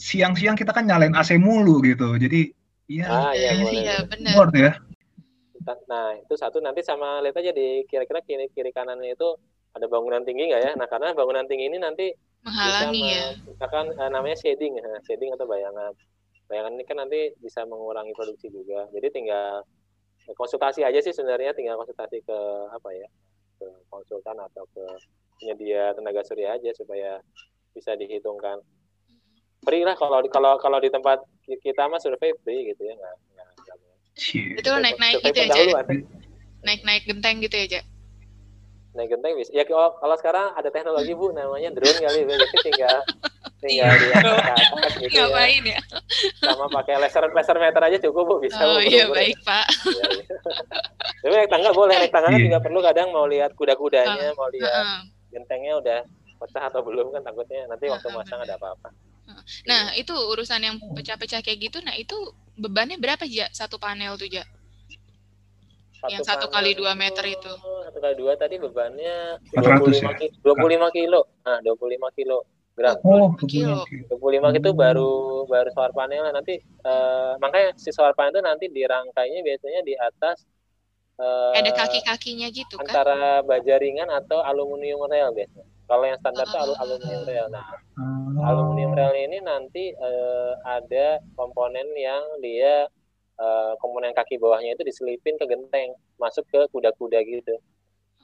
siang-siang 0.00 0.56
kita 0.56 0.72
kan 0.72 0.88
nyalain 0.88 1.14
AC 1.14 1.36
mulu 1.36 1.82
gitu. 1.84 2.16
Jadi 2.16 2.50
iya. 2.90 3.06
Ah, 3.08 3.32
iya, 3.32 3.50
iya 3.56 3.96
benar. 4.06 4.50
ya. 4.54 4.72
nah 5.88 6.12
itu 6.12 6.36
satu 6.36 6.60
nanti 6.60 6.84
sama 6.84 7.24
lihat 7.24 7.40
aja 7.40 7.48
di 7.48 7.88
kira-kira 7.88 8.20
kiri 8.20 8.52
kiri 8.52 8.68
kanannya 8.68 9.16
itu 9.16 9.32
ada 9.72 9.88
bangunan 9.88 10.20
tinggi 10.20 10.52
nggak 10.52 10.60
ya 10.60 10.72
nah 10.76 10.84
karena 10.84 11.16
bangunan 11.16 11.48
tinggi 11.48 11.72
ini 11.72 11.80
nanti 11.80 12.12
menghalangi 12.44 13.02
ya 13.16 13.26
misalkan 13.48 13.88
uh, 13.96 14.10
namanya 14.12 14.36
shading 14.38 14.76
ya 14.76 14.84
shading 15.08 15.32
atau 15.32 15.48
bayangan 15.48 15.96
bayangan 16.48 16.72
ini 16.76 16.84
kan 16.84 16.96
nanti 17.00 17.20
bisa 17.40 17.64
mengurangi 17.64 18.12
produksi 18.12 18.52
juga. 18.52 18.88
Jadi 18.92 19.08
tinggal 19.12 19.64
konsultasi 20.36 20.84
aja 20.84 21.00
sih 21.00 21.12
sebenarnya. 21.12 21.56
Tinggal 21.56 21.80
konsultasi 21.80 22.20
ke 22.24 22.38
apa 22.72 22.88
ya 22.92 23.08
ke 23.60 23.66
konsultan 23.88 24.36
atau 24.40 24.64
ke 24.74 24.84
penyedia 25.40 25.92
tenaga 25.96 26.22
surya 26.26 26.56
aja 26.56 26.70
supaya 26.76 27.20
bisa 27.72 27.96
dihitungkan. 27.96 28.60
Free 29.64 29.84
lah 29.84 29.96
kalau 29.96 30.20
kalau 30.28 30.60
kalau 30.60 30.78
di 30.78 30.92
tempat 30.92 31.24
kita 31.44 31.88
mah 31.88 32.00
survei 32.00 32.36
free 32.44 32.68
gitu 32.72 32.84
ya 32.84 32.94
nggak 32.96 33.16
nggak 33.32 33.48
itu 34.60 34.70
naik 34.78 34.96
naik 35.00 35.18
gitu 35.24 35.40
ya 35.42 35.82
naik 36.64 36.80
naik 36.86 37.02
genteng 37.04 37.42
gitu 37.42 37.56
ya 37.56 37.82
naik 38.94 39.10
genteng 39.10 39.34
bisa. 39.34 39.50
Ya 39.50 39.66
kalau, 39.66 40.16
sekarang 40.16 40.54
ada 40.54 40.70
teknologi 40.70 41.12
bu 41.18 41.34
namanya 41.34 41.74
drone 41.74 41.98
kali 41.98 42.22
jadi 42.22 42.58
tinggal 42.62 42.98
tinggal 43.64 43.92
di 43.96 44.08
atas 44.12 44.92
gitu 45.00 45.16
ya. 45.16 45.24
ngapain 45.26 45.64
ya. 45.64 45.80
sama 46.44 46.66
pakai 46.68 46.94
laser 47.00 47.24
laser 47.32 47.56
meter 47.56 47.82
aja 47.82 47.98
cukup 48.04 48.22
bu 48.28 48.34
bisa 48.44 48.60
oh 48.60 48.76
bu, 48.76 48.84
iya 48.84 49.04
baik 49.08 49.38
pak 49.40 49.66
ya, 49.88 50.04
ya. 50.20 50.36
tapi 51.24 51.34
naik 51.40 51.50
tangga 51.50 51.70
boleh 51.72 51.94
naik 51.96 52.12
tangga 52.12 52.28
kan 52.28 52.40
juga 52.40 52.58
perlu 52.60 52.80
kadang 52.84 53.08
mau 53.10 53.26
lihat 53.26 53.50
kuda-kudanya 53.56 54.36
mau 54.36 54.48
lihat 54.52 55.08
gentengnya 55.32 55.72
udah 55.80 55.98
pecah 56.38 56.68
atau 56.68 56.84
belum 56.84 57.08
kan 57.10 57.24
takutnya 57.24 57.64
nanti 57.66 57.88
waktu 57.88 58.08
masang 58.12 58.44
ada 58.44 58.60
apa-apa 58.60 58.92
Nah, 59.64 59.96
itu 59.96 60.12
urusan 60.12 60.60
yang 60.60 60.76
pecah-pecah 60.92 61.40
kayak 61.40 61.56
gitu. 61.56 61.80
Nah, 61.80 61.96
itu 61.96 62.12
bebannya 62.60 63.00
berapa 63.00 63.24
ya 63.24 63.48
satu 63.50 63.80
panel 63.80 64.20
tuh 64.20 64.28
ya? 64.28 64.44
yang 66.04 66.20
satu 66.20 66.52
kali 66.52 66.76
dua 66.76 66.92
meter 66.92 67.24
itu. 67.24 67.48
Satu 67.88 67.96
kali 67.96 68.14
dua 68.20 68.36
tadi 68.36 68.60
bebannya 68.60 69.40
25 69.56 70.04
ya? 70.04 70.12
kilo, 70.20 70.52
25 70.52 70.92
kilo. 70.92 71.20
Nah, 71.48 71.58
25 71.64 72.18
kilo 72.18 72.44
gram. 72.74 72.98
Oh, 73.06 73.32
25 73.38 73.46
kilo. 73.46 73.82
25 74.18 74.58
itu 74.60 74.70
baru 74.74 75.12
baru 75.46 75.68
solar 75.70 75.94
panel 75.94 76.26
nanti 76.34 76.58
uh, 76.82 77.38
makanya 77.38 77.72
si 77.78 77.94
solar 77.94 78.12
panel 78.18 78.34
itu 78.34 78.42
nanti 78.42 78.66
dirangkainya 78.68 79.40
biasanya 79.46 79.80
di 79.86 79.94
atas 79.94 80.42
uh, 81.22 81.54
ada 81.54 81.70
kaki-kakinya 81.70 82.50
gitu 82.50 82.74
kan. 82.82 82.90
Antara 82.90 83.46
baja 83.46 83.78
ringan 83.78 84.10
atau 84.10 84.42
aluminium 84.42 85.06
rail 85.06 85.30
biasanya. 85.30 85.70
Kalau 85.84 86.04
yang 86.08 86.18
standar 86.18 86.48
itu 86.48 86.56
uh, 86.56 86.82
aluminium 86.82 87.22
rail. 87.28 87.46
Nah, 87.52 87.64
uh, 88.00 88.48
aluminium 88.50 88.92
rail 88.98 89.14
ini 89.14 89.38
nanti 89.44 89.94
uh, 89.94 90.58
ada 90.66 91.22
komponen 91.38 91.86
yang 91.94 92.24
dia 92.42 92.90
uh, 93.38 93.72
komponen 93.78 94.10
kaki 94.16 94.40
bawahnya 94.40 94.74
itu 94.74 94.82
diselipin 94.82 95.38
ke 95.38 95.46
genteng, 95.46 95.94
masuk 96.18 96.42
ke 96.50 96.66
kuda-kuda 96.74 97.22
gitu. 97.22 97.54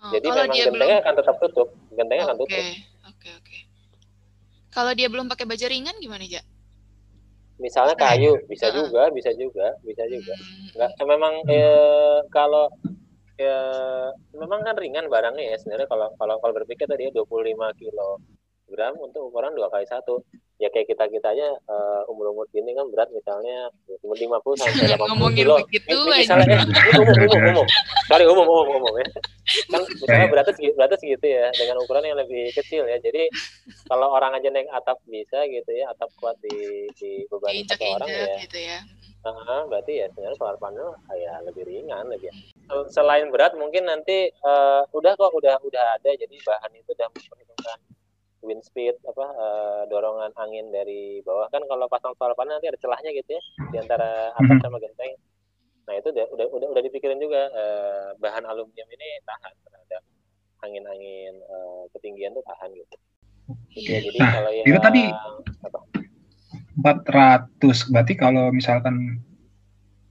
Oh, 0.00 0.10
Jadi 0.16 0.26
memang 0.32 0.48
gentengnya 0.48 0.96
belum... 0.96 1.04
akan 1.04 1.14
tetap 1.20 1.36
tutup, 1.44 1.68
gentengnya 1.92 2.24
okay. 2.24 2.28
akan 2.32 2.38
tutup. 2.40 2.64
Oke, 2.64 2.72
okay, 2.72 3.32
oke. 3.36 3.44
Okay. 3.44 3.69
Kalau 4.70 4.94
dia 4.94 5.10
belum 5.10 5.26
pakai 5.26 5.46
baja 5.46 5.66
ringan 5.66 5.98
gimana, 5.98 6.22
Ja? 6.22 6.42
Misalnya 7.60 7.92
kayu, 7.92 8.40
bisa 8.48 8.72
uh 8.72 8.72
juga, 8.72 9.12
bisa 9.12 9.30
juga, 9.36 9.76
bisa 9.84 10.04
juga. 10.08 10.32
Hmm. 10.32 10.72
Enggak, 10.72 10.90
memang 11.04 11.34
eh, 11.44 12.18
kalau 12.32 12.72
ya 13.36 13.56
memang 14.36 14.60
kan 14.64 14.76
ringan 14.76 15.08
barangnya 15.08 15.44
ya 15.52 15.56
sebenarnya 15.56 15.88
kalau 15.88 16.12
kalau 16.20 16.36
kalau 16.44 16.52
berpikir 16.60 16.84
tadi 16.84 17.08
ya 17.08 17.12
25 17.12 17.32
kilogram 18.70 18.94
untuk 19.02 19.34
ukuran 19.34 19.50
dua 19.58 19.66
kali 19.66 19.82
satu. 19.90 20.22
Ya 20.62 20.70
kayak 20.70 20.92
kita 20.92 21.10
kita 21.10 21.34
aja 21.34 21.56
uh, 21.66 22.04
eh, 22.06 22.12
umur 22.12 22.30
umur 22.30 22.46
gini 22.54 22.70
kan 22.76 22.86
berat 22.92 23.10
misalnya 23.10 23.72
umur 24.04 24.14
50 24.14 24.60
sampai 24.60 24.92
80 24.94 25.38
kilo. 25.40 25.56
begitu 25.66 25.88
eh, 25.88 26.20
misalnya 26.20 26.60
eh, 26.60 27.00
umum 27.00 27.16
umum 27.16 27.42
umum 27.50 27.66
sorry 28.06 28.24
umum 28.28 28.46
umum 28.46 28.68
umum 28.78 28.94
ya. 29.00 29.08
Kan 29.72 29.82
misalnya 29.88 30.28
beratnya 30.30 30.54
segitu, 30.54 30.74
beratnya 30.76 30.98
segitu 31.00 31.26
ya 31.26 31.48
dengan 31.56 31.76
ukuran 31.82 32.04
yang 32.06 32.20
lebih 32.20 32.52
kecil 32.54 32.84
ya. 32.86 33.00
Jadi 33.00 33.26
kalau 33.90 34.12
orang 34.12 34.36
aja 34.36 34.52
naik 34.52 34.68
atap 34.70 35.00
bisa 35.08 35.48
gitu 35.48 35.70
ya 35.74 35.90
atap 35.90 36.12
kuat 36.20 36.36
di 36.44 36.86
di 36.94 37.24
beban 37.26 37.64
satu 37.66 37.84
orang 37.96 38.08
ya, 38.12 38.38
gitu 38.44 38.60
ya. 38.60 38.78
Nah, 39.20 39.64
berarti 39.68 40.00
ya 40.00 40.06
sebenarnya 40.12 40.36
solar 40.36 40.56
panel 40.60 40.96
ya 41.16 41.40
lebih 41.44 41.64
ringan 41.64 42.04
lebih. 42.12 42.32
Selain 42.92 43.32
berat 43.32 43.56
mungkin 43.56 43.88
nanti 43.88 44.28
uh, 44.44 44.84
udah 44.92 45.12
kok 45.16 45.32
udah 45.32 45.56
udah 45.64 45.84
ada. 45.96 46.10
Jadi 46.12 46.36
bahan 46.44 46.72
itu 46.76 46.92
udah 46.92 47.08
memperhitungkan 47.12 47.80
wind 48.40 48.64
speed 48.64 48.96
apa 49.04 49.26
uh, 49.36 49.82
dorongan 49.92 50.32
angin 50.40 50.72
dari 50.72 51.20
bawah 51.24 51.48
kan 51.52 51.60
kalau 51.68 51.86
pasang 51.92 52.16
solar 52.16 52.32
panel 52.32 52.56
nanti 52.56 52.72
ada 52.72 52.80
celahnya 52.80 53.12
gitu 53.12 53.36
ya 53.36 53.42
di 53.68 53.76
antara 53.76 54.32
atap 54.36 54.56
mhm. 54.56 54.62
sama 54.64 54.78
genteng. 54.80 55.12
Nah 55.88 55.94
itu 55.96 56.08
udah 56.12 56.26
udah 56.32 56.46
udah, 56.48 56.68
udah 56.72 56.82
dipikirin 56.84 57.20
juga 57.20 57.52
uh, 57.52 58.08
bahan 58.16 58.44
aluminium 58.48 58.88
ini 58.96 59.08
tahan 59.28 59.52
terhadap 59.64 60.02
angin-angin 60.64 61.34
uh, 61.48 61.84
ketinggian 61.96 62.32
tuh 62.32 62.44
tahan 62.44 62.72
gitu. 62.72 62.96
Oke, 63.50 63.82
jadi 63.82 64.18
nah, 64.20 64.32
kalau 64.40 64.50
yang, 64.54 64.66
itu 64.66 64.78
tadi 64.80 65.02
apa? 65.66 65.78
400 66.80 67.92
berarti 67.92 68.14
kalau 68.16 68.48
misalkan 68.54 69.20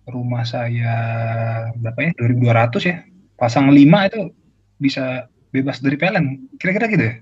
rumah 0.10 0.46
saya 0.46 0.94
berapa 1.78 2.10
ya 2.10 2.12
2200 2.18 2.90
ya 2.90 2.98
pasang 3.38 3.72
5 3.72 4.10
itu 4.10 4.22
bisa 4.82 5.30
bebas 5.50 5.82
dari 5.82 5.98
PLN 5.98 6.58
kira-kira 6.62 6.86
gitu 6.90 7.04
ya 7.10 7.16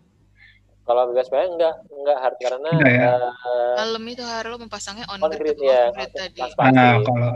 kalau 0.87 1.11
bebas 1.11 1.27
PLN 1.27 1.59
enggak 1.59 1.75
enggak 1.91 2.17
hard 2.23 2.37
karena 2.39 2.69
enggak 2.71 2.93
ya? 2.95 3.11
uh, 3.43 4.07
itu 4.07 4.23
harus 4.23 4.55
memasangnya 4.55 5.05
on, 5.11 5.19
on 5.19 5.31
grid, 5.35 5.59
ya, 5.59 5.91
grid 5.91 6.11
tadi 6.15 6.39
nah 6.55 7.03
kalau 7.03 7.31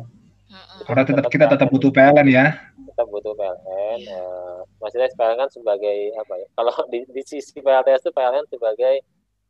uh-uh. 0.87 1.03
tetap 1.03 1.27
kita 1.27 1.45
tetap 1.51 1.67
butuh 1.67 1.91
PLN 1.91 2.27
ya 2.31 2.45
tetap 2.87 3.07
butuh 3.11 3.35
PLN 3.35 3.99
yeah. 4.07 4.15
uh, 4.15 4.63
maksudnya 4.79 5.11
PLN 5.13 5.37
kan 5.43 5.49
sebagai 5.51 5.97
apa 6.15 6.33
ya 6.39 6.47
kalau 6.55 6.73
di, 6.87 7.03
di 7.11 7.21
sisi 7.27 7.59
PLTS 7.59 8.07
itu 8.07 8.11
PLN 8.15 8.47
sebagai 8.47 9.03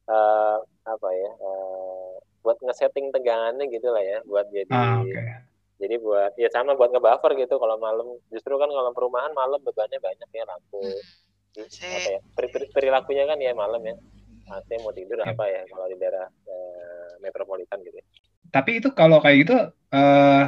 uh, 0.10 0.58
apa 0.90 1.10
ya 1.14 1.32
uh, 1.38 2.18
buat 2.42 2.58
ngesetting 2.66 3.14
tegangannya 3.14 3.70
gitu 3.70 3.94
lah 3.94 4.02
ya 4.02 4.18
buat 4.26 4.50
jadi 4.50 4.74
ah, 4.74 5.06
okay. 5.06 5.46
jadi 5.78 6.02
buat 6.02 6.34
ya 6.42 6.50
sama 6.50 6.74
buat 6.74 6.90
ngebuffer 6.90 7.38
gitu 7.38 7.62
kalau 7.62 7.78
malam 7.78 8.18
justru 8.34 8.58
kan 8.58 8.66
kalau 8.66 8.90
perumahan 8.98 9.30
malam 9.38 9.62
bebannya 9.62 10.02
banyak 10.02 10.30
ya 10.34 10.46
lampu 10.50 10.82
hmm. 10.82 11.21
Apa 11.52 12.10
ya 12.16 12.20
perilakunya 12.72 13.24
kan 13.28 13.38
ya 13.40 13.52
malam 13.52 13.82
ya 13.84 13.96
AC 14.52 14.70
mau 14.84 14.92
tidur 14.92 15.20
apa 15.24 15.44
ya 15.48 15.62
kalau 15.68 15.86
di 15.88 15.96
daerah 16.00 16.28
eh, 16.28 17.12
metropolitan 17.24 17.80
gitu 17.84 17.96
ya. 18.00 18.06
tapi 18.52 18.84
itu 18.84 18.92
kalau 18.92 19.24
kayak 19.24 19.38
gitu 19.48 19.56
uh, 19.96 20.44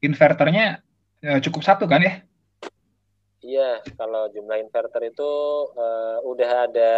inverternya 0.00 0.80
uh, 1.24 1.40
cukup 1.44 1.62
satu 1.64 1.84
kan 1.88 2.00
ya 2.00 2.14
Iya, 3.40 3.80
kalau 3.96 4.28
jumlah 4.28 4.60
inverter 4.60 5.00
itu 5.08 5.30
uh, 5.72 6.20
udah 6.28 6.68
ada 6.68 6.92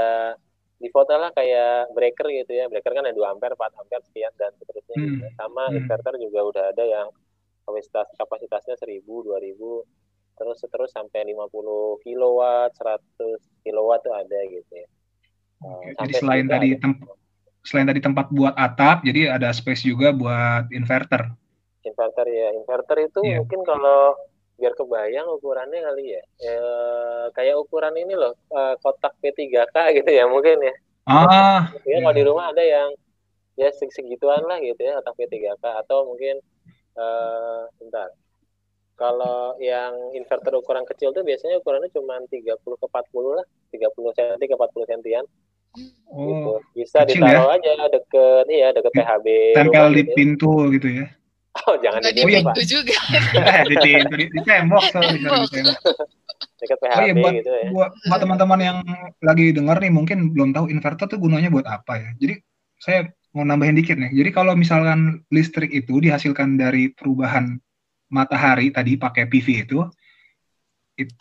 di 0.82 0.90
foto 0.90 1.14
lah 1.14 1.30
kayak 1.30 1.94
breaker 1.94 2.26
gitu 2.26 2.58
ya 2.58 2.66
breaker 2.66 2.90
kan 2.90 3.06
ada 3.06 3.14
2 3.14 3.22
ampere 3.30 3.54
4 3.54 3.78
ampere 3.78 4.02
sekian 4.02 4.34
dan 4.34 4.50
seterusnya 4.58 4.96
hmm. 4.98 5.06
gitu. 5.06 5.26
sama 5.38 5.70
hmm. 5.70 5.78
inverter 5.78 6.14
juga 6.18 6.40
udah 6.42 6.64
ada 6.74 6.82
yang 6.82 7.08
kapasitas 7.62 8.10
kapasitasnya 8.18 8.74
1000 8.74 9.06
2000 9.06 10.01
terus 10.36 10.58
terus 10.64 10.90
sampai 10.92 11.28
50 11.32 12.04
kilowatt 12.04 12.72
100 12.76 13.64
kilowatt 13.64 14.00
tuh 14.04 14.14
ada 14.14 14.38
gitu 14.48 14.72
ya 14.72 14.88
Oke, 15.62 15.94
jadi 15.94 16.12
selain 16.18 16.46
tadi 16.50 16.74
tempat 16.74 17.06
selain 17.62 17.86
tadi 17.86 18.00
tempat 18.02 18.26
buat 18.34 18.54
atap 18.58 19.06
jadi 19.06 19.38
ada 19.38 19.54
space 19.54 19.86
juga 19.86 20.10
buat 20.10 20.66
inverter 20.74 21.30
inverter 21.86 22.26
ya 22.26 22.48
inverter 22.58 22.96
itu 23.06 23.20
yeah. 23.22 23.38
mungkin 23.38 23.62
kalau 23.62 24.18
biar 24.62 24.78
kebayang 24.78 25.26
ukurannya 25.26 25.80
kali 25.82 26.14
ya. 26.14 26.22
ya 26.38 26.62
kayak 27.34 27.58
ukuran 27.58 27.98
ini 27.98 28.14
loh 28.14 28.38
uh, 28.54 28.78
kotak 28.78 29.18
P3K 29.18 29.74
gitu 29.98 30.10
ya 30.14 30.30
mungkin 30.30 30.62
ya. 30.62 30.74
Ah. 31.10 31.74
Ya 31.82 31.98
kalau 31.98 32.14
di 32.14 32.22
rumah 32.22 32.54
ada 32.54 32.62
yang 32.62 32.94
ya 33.58 33.74
segituan 33.74 34.46
lah 34.46 34.62
gitu 34.62 34.78
ya 34.78 35.02
kotak 35.02 35.18
P3K 35.18 35.58
atau 35.58 36.06
mungkin 36.06 36.38
uh, 36.94 37.66
bentar. 37.82 38.14
Kalau 38.92 39.56
yang 39.58 40.14
inverter 40.14 40.52
ukuran 40.54 40.84
kecil 40.86 41.10
tuh 41.10 41.24
biasanya 41.24 41.58
ukurannya 41.58 41.90
cuma 41.90 42.20
30 42.28 42.54
ke 42.60 42.86
40 42.86 43.38
lah, 43.38 43.46
30 43.72 44.16
cm 44.16 44.40
ke 44.40 44.54
40 44.54 44.90
cm 44.90 45.24
Oh, 46.12 46.28
gitu. 46.28 46.52
Bisa 46.76 47.08
ditaruh 47.08 47.48
ya? 47.48 47.56
aja 47.56 47.72
deket 47.88 48.44
ya 48.52 48.68
deket 48.76 48.92
PHB. 48.92 49.26
Tempel 49.56 49.86
di 49.88 50.02
gitu. 50.04 50.12
pintu 50.12 50.52
gitu 50.76 50.88
ya. 50.92 51.06
Oh, 51.68 51.76
jangan 51.80 52.00
di 52.04 52.24
pintu 52.24 52.60
Pak. 52.60 52.64
juga. 52.68 52.96
di 53.70 53.76
pintu, 53.80 54.14
di, 54.16 54.26
di 54.28 54.40
tembok, 54.44 54.84
so, 54.88 55.00
di 55.00 55.20
tembok. 55.20 55.48
Dekat 56.60 56.78
PHP 56.80 56.96
oh, 56.96 57.04
iya, 57.04 57.14
buat, 57.16 57.32
gitu 57.40 57.50
ya. 57.52 57.68
Buat, 57.72 57.90
buat 58.08 58.20
teman-teman 58.20 58.60
yang 58.60 58.78
lagi 59.24 59.46
dengar 59.52 59.76
nih, 59.80 59.92
mungkin 59.92 60.32
belum 60.36 60.52
tahu 60.52 60.68
inverter 60.68 61.08
tuh 61.08 61.20
gunanya 61.20 61.48
buat 61.48 61.64
apa 61.68 62.00
ya. 62.00 62.10
Jadi, 62.20 62.34
saya 62.80 63.00
mau 63.32 63.44
nambahin 63.44 63.76
dikit 63.76 63.96
nih. 63.96 64.12
Jadi, 64.12 64.30
kalau 64.32 64.52
misalkan 64.56 65.24
listrik 65.32 65.72
itu 65.72 66.00
dihasilkan 66.00 66.56
dari 66.60 66.92
perubahan 66.92 67.56
matahari 68.12 68.68
tadi 68.68 69.00
pakai 69.00 69.24
PV 69.24 69.48
itu, 69.64 69.80
itu 70.92 71.12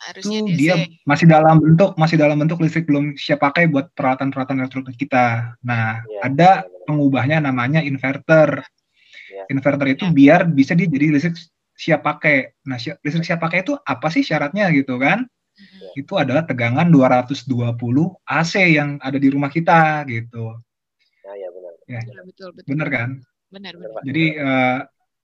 dia 0.52 0.84
masih 1.08 1.24
dalam 1.24 1.56
bentuk 1.56 1.96
masih 1.96 2.20
dalam 2.20 2.36
bentuk 2.36 2.60
listrik 2.60 2.84
belum 2.84 3.16
siap 3.16 3.40
pakai 3.40 3.72
buat 3.72 3.88
peralatan-peralatan 3.96 4.60
elektronik 4.60 4.96
kita. 5.00 5.56
Nah, 5.64 6.04
ya, 6.04 6.20
ada 6.28 6.50
ya, 6.62 6.84
pengubahnya 6.84 7.40
namanya 7.40 7.80
inverter. 7.80 8.60
Ya. 9.32 9.44
Inverter 9.48 9.96
itu 9.96 10.04
biar 10.12 10.44
bisa 10.44 10.76
dia 10.76 10.84
jadi 10.84 11.16
listrik 11.16 11.40
siap 11.72 12.04
pakai. 12.04 12.52
Nah, 12.68 12.76
listrik 12.76 13.24
siap 13.24 13.40
pakai 13.40 13.64
itu 13.64 13.72
apa 13.80 14.12
sih 14.12 14.20
syaratnya 14.20 14.68
gitu 14.76 15.00
kan? 15.00 15.24
Hmm. 15.56 15.88
Itu 15.96 16.20
adalah 16.20 16.44
tegangan 16.44 16.92
220 16.92 17.48
AC 18.28 18.52
yang 18.76 19.00
ada 19.00 19.16
di 19.16 19.28
rumah 19.32 19.48
kita 19.48 20.04
gitu. 20.04 20.60
Ya, 21.24 21.32
ya 21.32 21.48
benar. 21.48 21.72
Ya, 21.88 22.00
betul, 22.28 22.48
betul. 22.52 22.68
Benar 22.76 22.88
kan? 22.92 23.10
Benar, 23.52 23.72
benar. 23.76 24.00
Jadi 24.04 24.24
uh, 24.36 24.78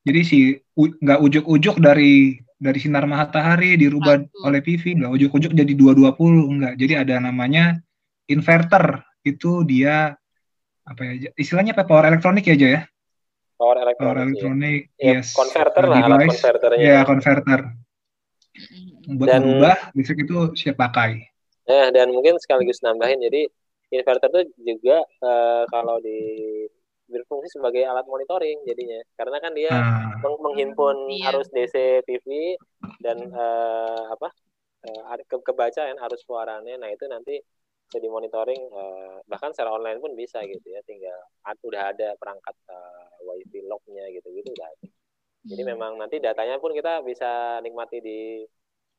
jadi 0.07 0.21
si 0.25 0.39
nggak 0.79 1.21
ujuk-ujuk 1.21 1.83
dari 1.83 2.39
dari 2.59 2.79
sinar 2.83 3.07
matahari 3.07 3.79
dirubah 3.79 4.19
Satu. 4.19 4.47
oleh 4.51 4.61
PV 4.63 4.99
nggak 4.99 5.13
ujuk-ujuk 5.15 5.53
jadi 5.55 5.73
220 5.79 6.53
enggak. 6.59 6.75
Jadi 6.75 6.93
ada 6.99 7.15
namanya 7.23 7.79
inverter. 8.27 9.07
Itu 9.23 9.63
dia 9.63 10.19
apa 10.83 11.01
ya 11.05 11.31
istilahnya 11.37 11.77
apa 11.77 11.87
power 11.87 12.11
elektronik 12.11 12.45
ya 12.51 12.55
aja 12.59 12.69
ya? 12.69 12.83
Power 13.59 13.77
elektronik 13.83 14.07
power 14.07 14.19
elektronik 14.27 14.81
ya. 14.99 15.19
yes. 15.19 15.35
converter 15.35 15.85
lah 15.87 15.99
alat 16.03 16.19
konverternya. 16.31 16.83
ya 16.83 16.99
konverter. 17.07 17.61
Buat 19.09 19.29
dan, 19.31 19.41
berubah 19.41 19.77
listrik 19.95 20.27
itu 20.27 20.39
siap 20.59 20.77
pakai. 20.79 21.31
Ya 21.69 21.93
dan 21.95 22.11
mungkin 22.11 22.39
sekaligus 22.43 22.83
nambahin 22.83 23.23
jadi 23.23 23.47
inverter 23.93 24.29
itu 24.45 24.51
juga 24.65 25.05
uh, 25.25 25.65
kalau 25.69 26.01
di 26.03 26.19
berfungsi 27.09 27.57
sebagai 27.57 27.83
alat 27.89 28.05
monitoring 28.05 28.61
jadinya 28.69 29.01
karena 29.17 29.37
kan 29.41 29.53
dia 29.57 29.73
hmm. 29.73 30.39
menghimpun 30.45 31.09
iya. 31.09 31.33
arus 31.33 31.49
DC 31.49 32.05
TV 32.05 32.55
dan 33.01 33.33
uh, 33.33 34.13
apa 34.13 34.29
uh, 34.85 35.25
ke 35.25 35.37
kebaca 35.41 35.89
kan 35.89 35.99
arus 36.09 36.23
suaranya 36.23 36.77
nah 36.77 36.93
itu 36.93 37.09
nanti 37.09 37.41
bisa 37.89 38.05
dimonitoring 38.05 38.69
uh, 38.69 39.25
bahkan 39.25 39.49
secara 39.57 39.73
online 39.73 39.97
pun 39.97 40.13
bisa 40.13 40.45
gitu 40.45 40.69
ya 40.69 40.85
tinggal 40.85 41.17
udah 41.65 41.97
ada 41.97 42.13
perangkat 42.21 42.53
uh, 42.69 43.17
wifi 43.25 43.65
lognya 43.65 44.05
gitu 44.13 44.29
gitu 44.37 44.53
udah 44.53 44.69
ada. 44.69 44.89
jadi 45.49 45.63
hmm. 45.65 45.71
memang 45.73 45.93
nanti 45.97 46.21
datanya 46.21 46.61
pun 46.61 46.77
kita 46.77 47.01
bisa 47.01 47.65
nikmati 47.65 48.05
di 48.05 48.45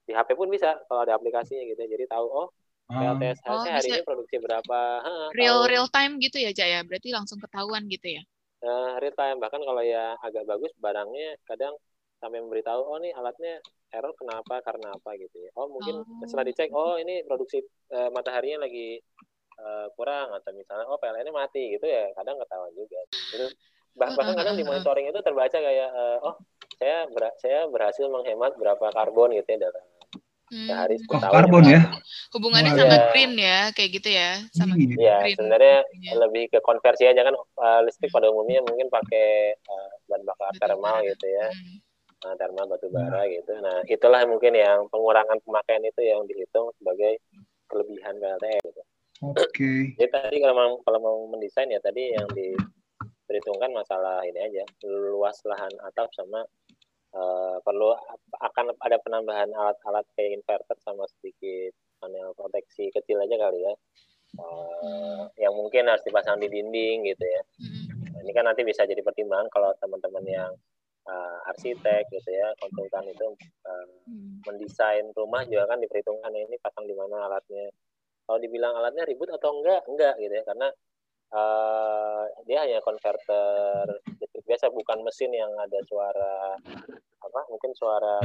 di 0.10 0.12
HP 0.18 0.34
pun 0.34 0.49
bisa 0.49 0.74
kalau 0.89 1.05
ada 1.05 1.14
aplikasinya 1.14 1.62
gitu 1.70 1.86
ya. 1.86 1.89
jadi 1.93 2.10
tahu 2.10 2.26
oh 2.26 2.49
PLTS 2.89 3.45
oh, 3.45 3.61
hari 3.61 3.87
ini 3.93 4.01
produksi 4.01 4.41
berapa? 4.41 4.79
Ha, 5.05 5.13
real 5.37 5.61
tahu. 5.61 5.69
real 5.69 5.87
time 5.93 6.17
gitu 6.17 6.41
ya 6.41 6.49
Jaya 6.49 6.81
berarti 6.81 7.13
langsung 7.13 7.37
ketahuan 7.37 7.85
gitu 7.85 8.17
ya? 8.17 8.25
Uh, 8.65 8.97
real 8.97 9.13
time. 9.13 9.37
Bahkan 9.37 9.61
kalau 9.61 9.83
ya 9.85 10.17
agak 10.25 10.49
bagus 10.49 10.73
barangnya 10.81 11.37
kadang 11.45 11.77
sampai 12.17 12.41
memberitahu 12.41 12.81
oh 12.81 12.97
nih 12.97 13.13
alatnya 13.13 13.61
error 13.93 14.11
kenapa 14.17 14.65
karena 14.65 14.89
apa? 14.97 15.13
gitu 15.21 15.37
ya. 15.37 15.53
Oh 15.53 15.69
mungkin 15.69 16.01
oh. 16.01 16.25
setelah 16.25 16.49
dicek 16.49 16.73
oh 16.73 16.97
ini 16.97 17.21
produksi 17.29 17.61
uh, 17.93 18.09
mataharinya 18.09 18.65
lagi 18.65 18.97
uh, 19.61 19.93
kurang 19.93 20.33
atau 20.33 20.49
misalnya 20.57 20.89
oh 20.89 20.97
PLN-nya 20.97 21.29
mati 21.29 21.77
gitu 21.77 21.85
ya. 21.85 22.09
Kadang 22.17 22.41
ketahuan 22.41 22.73
juga. 22.73 22.99
Gitu 23.13 23.47
bah 23.97 24.15
bahkan 24.15 24.31
kadang 24.37 24.55
di 24.55 24.63
monitoring 24.63 25.11
itu 25.11 25.19
terbaca 25.19 25.57
kayak 25.59 25.89
uh, 25.91 26.17
oh 26.23 26.35
saya 26.79 27.03
ber 27.11 27.35
saya 27.41 27.67
berhasil 27.67 28.07
menghemat 28.07 28.55
berapa 28.55 28.85
karbon 28.95 29.35
gitu 29.35 29.59
ya 29.59 29.67
dalam 29.67 29.83
Hmm. 29.83 29.98
Sehari 30.49 30.95
oh, 31.09 31.21
karbon 31.21 31.63
ya. 31.69 31.81
Hubungannya 32.33 32.71
oh, 32.73 32.77
sama 32.77 32.95
ya. 32.97 33.05
green 33.13 33.33
ya, 33.37 33.59
kayak 33.73 33.89
gitu 34.01 34.09
ya, 34.09 34.29
sama 34.53 34.73
hmm. 34.73 34.97
Iya, 34.97 35.17
sebenarnya 35.33 35.77
ya. 36.01 36.13
lebih 36.17 36.49
ke 36.49 36.59
konversi 36.65 37.05
aja 37.05 37.21
kan 37.21 37.33
uh, 37.37 37.79
listrik 37.85 38.09
hmm. 38.09 38.17
pada 38.17 38.27
umumnya 38.33 38.61
mungkin 38.65 38.89
pakai 38.89 39.53
uh, 39.55 39.91
bahan 40.09 40.23
bakar 40.25 40.51
thermal 40.57 41.01
gitu 41.05 41.25
ya. 41.29 41.47
Hmm 41.49 41.81
uh, 42.25 42.35
thermal 42.35 42.65
batu 42.67 42.87
bara 42.91 43.23
hmm. 43.23 43.31
gitu. 43.39 43.53
Nah, 43.59 43.77
itulah 43.87 44.21
mungkin 44.27 44.53
yang 44.55 44.87
pengurangan 44.91 45.39
pemakaian 45.43 45.83
itu 45.83 46.01
yang 46.03 46.21
dihitung 46.27 46.71
sebagai 46.79 47.19
kelebihan 47.69 48.17
PLTS 48.17 48.61
gitu. 48.65 48.81
Oke. 49.19 49.43
Okay. 49.51 49.79
Jadi 49.99 50.09
tadi 50.11 50.37
kalau 50.39 50.55
mau 50.55 50.71
kalau 50.83 50.99
mau 51.03 51.17
mendesain 51.27 51.69
ya 51.69 51.79
tadi 51.83 52.15
yang 52.15 52.27
diperhitungkan 52.31 53.71
masalah 53.75 54.23
ini 54.23 54.39
aja 54.39 54.63
luas 54.87 55.35
lahan 55.43 55.71
atap 55.91 56.07
sama 56.15 56.43
uh, 57.16 57.57
perlu 57.64 57.95
akan 58.39 58.76
ada 58.82 58.97
penambahan 59.01 59.49
alat-alat 59.53 60.05
kayak 60.14 60.41
inverter 60.41 60.78
sama 60.82 61.05
sedikit 61.18 61.74
panel 61.99 62.34
proteksi 62.36 62.89
kecil 62.93 63.20
aja 63.22 63.36
kali 63.38 63.66
ya. 63.66 63.74
Uh, 64.38 65.26
yang 65.41 65.57
mungkin 65.57 65.89
harus 65.89 66.05
dipasang 66.05 66.38
di 66.38 66.47
dinding 66.47 67.01
gitu 67.10 67.26
ya. 67.26 67.41
Nah, 68.14 68.20
ini 68.22 68.32
kan 68.34 68.45
nanti 68.45 68.62
bisa 68.62 68.86
jadi 68.86 69.01
pertimbangan 69.01 69.49
kalau 69.49 69.74
teman-teman 69.82 70.26
yang 70.30 70.51
uh, 71.10 71.49
arsitek 71.49 72.05
gitu 72.14 72.30
ya 72.30 72.53
konsultan 72.62 73.10
itu 73.10 73.28
uh, 73.66 73.88
mendesain 74.45 75.10
rumah 75.18 75.41
juga 75.49 75.74
kan 75.74 75.82
diperhitungkan 75.82 76.34
ini 76.34 76.55
pasang 76.62 76.86
di 76.86 76.93
mana 76.93 77.26
alatnya 77.26 77.74
kalau 78.30 78.38
dibilang 78.38 78.78
alatnya 78.78 79.10
ribut 79.10 79.30
atau 79.34 79.57
enggak 79.57 79.82
enggak 79.89 80.16
gitu 80.22 80.34
ya 80.38 80.43
karena 80.45 80.68
uh, 81.34 82.24
dia 82.45 82.60
hanya 82.66 82.80
konverter 82.86 83.86
biasa 84.49 84.73
bukan 84.73 85.05
mesin 85.05 85.29
yang 85.29 85.53
ada 85.61 85.77
suara 85.85 86.57
apa 87.21 87.41
mungkin 87.53 87.71
suara 87.77 88.17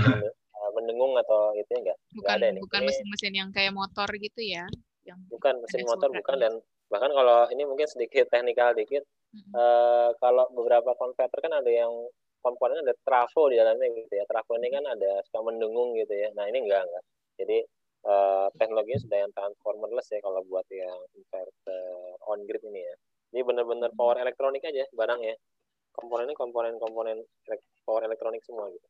mendengung 0.72 1.12
atau 1.22 1.52
itu 1.60 1.68
enggak 1.76 1.98
bukan 2.16 2.34
enggak 2.40 2.50
ada 2.56 2.60
bukan 2.64 2.82
mesin-mesin 2.88 3.32
yang 3.36 3.48
kayak 3.52 3.76
motor 3.76 4.08
gitu 4.16 4.40
ya 4.40 4.64
yang 5.04 5.20
bukan 5.28 5.60
mesin 5.60 5.84
motor 5.84 6.08
bukan 6.08 6.36
dan 6.40 6.52
bahkan 6.88 7.12
kalau 7.12 7.44
ini 7.52 7.68
mungkin 7.68 7.84
sedikit 7.84 8.32
teknikal 8.32 8.72
dikit 8.72 9.04
mm 9.04 9.36
-hmm. 9.36 9.52
uh, 9.52 10.08
kalau 10.16 10.48
beberapa 10.56 10.96
konverter 10.96 11.44
kan 11.44 11.52
ada 11.60 11.68
yang 11.68 11.92
komponen 12.44 12.84
ada 12.84 12.92
trafo 13.00 13.48
di 13.48 13.56
dalamnya 13.56 13.88
gitu 13.96 14.12
ya. 14.12 14.28
Trafo 14.28 14.60
ini 14.60 14.68
kan 14.68 14.84
ada 14.84 15.24
suka 15.24 15.40
mendengung 15.40 15.96
gitu 15.96 16.12
ya. 16.12 16.28
Nah 16.36 16.44
ini 16.52 16.68
enggak 16.68 16.84
enggak. 16.84 17.04
Jadi 17.40 17.58
uh, 18.04 18.52
teknologinya 18.60 19.00
sudah 19.00 19.18
yang 19.24 19.32
transformerless 19.32 20.12
ya 20.12 20.20
kalau 20.20 20.44
buat 20.44 20.68
yang 20.68 21.00
inverter 21.16 22.20
on 22.28 22.44
grid 22.44 22.60
ini 22.68 22.84
ya. 22.84 22.94
Ini 23.32 23.40
benar-benar 23.48 23.96
power 23.96 24.20
elektronik 24.20 24.60
aja 24.68 24.84
barangnya. 24.92 25.34
Komponennya 25.94 26.34
komponen-komponen 26.34 27.22
power 27.86 28.02
elektronik 28.02 28.42
semua 28.42 28.66
gitu. 28.70 28.86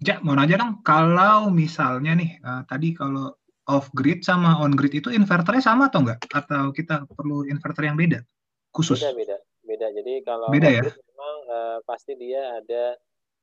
Ja, 0.00 0.22
mau 0.24 0.32
nanya 0.32 0.56
dong, 0.60 0.80
kalau 0.80 1.52
misalnya 1.52 2.16
nih 2.16 2.40
uh, 2.40 2.62
tadi 2.64 2.96
kalau 2.96 3.36
off 3.68 3.88
grid 3.92 4.24
sama 4.24 4.56
on 4.60 4.72
grid 4.76 4.96
itu 4.96 5.12
inverternya 5.12 5.60
sama 5.60 5.92
atau 5.92 6.04
enggak? 6.04 6.24
Atau 6.32 6.72
kita 6.72 7.04
perlu 7.10 7.44
inverter 7.48 7.88
yang 7.88 7.98
beda? 7.98 8.24
Khusus? 8.72 9.00
Beda, 9.02 9.12
beda. 9.12 9.36
Beda. 9.64 9.86
Jadi 9.92 10.12
kalau 10.24 10.48
beda 10.52 10.68
ya? 10.68 10.82
Memang 10.84 11.36
uh, 11.48 11.78
pasti 11.88 12.12
dia 12.20 12.60
ada 12.60 12.96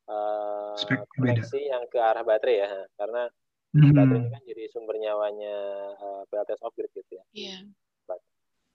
uh, 0.10 0.78
koneksi 1.18 1.60
yang 1.62 1.84
ke 1.90 1.98
arah 1.98 2.22
baterai 2.22 2.58
ya, 2.62 2.70
karena 2.98 3.24
hmm. 3.74 3.92
baterai 3.94 4.20
ini 4.22 4.30
kan 4.30 4.44
jadi 4.46 4.64
sumber 4.70 4.96
nyawanya 5.02 5.56
uh, 5.98 6.22
PLTS 6.30 6.62
off 6.62 6.74
grid 6.78 6.94
gitu 6.94 7.18
ya. 7.18 7.24
Iya. 7.34 7.58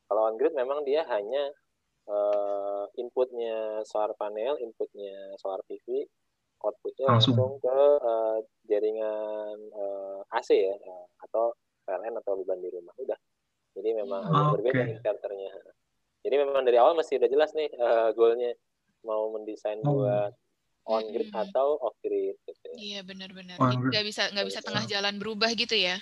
Kalau 0.07 0.23
on 0.31 0.39
grid 0.39 0.55
memang 0.55 0.87
dia 0.87 1.03
hanya 1.11 1.51
uh, 2.07 2.85
inputnya 2.99 3.83
solar 3.87 4.15
panel, 4.19 4.59
inputnya 4.63 5.37
solar 5.39 5.61
PV, 5.67 6.07
outputnya 6.63 7.07
langsung, 7.11 7.37
langsung 7.37 7.63
ke 7.63 7.79
uh, 8.03 8.39
jaringan 8.67 9.59
uh, 9.75 10.21
AC 10.35 10.57
ya, 10.57 10.75
uh, 10.75 11.07
atau 11.29 11.55
PLN 11.87 12.19
atau 12.23 12.33
beban 12.43 12.59
di 12.59 12.71
rumah. 12.73 12.95
Udah. 12.99 13.19
Jadi 13.77 13.93
memang 13.93 14.23
oh, 14.25 14.51
berbeda 14.57 14.83
okay. 14.83 14.95
inverternya. 14.97 15.53
Jadi 16.25 16.35
memang 16.43 16.65
dari 16.65 16.79
awal 16.81 16.97
masih 16.97 17.21
udah 17.21 17.31
jelas 17.31 17.53
nih 17.53 17.71
uh, 17.77 18.11
goalnya 18.17 18.57
mau 19.05 19.31
mendesain 19.31 19.79
oh. 19.85 20.03
buat 20.03 20.33
on 20.87 21.05
grid 21.11 21.31
hmm. 21.31 21.43
atau 21.47 21.79
off 21.83 21.95
grid 22.01 22.39
gitu. 22.47 22.67
Ya. 22.73 22.77
Iya 22.79 23.01
benar-benar. 23.03 23.59
Nggak 23.59 24.05
bisa 24.07 24.31
nggak 24.33 24.47
bisa 24.49 24.61
tengah 24.63 24.87
jalan 24.87 25.19
berubah 25.19 25.51
gitu 25.55 25.75
ya? 25.75 25.99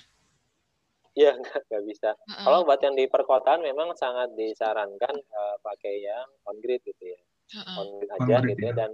Iya 1.20 1.30
nggak 1.38 1.82
bisa. 1.86 2.10
Uh 2.26 2.26
-uh. 2.26 2.42
Kalau 2.42 2.58
buat 2.66 2.82
yang 2.82 2.98
di 2.98 3.06
perkotaan 3.06 3.62
memang 3.62 3.94
sangat 3.94 4.34
disarankan 4.34 5.14
uh, 5.14 5.56
pakai 5.62 6.02
yang 6.02 6.26
on 6.50 6.58
grid 6.58 6.82
gitu 6.82 7.14
ya. 7.14 7.20
Uh 7.54 7.58
-uh. 7.62 7.76
On 7.78 7.88
grid 8.02 8.10
aja 8.18 8.34
on 8.42 8.44
gitu 8.50 8.62
ya. 8.66 8.70
ya 8.70 8.72
dan 8.74 8.90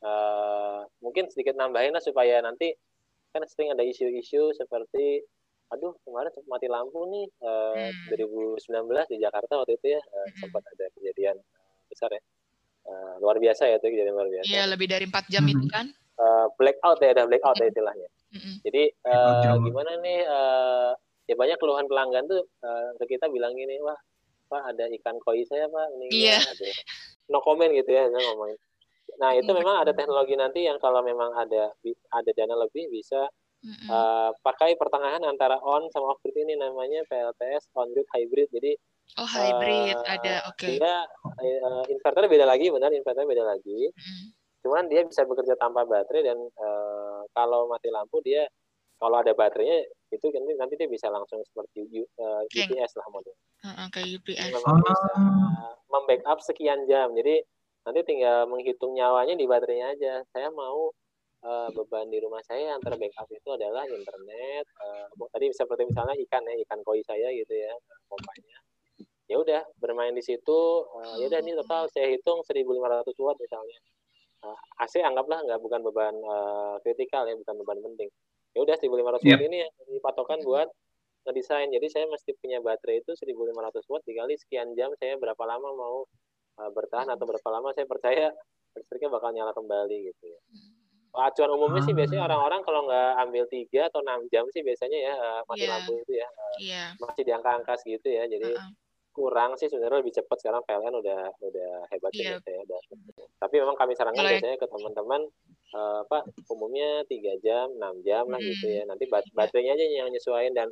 uh, 0.00 0.80
mungkin 1.04 1.28
sedikit 1.28 1.60
nambahin 1.60 1.92
lah 1.92 2.00
supaya 2.00 2.40
nanti 2.40 2.72
kan 3.36 3.44
sering 3.44 3.76
ada 3.76 3.84
isu-isu 3.84 4.56
seperti 4.56 5.20
aduh 5.68 5.92
kemarin 6.00 6.32
sempat 6.32 6.48
mati 6.48 6.64
lampu 6.64 7.04
nih 7.12 7.28
uh, 7.44 7.92
hmm. 7.92 8.16
2019 8.16 9.12
di 9.12 9.16
Jakarta 9.20 9.60
waktu 9.60 9.76
itu 9.76 9.92
ya 9.92 10.00
uh, 10.00 10.24
hmm. 10.24 10.40
sempat 10.40 10.64
ada 10.64 10.88
kejadian 10.96 11.36
besar 11.92 12.08
ya 12.08 12.24
uh, 12.88 13.14
luar 13.20 13.36
biasa 13.36 13.68
ya 13.68 13.76
itu 13.76 13.86
kejadian 13.92 14.16
luar 14.16 14.28
biasa. 14.32 14.48
Iya 14.48 14.62
lebih 14.64 14.86
dari 14.88 15.04
empat 15.04 15.28
jam 15.28 15.44
hmm. 15.44 15.52
itu 15.52 15.66
kan? 15.68 15.86
Uh, 16.18 16.50
blackout 16.58 16.98
ya, 16.98 17.14
ada 17.14 17.28
blackout 17.28 17.60
hmm. 17.60 17.68
ya 17.68 17.70
istilahnya. 17.70 18.08
Hmm. 18.32 18.56
Jadi 18.64 18.82
uh, 19.06 19.54
gimana 19.60 19.90
nih? 20.00 20.20
Uh, 20.24 20.92
ya 21.28 21.36
banyak 21.36 21.60
keluhan 21.60 21.84
pelanggan 21.84 22.24
tuh 22.24 22.42
uh, 22.64 22.96
ke 22.98 23.14
kita 23.16 23.28
bilang 23.28 23.52
gini, 23.52 23.76
wah 23.84 23.96
pak 24.48 24.62
ada 24.74 24.88
ikan 24.98 25.20
koi 25.20 25.44
saya 25.44 25.68
pak 25.68 25.86
ini 26.00 26.06
iya. 26.08 26.40
Ya, 26.40 26.72
no 27.28 27.44
comment 27.44 27.68
gitu 27.68 27.92
ya 27.92 28.08
saya 28.08 28.22
ngomongin. 28.32 28.58
Nah 29.20 29.36
itu 29.36 29.50
memang 29.52 29.84
ada 29.84 29.92
teknologi 29.92 30.34
nanti 30.40 30.64
yang 30.64 30.80
kalau 30.80 31.04
memang 31.04 31.36
ada 31.36 31.68
ada 32.16 32.30
dana 32.32 32.56
lebih 32.56 32.88
bisa 32.88 33.28
uh, 33.92 34.30
pakai 34.40 34.80
pertengahan 34.80 35.20
antara 35.28 35.60
on 35.60 35.92
sama 35.92 36.16
off 36.16 36.20
grid 36.24 36.36
ini 36.40 36.56
namanya 36.56 37.04
PLTS 37.12 37.68
on 37.76 37.92
grid 37.92 38.08
hybrid. 38.16 38.48
Jadi 38.52 38.72
Oh 39.16 39.24
hybrid 39.24 39.96
uh, 39.96 40.04
ada, 40.04 40.44
oke. 40.52 40.60
Okay. 40.60 40.76
Dia 40.76 41.00
uh, 41.64 41.84
inverter 41.88 42.28
beda 42.28 42.44
lagi, 42.44 42.68
benar 42.68 42.92
inverter 42.92 43.24
beda 43.24 43.40
lagi. 43.40 43.88
Mm. 43.88 44.26
Cuman 44.60 44.84
dia 44.92 45.00
bisa 45.08 45.24
bekerja 45.24 45.56
tanpa 45.56 45.88
baterai 45.88 46.28
dan 46.28 46.36
uh, 46.36 47.24
kalau 47.32 47.72
mati 47.72 47.88
lampu 47.88 48.20
dia 48.20 48.44
kalau 48.98 49.16
ada 49.22 49.32
baterainya 49.32 49.86
itu 50.10 50.26
nanti 50.34 50.52
nanti 50.58 50.74
dia 50.74 50.90
bisa 50.90 51.06
langsung 51.08 51.38
seperti 51.46 51.86
uh, 52.18 52.42
UPS 52.50 52.92
lah 52.98 53.06
model. 53.14 53.34
Uh, 53.62 53.88
kayak 53.94 54.18
UPS. 54.18 54.50
Memang 54.52 54.82
bisa 54.82 55.10
membackup 55.86 56.38
sekian 56.42 56.84
jam. 56.90 57.14
Jadi 57.14 57.40
nanti 57.86 58.00
tinggal 58.04 58.50
menghitung 58.50 58.98
nyawanya 58.98 59.38
di 59.38 59.46
baterainya 59.46 59.94
aja. 59.94 60.14
Saya 60.34 60.50
mau 60.50 60.90
uh, 61.44 61.68
beban 61.70 62.10
di 62.10 62.18
rumah 62.18 62.42
saya 62.42 62.74
antara 62.74 62.98
backup 62.98 63.28
itu 63.30 63.48
adalah 63.54 63.86
internet 63.86 64.64
uh, 64.82 65.06
tadi 65.30 65.52
seperti 65.54 65.86
misalnya 65.86 66.16
ikan 66.26 66.42
ya 66.46 66.54
ikan 66.66 66.80
koi 66.82 67.02
saya 67.06 67.30
gitu 67.34 67.54
ya 67.54 67.72
pompanya 68.10 68.58
ya 69.28 69.36
udah 69.38 69.62
bermain 69.78 70.16
di 70.16 70.24
situ 70.24 70.58
uh, 70.88 71.14
ya 71.20 71.28
udah 71.28 71.40
ini 71.44 71.52
total 71.62 71.86
saya 71.92 72.10
hitung 72.10 72.40
1500 72.42 73.12
watt 73.22 73.38
misalnya 73.38 73.78
uh, 74.42 74.58
AC 74.82 74.98
anggaplah 75.04 75.44
nggak 75.44 75.60
bukan 75.60 75.80
beban 75.84 76.14
uh, 76.24 76.76
kritikal 76.82 77.28
ya 77.28 77.36
bukan 77.36 77.54
beban 77.62 77.78
penting 77.84 78.08
ya 78.58 78.66
udah 78.66 78.74
1500 78.74 79.22
watt 79.22 79.22
yeah. 79.22 79.38
ini 79.38 79.62
yang 79.62 79.72
dipatokan 79.86 80.42
buat 80.42 80.66
ngedesain 81.30 81.70
jadi 81.70 81.86
saya 81.86 82.04
mesti 82.10 82.34
punya 82.42 82.58
baterai 82.58 82.98
itu 83.06 83.14
1500 83.14 83.54
watt 83.86 84.02
dikali 84.02 84.34
sekian 84.34 84.74
jam 84.74 84.90
saya 84.98 85.14
berapa 85.14 85.38
lama 85.46 85.70
mau 85.78 85.98
uh, 86.58 86.70
bertahan 86.74 87.06
atau 87.06 87.22
berapa 87.22 87.48
lama 87.54 87.70
saya 87.70 87.86
percaya 87.86 88.34
listriknya 88.74 89.14
bakal 89.14 89.30
nyala 89.30 89.54
kembali 89.54 90.10
gitu 90.10 90.24
ya 90.26 90.40
acuan 91.18 91.50
umumnya 91.50 91.82
sih 91.82 91.94
biasanya 91.94 92.22
ah. 92.22 92.28
orang-orang 92.30 92.60
kalau 92.66 92.80
nggak 92.86 93.10
ambil 93.26 93.44
tiga 93.50 93.90
atau 93.90 94.02
enam 94.02 94.26
jam 94.30 94.44
sih 94.50 94.62
biasanya 94.66 94.98
ya 94.98 95.14
uh, 95.14 95.40
mati 95.46 95.66
yeah. 95.66 95.70
lampu 95.70 95.92
itu 96.02 96.12
ya 96.18 96.28
uh, 96.28 96.56
yeah. 96.58 96.88
masih 96.98 97.22
di 97.22 97.32
angka-angka 97.34 97.74
segitu 97.78 98.10
ya 98.10 98.26
jadi 98.26 98.54
uh 98.54 98.58
-uh 98.58 98.87
kurang 99.18 99.58
sih 99.58 99.66
sebenarnya 99.66 99.98
lebih 99.98 100.14
cepat 100.14 100.38
sekarang 100.38 100.62
PLN 100.62 100.94
udah 101.02 101.20
udah 101.42 101.72
hebat 101.90 102.12
yeah. 102.14 102.38
ya 102.38 102.62
udah. 102.62 102.80
Tapi 103.42 103.54
memang 103.58 103.74
kami 103.74 103.98
sarankan 103.98 104.22
Mulai. 104.22 104.38
biasanya 104.38 104.56
ke 104.62 104.66
teman-teman 104.70 105.20
uh, 105.74 106.06
apa 106.06 106.18
umumnya 106.46 107.02
tiga 107.10 107.34
jam, 107.42 107.74
enam 107.74 107.98
jam 108.06 108.30
lah 108.30 108.38
gitu 108.38 108.70
ya. 108.70 108.86
Nanti 108.86 109.10
bat 109.10 109.26
iya. 109.26 109.34
baterainya 109.34 109.72
aja 109.74 109.84
yang 110.06 110.08
nyesuaiin 110.14 110.54
dan 110.54 110.70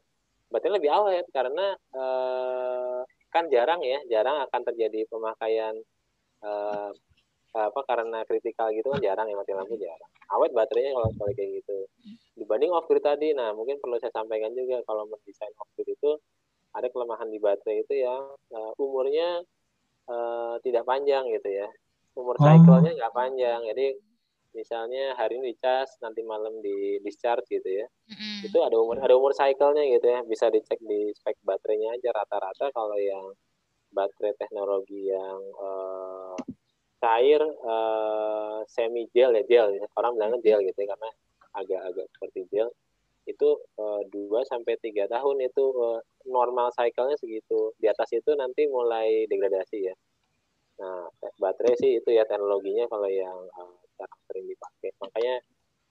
baterai 0.54 0.78
lebih 0.78 0.90
awet 0.94 1.26
karena 1.34 1.74
uh, 1.90 3.02
kan 3.34 3.50
jarang 3.50 3.82
ya, 3.82 3.98
jarang 4.06 4.38
akan 4.46 4.62
terjadi 4.70 5.02
pemakaian 5.10 5.74
uh, 6.46 6.94
apa 7.56 7.80
karena 7.88 8.20
kritikal 8.28 8.68
gitu 8.68 8.92
kan 8.92 9.00
jarang 9.00 9.26
ya 9.26 9.34
mati 9.34 9.50
lampu 9.56 9.74
jarang. 9.74 10.10
Awet 10.38 10.54
baterainya 10.54 10.94
kalau 10.94 11.08
sekali 11.10 11.32
kayak 11.34 11.50
gitu. 11.62 11.78
Dibanding 12.36 12.70
off 12.70 12.86
grid 12.86 13.02
tadi, 13.02 13.32
nah 13.32 13.56
mungkin 13.56 13.80
perlu 13.80 13.96
saya 13.96 14.12
sampaikan 14.12 14.52
juga 14.52 14.84
kalau 14.84 15.08
mendesain 15.08 15.50
off 15.58 15.70
grid 15.74 15.90
itu 15.90 16.20
kelemahan 16.96 17.28
di 17.28 17.36
baterai 17.36 17.84
itu 17.84 17.94
yang 18.00 18.24
uh, 18.56 18.72
umurnya 18.80 19.44
uh, 20.08 20.56
tidak 20.64 20.88
panjang 20.88 21.28
gitu 21.28 21.52
ya 21.52 21.68
umur 22.16 22.40
oh. 22.40 22.42
cycle-nya 22.42 22.96
nggak 22.96 23.12
panjang 23.12 23.60
jadi 23.68 24.00
misalnya 24.56 25.12
hari 25.20 25.36
ini 25.36 25.52
dicas 25.52 26.00
nanti 26.00 26.24
malam 26.24 26.64
di 26.64 26.96
discharge 27.04 27.44
gitu 27.52 27.84
ya 27.84 27.86
mm. 28.08 28.48
itu 28.48 28.56
ada 28.64 28.80
umur 28.80 28.96
ada 29.04 29.12
umur 29.12 29.36
cycle-nya 29.36 29.84
gitu 29.92 30.08
ya 30.08 30.24
bisa 30.24 30.48
dicek 30.48 30.80
di 30.80 31.12
spek 31.12 31.36
baterainya 31.44 32.00
aja 32.00 32.08
rata-rata 32.16 32.72
kalau 32.72 32.96
yang 32.96 33.36
baterai 33.92 34.32
teknologi 34.40 35.12
yang 35.12 35.40
uh, 35.60 36.32
cair 37.04 37.44
uh, 37.44 38.64
semi 38.64 39.04
gel 39.12 39.36
ya 39.36 39.44
gel 39.44 39.76
ya. 39.76 39.84
orang 40.00 40.16
bilangnya 40.16 40.40
gel 40.40 40.60
gitu 40.64 40.78
ya 40.80 40.88
karena 40.96 41.10
agak-agak 41.52 42.06
seperti 42.16 42.40
gel 42.48 42.68
itu 43.26 43.58
dua 44.10 44.46
sampai 44.46 44.78
tiga 44.78 45.10
tahun 45.10 45.42
itu 45.42 45.64
uh, 45.74 46.00
normal 46.30 46.70
cycle-nya 46.72 47.18
segitu. 47.18 47.74
Di 47.78 47.90
atas 47.90 48.10
itu 48.14 48.30
nanti 48.38 48.70
mulai 48.70 49.26
degradasi 49.26 49.78
ya. 49.82 49.94
Nah, 50.76 51.10
baterai 51.42 51.74
sih 51.80 51.98
itu 51.98 52.14
ya 52.14 52.22
teknologinya 52.22 52.86
kalau 52.86 53.10
yang 53.10 53.36
uh, 53.58 53.74
sering 54.30 54.46
dipakai. 54.46 54.94
Makanya 55.02 55.42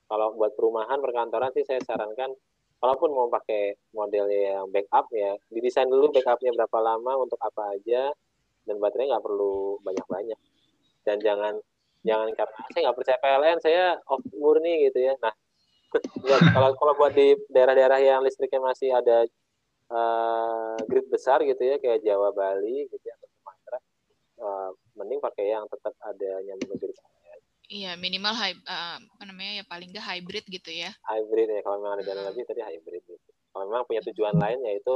kalau 0.08 0.38
buat 0.38 0.54
perumahan 0.54 1.02
perkantoran 1.02 1.52
sih 1.52 1.66
saya 1.66 1.82
sarankan 1.84 2.32
kalaupun 2.80 3.10
mau 3.12 3.28
pakai 3.32 3.74
model 3.98 4.30
yang 4.30 4.70
backup 4.70 5.10
ya 5.10 5.34
didesain 5.50 5.90
dulu 5.90 6.14
backupnya 6.14 6.54
berapa 6.54 6.78
lama 6.84 7.26
untuk 7.26 7.40
apa 7.42 7.74
aja 7.74 8.14
dan 8.70 8.78
baterai 8.78 9.10
nggak 9.10 9.26
perlu 9.26 9.82
banyak-banyak 9.82 10.38
dan 11.02 11.18
jangan 11.18 11.58
jangan 12.06 12.30
karena 12.38 12.60
saya 12.70 12.82
nggak 12.86 12.98
percaya 13.02 13.18
PLN 13.18 13.58
saya 13.58 13.84
off 14.06 14.22
murni 14.38 14.86
gitu 14.86 15.02
ya 15.02 15.18
nah 15.18 15.34
kalau 16.54 16.70
kalau 16.78 16.94
buat 16.98 17.14
di 17.14 17.36
daerah-daerah 17.52 18.00
yang 18.02 18.20
listriknya 18.24 18.62
masih 18.62 18.90
ada 18.92 19.28
uh, 19.92 20.76
grid 20.88 21.08
besar 21.10 21.42
gitu 21.44 21.62
ya 21.62 21.76
kayak 21.78 22.02
Jawa 22.02 22.32
Bali 22.32 22.90
gitu 22.90 23.04
ya 23.06 23.14
atau 23.20 23.28
Sumatera 23.30 23.80
uh, 24.42 24.70
mending 24.98 25.20
pakai 25.22 25.54
yang 25.54 25.66
tetap 25.70 25.94
ada 26.02 26.32
nyambung 26.46 26.80
grid 26.80 26.98
Iya 27.66 27.98
minimal 27.98 28.34
high, 28.38 28.54
uh, 28.70 29.02
apa 29.02 29.24
namanya 29.26 29.58
ya 29.58 29.64
paling 29.66 29.90
nggak 29.90 30.06
hybrid 30.06 30.46
gitu 30.54 30.70
ya. 30.70 30.94
Hybrid 31.10 31.50
ya 31.50 31.66
kalau 31.66 31.82
memang 31.82 31.98
ada 31.98 32.04
dana 32.06 32.22
lebih 32.30 32.46
tadi 32.46 32.62
hybrid 32.62 33.02
gitu. 33.10 33.32
Kalau 33.50 33.66
memang 33.66 33.90
punya 33.90 34.06
tujuan 34.06 34.38
lain 34.38 34.62
yaitu 34.70 34.96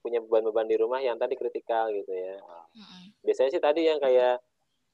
punya 0.00 0.24
beban-beban 0.24 0.64
di 0.64 0.76
rumah 0.80 1.04
yang 1.04 1.20
tadi 1.20 1.36
kritikal 1.36 1.92
gitu 1.92 2.08
ya. 2.08 2.40
Hmm. 2.40 3.12
Biasanya 3.20 3.50
sih 3.52 3.60
tadi 3.60 3.84
yang 3.84 4.00
kayak 4.00 4.40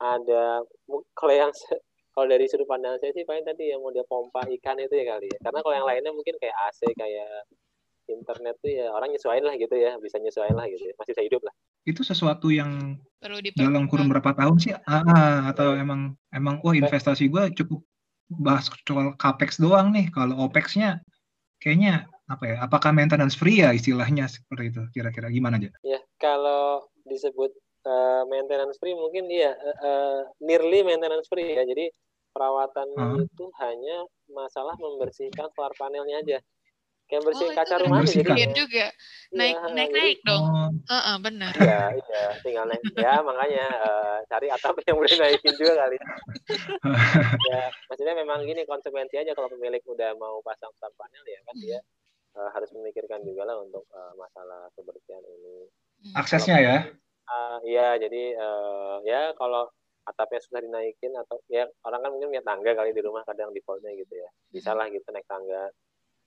ada 0.03 0.67
kalau 1.15 1.35
yang 1.35 1.55
kalau 2.15 2.27
dari 2.31 2.47
sudut 2.47 2.71
pandang 2.71 2.95
saya 3.03 3.11
sih 3.11 3.27
paling 3.27 3.43
tadi 3.43 3.75
yang 3.75 3.83
mau 3.83 3.91
dia 3.91 4.07
pompa 4.07 4.47
ikan 4.47 4.79
itu 4.79 4.95
ya 4.95 5.19
kali 5.19 5.27
ya. 5.27 5.39
Karena 5.43 5.59
kalau 5.67 5.75
yang 5.75 5.87
lainnya 5.87 6.15
mungkin 6.15 6.39
kayak 6.39 6.55
AC 6.71 6.87
kayak 6.95 7.51
internet 8.07 8.55
tuh 8.63 8.71
ya 8.71 8.87
orang 8.95 9.11
nyesuaiin 9.11 9.43
lah 9.43 9.59
gitu 9.59 9.75
ya 9.75 9.97
bisa 9.99 10.23
nyesuaiin 10.23 10.55
lah 10.55 10.71
gitu 10.71 10.87
ya. 10.87 10.95
masih 10.95 11.13
saya 11.19 11.27
hidup 11.27 11.43
lah. 11.43 11.55
Itu 11.83 12.07
sesuatu 12.07 12.55
yang 12.55 13.03
Perlu 13.19 13.43
dalam 13.59 13.91
kurun 13.91 14.07
berapa 14.07 14.31
tahun 14.31 14.57
sih? 14.63 14.73
Ah, 14.87 15.03
ah 15.03 15.39
atau 15.51 15.75
ya. 15.75 15.83
emang 15.83 16.15
emang 16.31 16.63
wah 16.63 16.77
investasi 16.79 17.27
gue 17.27 17.51
cukup 17.59 17.83
bahas 18.31 18.71
soal 18.71 19.19
capex 19.19 19.59
doang 19.59 19.91
nih. 19.91 20.07
Kalau 20.15 20.39
opexnya 20.47 21.03
kayaknya 21.59 22.07
apa 22.31 22.45
ya 22.47 22.57
apakah 22.63 22.95
maintenance 22.95 23.35
free 23.35 23.59
ya 23.59 23.75
istilahnya 23.75 24.31
seperti 24.31 24.71
itu? 24.71 24.83
Kira-kira 24.95 25.35
gimana 25.35 25.59
aja 25.59 25.75
ya 25.83 25.99
kalau 26.23 26.87
disebut 27.11 27.51
uh, 27.87 28.23
maintenance 28.29 28.77
free 28.81 28.97
mungkin 28.97 29.29
iya. 29.31 29.53
Uh, 29.55 29.79
uh, 29.85 30.19
nearly 30.43 30.83
maintenance 30.83 31.29
free 31.31 31.55
ya. 31.55 31.63
Jadi 31.65 31.89
perawatan 32.35 32.89
uh. 32.99 33.17
itu 33.23 33.47
hanya 33.63 34.09
masalah 34.33 34.75
membersihkan 34.77 35.49
solar 35.55 35.73
panelnya 35.79 36.21
aja. 36.21 36.39
Kayak 37.05 37.23
bersih 37.29 37.47
oh, 37.47 37.53
kaca 37.53 37.77
rumah 37.85 38.01
aja 38.01 38.17
jadi 38.17 38.57
juga 38.57 38.89
naik 39.37 39.61
ya, 39.61 39.69
naik 39.77 39.91
naik 39.93 40.19
jadi, 40.25 40.25
dong. 40.25 40.45
Uh, 40.89 40.97
uh, 40.97 41.17
benar 41.21 41.53
iya 41.61 41.93
iya. 41.93 42.25
Tinggal 42.41 42.65
naik 42.65 42.81
ya 42.97 43.21
makanya 43.21 43.67
uh, 43.77 44.19
cari 44.25 44.49
atap 44.49 44.81
yang 44.89 44.97
boleh 44.97 45.13
naikin 45.21 45.53
juga 45.53 45.85
kali. 45.85 45.97
Ya 47.53 47.69
maksudnya 47.93 48.17
memang 48.17 48.49
gini 48.49 48.65
konsekuensi 48.65 49.21
aja 49.21 49.37
kalau 49.37 49.53
pemilik 49.53 49.85
udah 49.85 50.17
mau 50.17 50.41
pasang 50.41 50.73
solar 50.81 50.97
panel 50.97 51.25
ya 51.29 51.41
kan 51.45 51.57
dia 51.61 51.79
uh, 52.41 52.51
harus 52.57 52.73
memikirkan 52.73 53.21
juga 53.21 53.53
lah 53.53 53.61
untuk 53.61 53.85
uh, 53.93 54.13
masalah 54.17 54.73
kebersihan 54.73 55.21
ini. 55.29 55.69
Aksesnya 56.17 56.57
ya 56.57 56.77
uh, 57.29 57.59
ya 57.65 57.97
jadi 57.97 58.23
uh, 58.37 58.99
ya 59.05 59.33
kalau 59.37 59.69
atapnya 60.05 60.41
susah 60.45 60.61
dinaikin 60.61 61.17
atau 61.17 61.41
ya 61.49 61.65
orang 61.89 62.05
kan 62.05 62.11
mungkin 62.13 62.29
punya 62.29 62.45
tangga 62.45 62.77
kali 62.77 62.93
di 62.93 63.01
rumah 63.01 63.25
kadang 63.25 63.51
defaultnya 63.57 63.93
gitu 63.97 64.15
ya. 64.21 64.29
Bisa 64.53 64.77
lah 64.77 64.89
gitu 64.93 65.05
naik 65.09 65.25
tangga. 65.25 65.73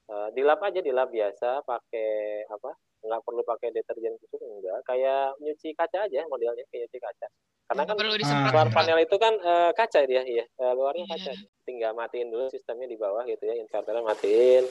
Uh, 0.08 0.32
dilap 0.34 0.64
aja 0.64 0.80
dilap 0.80 1.12
biasa 1.12 1.62
pakai 1.68 2.48
apa 2.48 2.72
nggak 2.98 3.22
perlu 3.22 3.42
pakai 3.46 3.70
deterjen 3.70 4.18
khusus 4.18 4.42
enggak. 4.42 4.82
Kayak 4.90 5.38
nyuci 5.44 5.78
kaca 5.78 6.10
aja 6.10 6.26
modelnya 6.26 6.66
kayak 6.74 6.90
nyuci 6.90 7.00
kaca. 7.00 7.28
Karena 7.68 7.84
kan 7.84 7.96
luar 8.00 8.70
panel 8.72 8.98
itu 9.04 9.16
kan 9.20 9.34
uh, 9.44 9.72
kaca 9.76 10.08
dia 10.08 10.24
ya 10.24 10.46
uh, 10.64 10.74
luarnya 10.74 11.06
yeah. 11.06 11.14
kaca. 11.14 11.32
Tinggal 11.68 11.92
matiin 11.94 12.34
dulu 12.34 12.48
sistemnya 12.50 12.88
di 12.90 12.98
bawah 12.98 13.28
gitu 13.28 13.44
ya 13.46 13.60
inverternya 13.60 14.02
matiin 14.02 14.64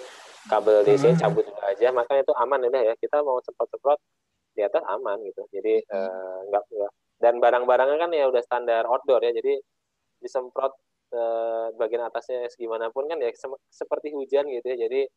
kabel 0.51 0.83
DC 0.83 1.15
cabut 1.21 1.47
aja. 1.63 1.95
Makanya 1.95 2.27
itu 2.27 2.35
aman 2.35 2.61
udah 2.67 2.83
ya. 2.83 2.95
Kita 2.99 3.23
mau 3.23 3.39
semprot-semprot 3.45 4.01
di 4.57 4.63
atas 4.65 4.83
aman 4.89 5.21
gitu. 5.29 5.45
Jadi 5.53 5.85
hmm. 5.85 6.49
uh, 6.49 6.91
dan 7.21 7.41
barang-barangnya 7.41 7.99
kan 8.01 8.11
ya 8.13 8.25
udah 8.29 8.43
standar 8.45 8.89
outdoor 8.89 9.21
ya 9.25 9.33
jadi 9.33 9.61
disemprot 10.21 10.73
uh, 11.13 11.73
bagian 11.77 12.09
atasnya 12.09 12.49
segimana 12.53 12.89
pun 12.93 13.09
kan 13.09 13.21
ya 13.21 13.33
se 13.33 13.49
seperti 13.69 14.13
hujan 14.13 14.49
gitu 14.49 14.67
ya 14.69 14.77
jadi 14.89 15.09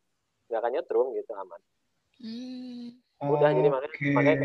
nggak 0.48 0.60
akan 0.60 0.72
nyetrum 0.76 1.06
gitu 1.16 1.32
aman. 1.36 1.60
Hmm. 2.20 2.88
udah 3.20 3.52
jadi 3.52 3.68
makanya, 3.68 3.96
makanya 4.16 4.36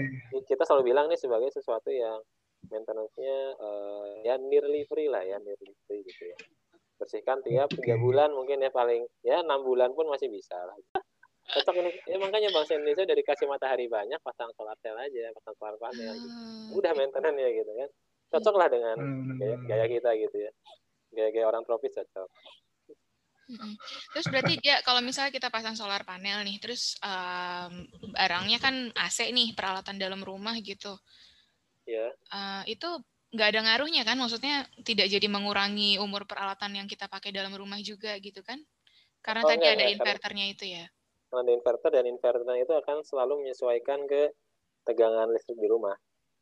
kita 0.48 0.64
selalu 0.68 0.91
bilang 0.91 1.08
nih 1.08 1.20
sebagai 1.20 1.48
sesuatu 1.52 1.91
yang 1.91 2.20
maintenance-nya 2.68 3.56
uh, 3.56 4.20
ya 4.24 4.36
nearly 4.36 4.84
free 4.88 5.08
lah 5.08 5.24
ya 5.24 5.39
nearly 5.39 5.76
free 5.88 6.04
gitu 6.04 6.32
ya. 6.32 6.38
Bersihkan 7.00 7.43
tiap 7.43 7.72
tiga 7.72 7.96
bulan 8.00 8.32
mungkin 8.36 8.64
ya 8.64 8.72
paling 8.72 9.08
ya 9.24 9.43
enam 9.43 9.64
bulan 9.64 9.91
pun 9.96 10.08
masih 10.12 10.28
bisa 10.28 10.56
lah 10.56 10.76
cocok 11.46 11.76
ini 11.78 11.91
ya 12.10 12.18
makanya 12.18 12.50
bangsa 12.50 12.74
Indonesia 12.74 13.06
dari 13.06 13.22
kasih 13.22 13.46
matahari 13.46 13.86
banyak 13.86 14.18
pasang 14.26 14.50
solar 14.58 14.74
cell 14.82 14.98
aja 14.98 15.30
pasang 15.38 15.56
solar 15.62 15.76
panel 15.78 16.14
gitu. 16.18 16.30
Hmm. 16.34 16.68
udah 16.74 16.91
maintenance 16.98 17.38
ya 17.38 17.50
gitu 17.54 17.72
kan 17.78 17.89
cocok 18.34 18.56
lah 18.58 18.68
dengan 18.68 18.98
hmm. 18.98 19.38
gaya, 19.38 19.56
gaya 19.70 19.86
kita 19.86 20.10
gitu 20.18 20.38
ya 20.50 20.52
gaya-gaya 21.14 21.46
orang 21.46 21.64
tropis 21.64 21.93
cocok 21.93 22.30
Terus 24.10 24.26
berarti 24.26 24.58
dia 24.58 24.82
kalau 24.82 25.06
misalnya 25.06 25.30
kita 25.30 25.54
pasang 25.54 25.78
solar 25.78 26.02
panel 26.02 26.41
nih, 26.41 26.58
terus 26.58 26.98
um, 26.98 27.86
barangnya 28.10 28.58
kan 28.58 28.89
AC 28.98 29.30
nih 29.30 29.54
peralatan 29.54 30.02
dalam 30.02 30.18
rumah 30.26 30.58
gitu. 30.66 30.98
Ya. 31.86 32.10
Uh, 32.34 32.66
itu 32.66 32.89
nggak 33.38 33.48
ada 33.54 33.60
ngaruhnya 33.70 34.02
kan? 34.02 34.18
Maksudnya 34.18 34.66
tidak 34.82 35.14
jadi 35.14 35.30
mengurangi 35.30 36.02
umur 36.02 36.26
peralatan 36.26 36.74
yang 36.74 36.88
kita 36.89 37.06
pakai 37.06 37.30
dalam 37.30 37.54
rumah 37.54 37.78
juga 37.86 38.18
gitu 38.18 38.41
kan? 38.41 38.58
Karena 39.22 39.46
oh, 39.46 39.50
tadi 39.54 39.62
enggak, 39.62 39.74
ada 39.78 39.86
enggak, 39.86 39.93
inverternya 39.93 40.46
karena... 40.50 40.58
itu 40.58 40.66
ya 40.66 40.86
ada 41.42 41.52
inverter 41.52 41.92
dan 41.92 42.06
inverter 42.08 42.44
itu 42.56 42.74
akan 42.74 43.04
selalu 43.04 43.46
menyesuaikan 43.46 44.08
ke 44.08 44.32
tegangan 44.86 45.32
listrik 45.34 45.58
di 45.58 45.68
rumah. 45.68 45.96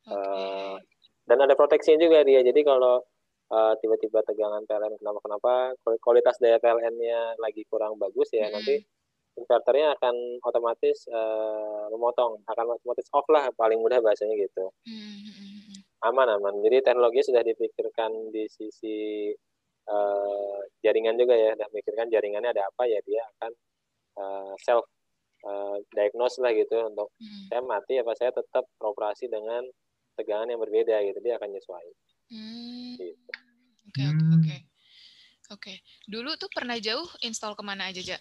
Okay. 0.03 0.13
Uh, 0.13 0.75
eh, 0.75 0.75
dan 1.23 1.37
ada 1.39 1.55
proteksinya 1.55 2.03
juga 2.03 2.27
dia. 2.27 2.43
Jadi 2.43 2.61
kalau 2.67 2.99
uh, 3.53 3.73
tiba-tiba 3.79 4.25
tegangan 4.25 4.65
PLN 4.65 4.97
kenapa-kenapa 4.97 5.77
kualitas 6.01 6.41
daya 6.41 6.57
PLN-nya 6.57 7.37
lagi 7.37 7.63
kurang 7.69 8.01
bagus 8.01 8.33
ya 8.33 8.49
hmm. 8.49 8.53
nanti 8.53 8.75
inverternya 9.33 9.97
akan 9.97 10.15
otomatis 10.45 11.09
uh, 11.09 11.89
memotong 11.89 12.45
akan 12.45 12.77
otomatis 12.77 13.09
off 13.13 13.25
lah 13.33 13.49
paling 13.57 13.81
mudah 13.81 13.97
bahasanya 14.01 14.37
gitu 14.37 14.69
hmm. 14.85 16.05
aman 16.05 16.37
aman 16.37 16.53
jadi 16.61 16.85
teknologi 16.85 17.25
sudah 17.25 17.41
dipikirkan 17.41 18.29
di 18.29 18.45
sisi 18.45 19.33
uh, 19.89 20.59
jaringan 20.85 21.17
juga 21.17 21.33
ya 21.33 21.57
dan 21.57 21.69
pikirkan 21.73 22.13
jaringannya 22.13 22.53
ada 22.53 22.69
apa 22.69 22.85
ya 22.85 23.01
dia 23.01 23.25
akan 23.37 23.51
uh, 24.17 24.53
self 24.61 24.85
uh, 25.45 25.77
diagnose 25.93 26.39
lah 26.39 26.51
gitu 26.55 26.75
untuk 26.87 27.09
hmm. 27.19 27.51
saya 27.51 27.61
mati 27.63 27.99
apa 27.99 28.13
saya 28.17 28.31
tetap 28.33 28.65
beroperasi 28.79 29.27
dengan 29.29 29.63
tegangan 30.13 30.49
yang 30.49 30.61
berbeda 30.61 30.95
gitu 31.05 31.19
dia 31.21 31.35
akan 31.37 31.49
nyesuaikan 31.53 32.05
hmm. 32.31 32.91
gitu. 32.97 33.31
oke 33.89 34.03
oke 34.03 34.25
oke 34.37 34.55
oke 35.53 35.73
dulu 36.09 36.31
tuh 36.37 36.49
pernah 36.53 36.77
jauh 36.79 37.05
install 37.25 37.57
ke 37.57 37.63
mana 37.65 37.89
aja 37.89 38.01
ja 38.01 38.19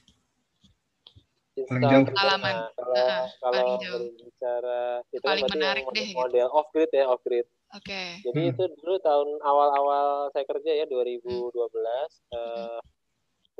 paling 1.52 1.84
jauh 1.84 2.06
pengalaman 2.08 2.54
kalau, 2.72 2.96
uh, 2.96 3.24
kalau 3.44 3.52
paling 3.60 3.76
jauh. 3.84 4.00
bicara 4.16 4.80
itu 5.12 5.20
paling 5.20 5.46
menarik 5.52 5.84
deh 5.92 6.08
gitu. 6.08 6.16
model 6.16 6.48
gitu. 6.48 6.56
off 6.56 6.68
grid 6.72 6.90
ya 6.92 7.04
off 7.08 7.22
grid 7.24 7.46
Oke. 7.72 7.88
Okay. 7.88 8.20
Jadi 8.20 8.40
hmm. 8.44 8.52
itu 8.52 8.64
dulu 8.84 9.00
tahun 9.00 9.28
awal-awal 9.40 10.28
saya 10.36 10.44
kerja 10.44 10.84
ya 10.84 10.86
2012. 10.92 11.56
Hmm. 11.56 12.36
Uh, 12.36 12.78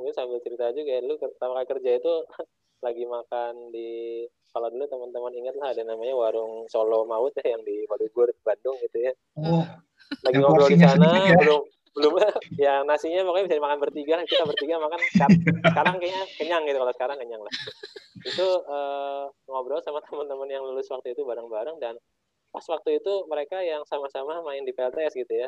mungkin 0.03 0.19
sambil 0.19 0.43
cerita 0.43 0.75
juga 0.75 0.99
ya 0.99 1.01
dulu 1.01 1.15
pertama 1.15 1.63
kali 1.63 1.67
kerja 1.79 1.91
itu 1.95 2.13
lagi 2.85 3.03
makan 3.07 3.71
di 3.71 4.27
kalau 4.51 4.67
dulu 4.67 4.85
teman-teman 4.85 5.33
ingat 5.39 5.55
lah 5.55 5.71
ada 5.71 5.81
namanya 5.87 6.13
warung 6.13 6.67
Solo 6.67 7.07
Maut 7.07 7.31
ya 7.39 7.55
yang 7.55 7.63
di 7.63 7.87
Wadugur 7.89 8.29
Bandung 8.43 8.77
gitu 8.85 9.09
ya. 9.09 9.11
Oh. 9.39 9.65
Lagi 10.21 10.37
ngobrol 10.37 10.69
di 10.69 10.77
sana 10.77 11.31
ya? 11.31 11.39
belum 11.41 11.63
belum 11.93 12.13
ya 12.65 12.83
nasinya 12.83 13.23
pokoknya 13.23 13.45
bisa 13.49 13.57
dimakan 13.57 13.79
bertiga 13.81 14.15
kita 14.25 14.43
bertiga 14.45 14.81
makan 14.81 14.99
sekarang 15.61 15.95
kayaknya 16.01 16.23
kenyang 16.41 16.63
gitu 16.65 16.77
kalau 16.81 16.93
sekarang 16.93 17.17
kenyang 17.21 17.41
lah 17.41 17.53
itu 18.29 18.47
uh, 18.65 19.25
ngobrol 19.45 19.81
sama 19.85 20.01
teman-teman 20.01 20.49
yang 20.49 20.65
lulus 20.65 20.89
waktu 20.89 21.13
itu 21.13 21.21
bareng-bareng 21.21 21.77
dan 21.77 21.93
pas 22.49 22.65
waktu 22.65 22.97
itu 22.97 23.13
mereka 23.29 23.61
yang 23.61 23.85
sama-sama 23.85 24.41
main 24.41 24.65
di 24.65 24.73
PLTS 24.73 25.13
gitu 25.13 25.33
ya 25.33 25.47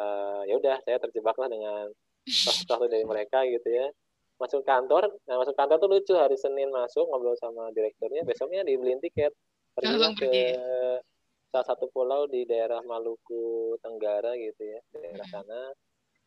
uh, 0.00 0.44
ya 0.48 0.56
udah 0.56 0.80
saya 0.84 0.96
terjebaklah 1.00 1.48
dengan 1.52 1.92
waktu 2.26 2.86
dari 2.88 3.04
mereka 3.06 3.44
gitu 3.46 3.68
ya. 3.68 3.88
Masuk 4.38 4.66
kantor 4.66 5.12
nah 5.28 5.38
masuk 5.38 5.54
kantor 5.54 5.76
tuh 5.78 5.90
lucu 5.90 6.14
hari 6.18 6.34
Senin 6.34 6.70
masuk 6.74 7.06
ngobrol 7.06 7.38
sama 7.38 7.70
direkturnya 7.70 8.26
besoknya 8.26 8.66
dibeliin 8.66 8.98
tiket. 8.98 9.30
Pergi 9.72 9.96
ke 10.18 10.30
salah 11.52 11.68
satu 11.68 11.92
pulau 11.92 12.24
di 12.24 12.48
daerah 12.48 12.80
Maluku 12.80 13.76
Tenggara 13.84 14.32
gitu 14.40 14.64
ya 14.64 14.80
daerah 14.96 15.28
hmm. 15.28 15.36
sana 15.36 15.60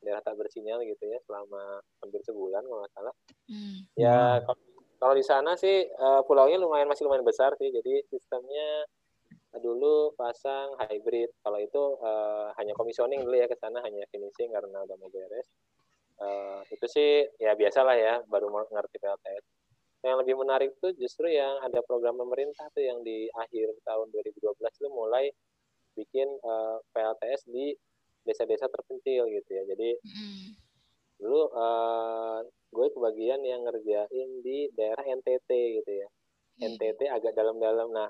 daerah 0.05 0.21
tak 0.21 0.37
bersinyal 0.37 0.85
gitu 0.85 1.01
ya 1.01 1.17
selama 1.25 1.81
hampir 1.97 2.21
sebulan 2.21 2.61
kalau 2.61 2.79
nggak 2.85 2.93
salah. 2.93 3.13
Hmm. 3.49 3.77
ya 3.97 4.45
kalau 5.01 5.13
di 5.17 5.25
sana 5.25 5.57
sih 5.57 5.89
uh, 5.97 6.21
pulaunya 6.29 6.61
lumayan 6.61 6.85
masih 6.85 7.09
lumayan 7.09 7.25
besar 7.25 7.57
sih 7.57 7.73
jadi 7.73 8.05
sistemnya 8.07 8.85
dulu 9.59 10.11
pasang 10.19 10.75
hybrid. 10.77 11.31
Kalau 11.39 11.59
itu 11.63 11.83
uh, 11.99 12.51
hanya 12.59 12.75
komisioning 12.75 13.23
dulu 13.23 13.35
ya 13.39 13.47
ke 13.47 13.55
sana 13.57 13.79
hanya 13.81 14.03
finishing 14.11 14.51
karena 14.51 14.83
udah 14.83 14.95
mau 14.99 15.09
beres 15.09 15.47
uh, 16.21 16.61
itu 16.71 16.85
sih 16.87 17.09
ya 17.41 17.55
biasalah 17.55 17.95
ya 17.97 18.13
baru 18.29 18.51
ngerti 18.51 18.97
PLTS 19.01 19.45
yang 20.05 20.21
lebih 20.21 20.37
menarik 20.37 20.77
tuh 20.77 20.93
justru 21.01 21.33
yang 21.33 21.57
ada 21.65 21.81
program 21.81 22.13
pemerintah 22.13 22.69
tuh 22.77 22.85
yang 22.85 23.01
di 23.01 23.25
akhir 23.33 23.73
tahun 23.81 24.13
2012 24.13 24.53
itu 24.53 24.89
mulai 24.93 25.33
bikin 25.97 26.29
uh, 26.45 26.77
eh, 26.77 26.79
PLTS 26.93 27.41
di 27.49 27.73
desa-desa 28.21 28.69
terpencil 28.69 29.25
gitu 29.33 29.49
ya. 29.49 29.63
Jadi 29.65 29.97
mm. 29.97 30.47
dulu 31.17 31.49
uh, 31.57 32.45
gue 32.45 32.87
kebagian 32.93 33.41
yang 33.41 33.65
ngerjain 33.65 34.29
di 34.45 34.69
daerah 34.77 35.01
NTT 35.09 35.49
gitu 35.81 35.91
ya. 36.05 36.07
Mm. 36.61 36.77
NTT 36.77 37.01
agak 37.09 37.33
dalam-dalam. 37.33 37.89
Nah 37.89 38.09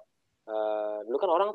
uh, 0.51 0.99
dulu 1.07 1.15
kan 1.15 1.31
orang 1.31 1.51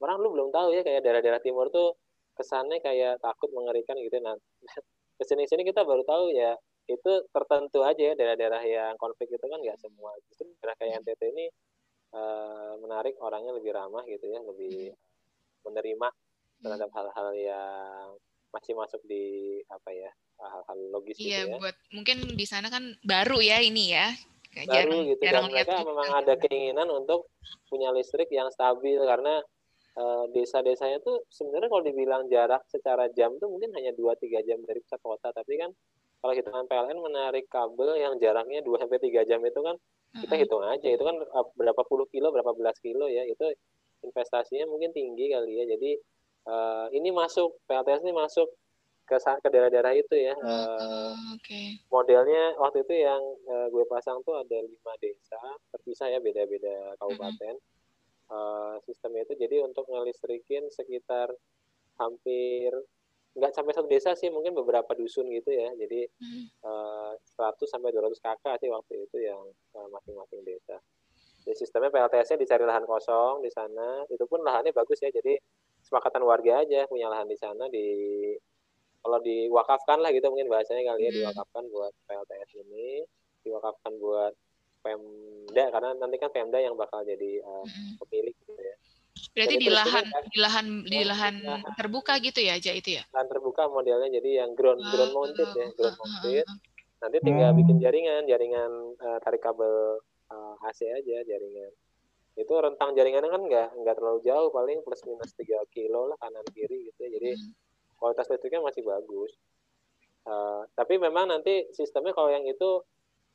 orang 0.00 0.16
lu 0.16 0.32
belum 0.32 0.48
tahu 0.48 0.72
ya 0.72 0.80
kayak 0.80 1.04
daerah-daerah 1.04 1.44
timur 1.44 1.68
tuh 1.68 1.92
kesannya 2.34 2.80
kayak 2.80 3.20
takut 3.22 3.52
mengerikan 3.52 3.94
gitu 4.00 4.18
nah 4.18 4.34
ke 5.14 5.24
sini 5.24 5.46
sini 5.46 5.62
kita 5.62 5.86
baru 5.86 6.02
tahu 6.02 6.34
ya 6.34 6.58
itu 6.84 7.12
tertentu 7.32 7.80
aja 7.80 8.12
ya 8.12 8.14
daerah-daerah 8.14 8.62
yang 8.64 8.94
konflik 9.00 9.32
itu 9.32 9.46
kan 9.46 9.56
nggak 9.56 9.80
semua. 9.80 10.12
Justru 10.28 10.52
daerah 10.60 10.76
kayak 10.76 11.00
NTT 11.00 11.22
ini 11.32 11.46
uh, 12.12 12.76
menarik 12.80 13.16
orangnya 13.22 13.56
lebih 13.56 13.72
ramah 13.72 14.04
gitu 14.04 14.28
ya 14.28 14.40
lebih 14.44 14.92
menerima 15.64 16.08
terhadap 16.60 16.90
hal-hal 16.92 17.28
yang 17.36 18.08
masih 18.52 18.72
masuk 18.78 19.00
di 19.08 19.58
apa 19.66 19.90
ya 19.90 20.10
hal-hal 20.38 20.78
logis 20.94 21.18
gitu 21.18 21.26
iya, 21.26 21.40
gitu 21.44 21.56
ya. 21.56 21.58
buat 21.58 21.76
mungkin 21.90 22.16
di 22.38 22.46
sana 22.46 22.68
kan 22.70 22.94
baru 23.02 23.40
ya 23.40 23.58
ini 23.64 23.94
ya. 23.96 24.12
Baru 24.54 24.70
jarang, 24.70 25.02
gitu 25.10 25.22
jarang 25.26 25.50
dan 25.50 25.52
mereka 25.52 25.74
memang 25.82 26.10
ada 26.14 26.34
keinginan 26.38 26.88
untuk 26.94 27.26
punya 27.66 27.90
listrik 27.90 28.30
yang 28.30 28.46
stabil 28.54 29.02
karena 29.02 29.42
uh, 29.98 30.24
desa-desanya 30.34 30.98
tuh 31.02 31.26
sebenarnya 31.30 31.68
kalau 31.70 31.84
dibilang 31.86 32.22
jarak 32.26 32.62
secara 32.70 33.10
jam 33.14 33.34
tuh 33.38 33.50
mungkin 33.50 33.70
hanya 33.74 33.94
2-3 33.94 34.46
jam 34.46 34.58
dari 34.62 34.80
pusat 34.82 35.00
kota. 35.00 35.28
Tapi 35.30 35.52
kan 35.58 35.70
kalau 36.20 36.32
hitungan 36.32 36.64
PLN 36.66 36.98
menarik 37.00 37.46
kabel 37.52 38.00
yang 38.00 38.16
jaraknya 38.18 38.64
2 38.64 38.80
sampai 38.80 38.98
3 38.98 39.28
jam 39.28 39.40
itu 39.44 39.60
kan 39.60 39.76
kita 40.14 40.34
hitung 40.38 40.62
aja. 40.62 40.88
Itu 40.88 41.02
kan 41.02 41.16
eh, 41.18 41.46
berapa 41.58 41.82
puluh 41.86 42.06
kilo 42.10 42.30
berapa 42.30 42.54
belas 42.54 42.78
kilo 42.78 43.10
ya. 43.10 43.26
Itu 43.26 43.50
investasinya 44.06 44.70
mungkin 44.70 44.94
tinggi 44.94 45.30
kali 45.30 45.62
ya. 45.62 45.64
Jadi 45.74 45.90
uh, 46.46 46.86
ini 46.92 47.10
masuk 47.10 47.56
PLTS 47.66 48.04
ini 48.04 48.14
masuk 48.14 48.46
ke 49.04 49.20
ke 49.20 49.48
daerah-daerah 49.52 49.92
itu 49.96 50.14
ya. 50.16 50.32
Uh, 50.40 51.12
okay. 51.36 51.76
modelnya 51.92 52.56
waktu 52.56 52.84
itu 52.88 53.04
yang 53.04 53.20
uh, 53.48 53.68
gue 53.68 53.84
pasang 53.90 54.20
tuh 54.24 54.38
ada 54.40 54.58
lima 54.64 54.92
desa 55.00 55.40
terpisah 55.72 56.08
ya 56.08 56.18
beda-beda 56.24 56.96
kabupaten 56.96 57.60
uh, 58.34 58.76
sistemnya 58.82 59.22
itu 59.22 59.38
jadi 59.38 59.62
untuk 59.62 59.86
ngelistrikin 59.86 60.66
sekitar 60.74 61.30
hampir 62.02 62.74
nggak 63.34 63.50
sampai 63.50 63.74
satu 63.74 63.90
desa 63.90 64.14
sih 64.14 64.30
mungkin 64.30 64.54
beberapa 64.54 64.94
dusun 64.94 65.26
gitu 65.30 65.50
ya 65.50 65.70
jadi 65.74 66.06
hmm. 66.06 66.46
uh, 66.62 67.12
100 67.18 67.66
sampai 67.66 67.90
200 67.90 68.14
kakak 68.22 68.62
sih 68.62 68.70
waktu 68.70 69.06
itu 69.10 69.26
yang 69.26 69.42
uh, 69.74 69.88
masing-masing 69.90 70.46
desa 70.46 70.78
jadi 71.42 71.54
sistemnya 71.58 71.90
PLTS-nya 71.90 72.38
dicari 72.38 72.62
lahan 72.62 72.86
kosong 72.86 73.42
di 73.42 73.50
sana 73.50 74.06
itu 74.06 74.22
pun 74.30 74.38
lahannya 74.46 74.70
bagus 74.70 75.02
ya 75.02 75.10
jadi 75.10 75.34
sepakatan 75.82 76.22
warga 76.22 76.62
aja 76.62 76.86
punya 76.86 77.10
lahan 77.10 77.26
di 77.26 77.36
sana 77.36 77.66
di 77.68 77.86
kalau 79.04 79.18
diwakafkan 79.20 80.00
lah 80.00 80.14
gitu 80.14 80.30
mungkin 80.32 80.48
bahasanya 80.48 80.94
kali 80.94 81.02
ya 81.04 81.10
hmm. 81.10 81.18
diwakafkan 81.20 81.64
buat 81.68 81.92
PLTS 82.06 82.50
ini 82.62 83.02
diwakafkan 83.44 83.92
buat 83.98 84.32
Pemda 84.84 85.64
karena 85.72 85.90
nanti 85.96 86.16
kan 86.20 86.28
Pemda 86.28 86.60
yang 86.60 86.76
bakal 86.76 87.00
jadi 87.08 87.40
uh, 87.40 87.64
pemilik 88.04 88.36
gitu 88.36 88.52
ya. 88.52 88.76
Berarti 89.34 89.56
di 89.56 89.70
lahan, 89.72 90.04
kan, 90.04 90.24
di 90.28 90.38
lahan 90.38 90.66
di 90.84 91.02
lahan 91.02 91.34
terbuka 91.74 92.20
gitu 92.20 92.44
ya 92.44 92.60
aja 92.60 92.70
itu 92.76 93.00
ya? 93.00 93.02
Lahan 93.16 93.26
terbuka 93.26 93.66
modelnya 93.66 94.12
jadi 94.12 94.44
yang 94.44 94.52
ground 94.52 94.84
uh, 94.84 94.90
ground 94.92 95.12
mounted 95.16 95.48
ya, 95.56 95.66
ground 95.72 95.96
mounted. 95.96 96.46
Nanti 97.00 97.16
tinggal 97.24 97.50
bikin 97.56 97.76
jaringan, 97.80 98.22
jaringan 98.28 98.70
uh, 99.00 99.18
tarik 99.24 99.40
kabel 99.40 99.98
uh, 100.28 100.54
AC 100.68 100.84
aja 100.86 101.24
jaringan. 101.24 101.72
Itu 102.34 102.54
rentang 102.58 102.92
jaringannya 102.98 103.30
kan 103.30 103.42
nggak 103.42 103.68
nggak 103.80 103.94
terlalu 103.96 104.20
jauh, 104.26 104.50
paling 104.52 104.78
plus 104.84 105.02
minus 105.08 105.32
3 105.38 105.66
kilo 105.72 106.10
lah 106.10 106.18
kanan 106.20 106.44
kiri 106.52 106.90
gitu 106.92 106.98
ya. 107.02 107.10
Jadi 107.16 107.30
hmm. 107.38 107.50
kualitas 107.96 108.28
listriknya 108.28 108.60
masih 108.60 108.82
bagus. 108.84 109.32
Uh, 110.24 110.64
tapi 110.72 110.96
memang 110.96 111.28
nanti 111.28 111.68
sistemnya 111.76 112.16
kalau 112.16 112.32
yang 112.32 112.48
itu 112.48 112.80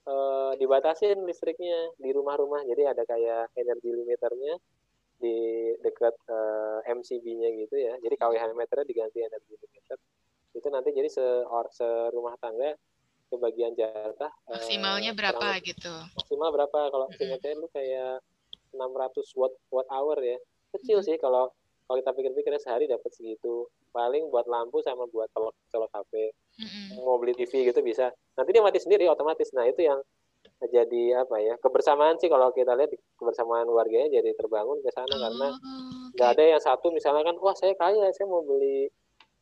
uh, 0.10 0.52
dibatasin 0.58 1.22
listriknya 1.24 1.94
di 2.02 2.10
rumah-rumah. 2.10 2.66
Jadi 2.66 2.84
ada 2.90 3.04
kayak 3.06 3.54
energi 3.54 3.90
limiternya 3.94 4.58
di 5.20 5.36
dekat 5.84 6.16
uh, 6.32 6.80
eh, 6.82 6.96
MCB-nya 6.96 7.50
gitu 7.68 7.76
ya. 7.78 7.94
Jadi 8.02 8.16
KWH 8.18 8.44
meternya 8.56 8.88
diganti 8.88 9.20
energi 9.22 9.54
limiter. 9.54 10.00
Itu 10.56 10.68
nanti 10.74 10.90
jadi 10.96 11.10
se, 11.12 11.26
or, 11.46 11.68
se 11.70 11.86
rumah 12.16 12.34
tangga 12.40 12.74
kebagian 13.30 13.78
jatah 13.78 14.34
eh, 14.50 14.58
maksimalnya 14.58 15.14
uh, 15.14 15.18
berapa 15.18 15.48
gitu? 15.62 15.94
Maksimal 16.18 16.50
berapa? 16.50 16.80
Kalau 16.90 17.06
mm 17.14 17.20
-hmm. 17.20 17.62
lu 17.62 17.68
kayak 17.70 18.26
600 18.74 19.38
watt 19.38 19.54
watt 19.70 19.88
hour 19.94 20.18
ya. 20.24 20.40
Kecil 20.74 21.00
mm 21.00 21.06
-hmm. 21.06 21.08
sih 21.14 21.16
kalau 21.22 21.54
kalau 21.86 21.98
kita 22.02 22.12
pikir-pikir 22.16 22.54
sehari 22.58 22.86
dapat 22.90 23.10
segitu 23.14 23.70
paling 23.90 24.30
buat 24.30 24.46
lampu 24.46 24.82
sama 24.86 25.10
buat 25.10 25.30
colok 25.34 25.56
colok 25.74 25.92
HP 25.94 26.14
mm-hmm. 26.62 27.02
mau 27.02 27.18
beli 27.18 27.34
TV 27.34 27.70
gitu 27.70 27.80
bisa. 27.82 28.14
Nanti 28.38 28.50
dia 28.54 28.64
mati 28.64 28.80
sendiri 28.80 29.10
otomatis. 29.10 29.50
Nah 29.56 29.66
itu 29.66 29.86
yang 29.86 30.00
jadi 30.60 31.24
apa 31.24 31.40
ya 31.40 31.56
kebersamaan 31.64 32.20
sih 32.20 32.28
kalau 32.28 32.52
kita 32.52 32.76
lihat 32.76 32.92
kebersamaan 33.16 33.68
warganya 33.72 34.20
jadi 34.20 34.36
terbangun 34.36 34.84
ke 34.84 34.92
sana 34.92 35.08
oh, 35.08 35.20
karena 35.20 35.48
nggak 36.16 36.30
okay. 36.36 36.36
ada 36.36 36.44
yang 36.56 36.62
satu 36.62 36.92
misalnya 36.92 37.24
kan 37.24 37.36
wah 37.40 37.56
saya 37.56 37.72
kaya 37.80 38.12
saya 38.12 38.28
mau 38.28 38.44
beli 38.44 38.92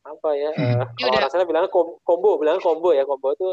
apa 0.06 0.30
ya 0.38 0.50
hmm. 0.54 0.78
uh, 0.78 0.86
kalau 0.94 1.12
orang 1.18 1.30
sana 1.34 1.44
bilang 1.44 1.66
combo 2.06 2.38
bilang 2.38 2.62
combo 2.62 2.94
ya. 2.94 3.02
Combo 3.02 3.34
itu 3.34 3.50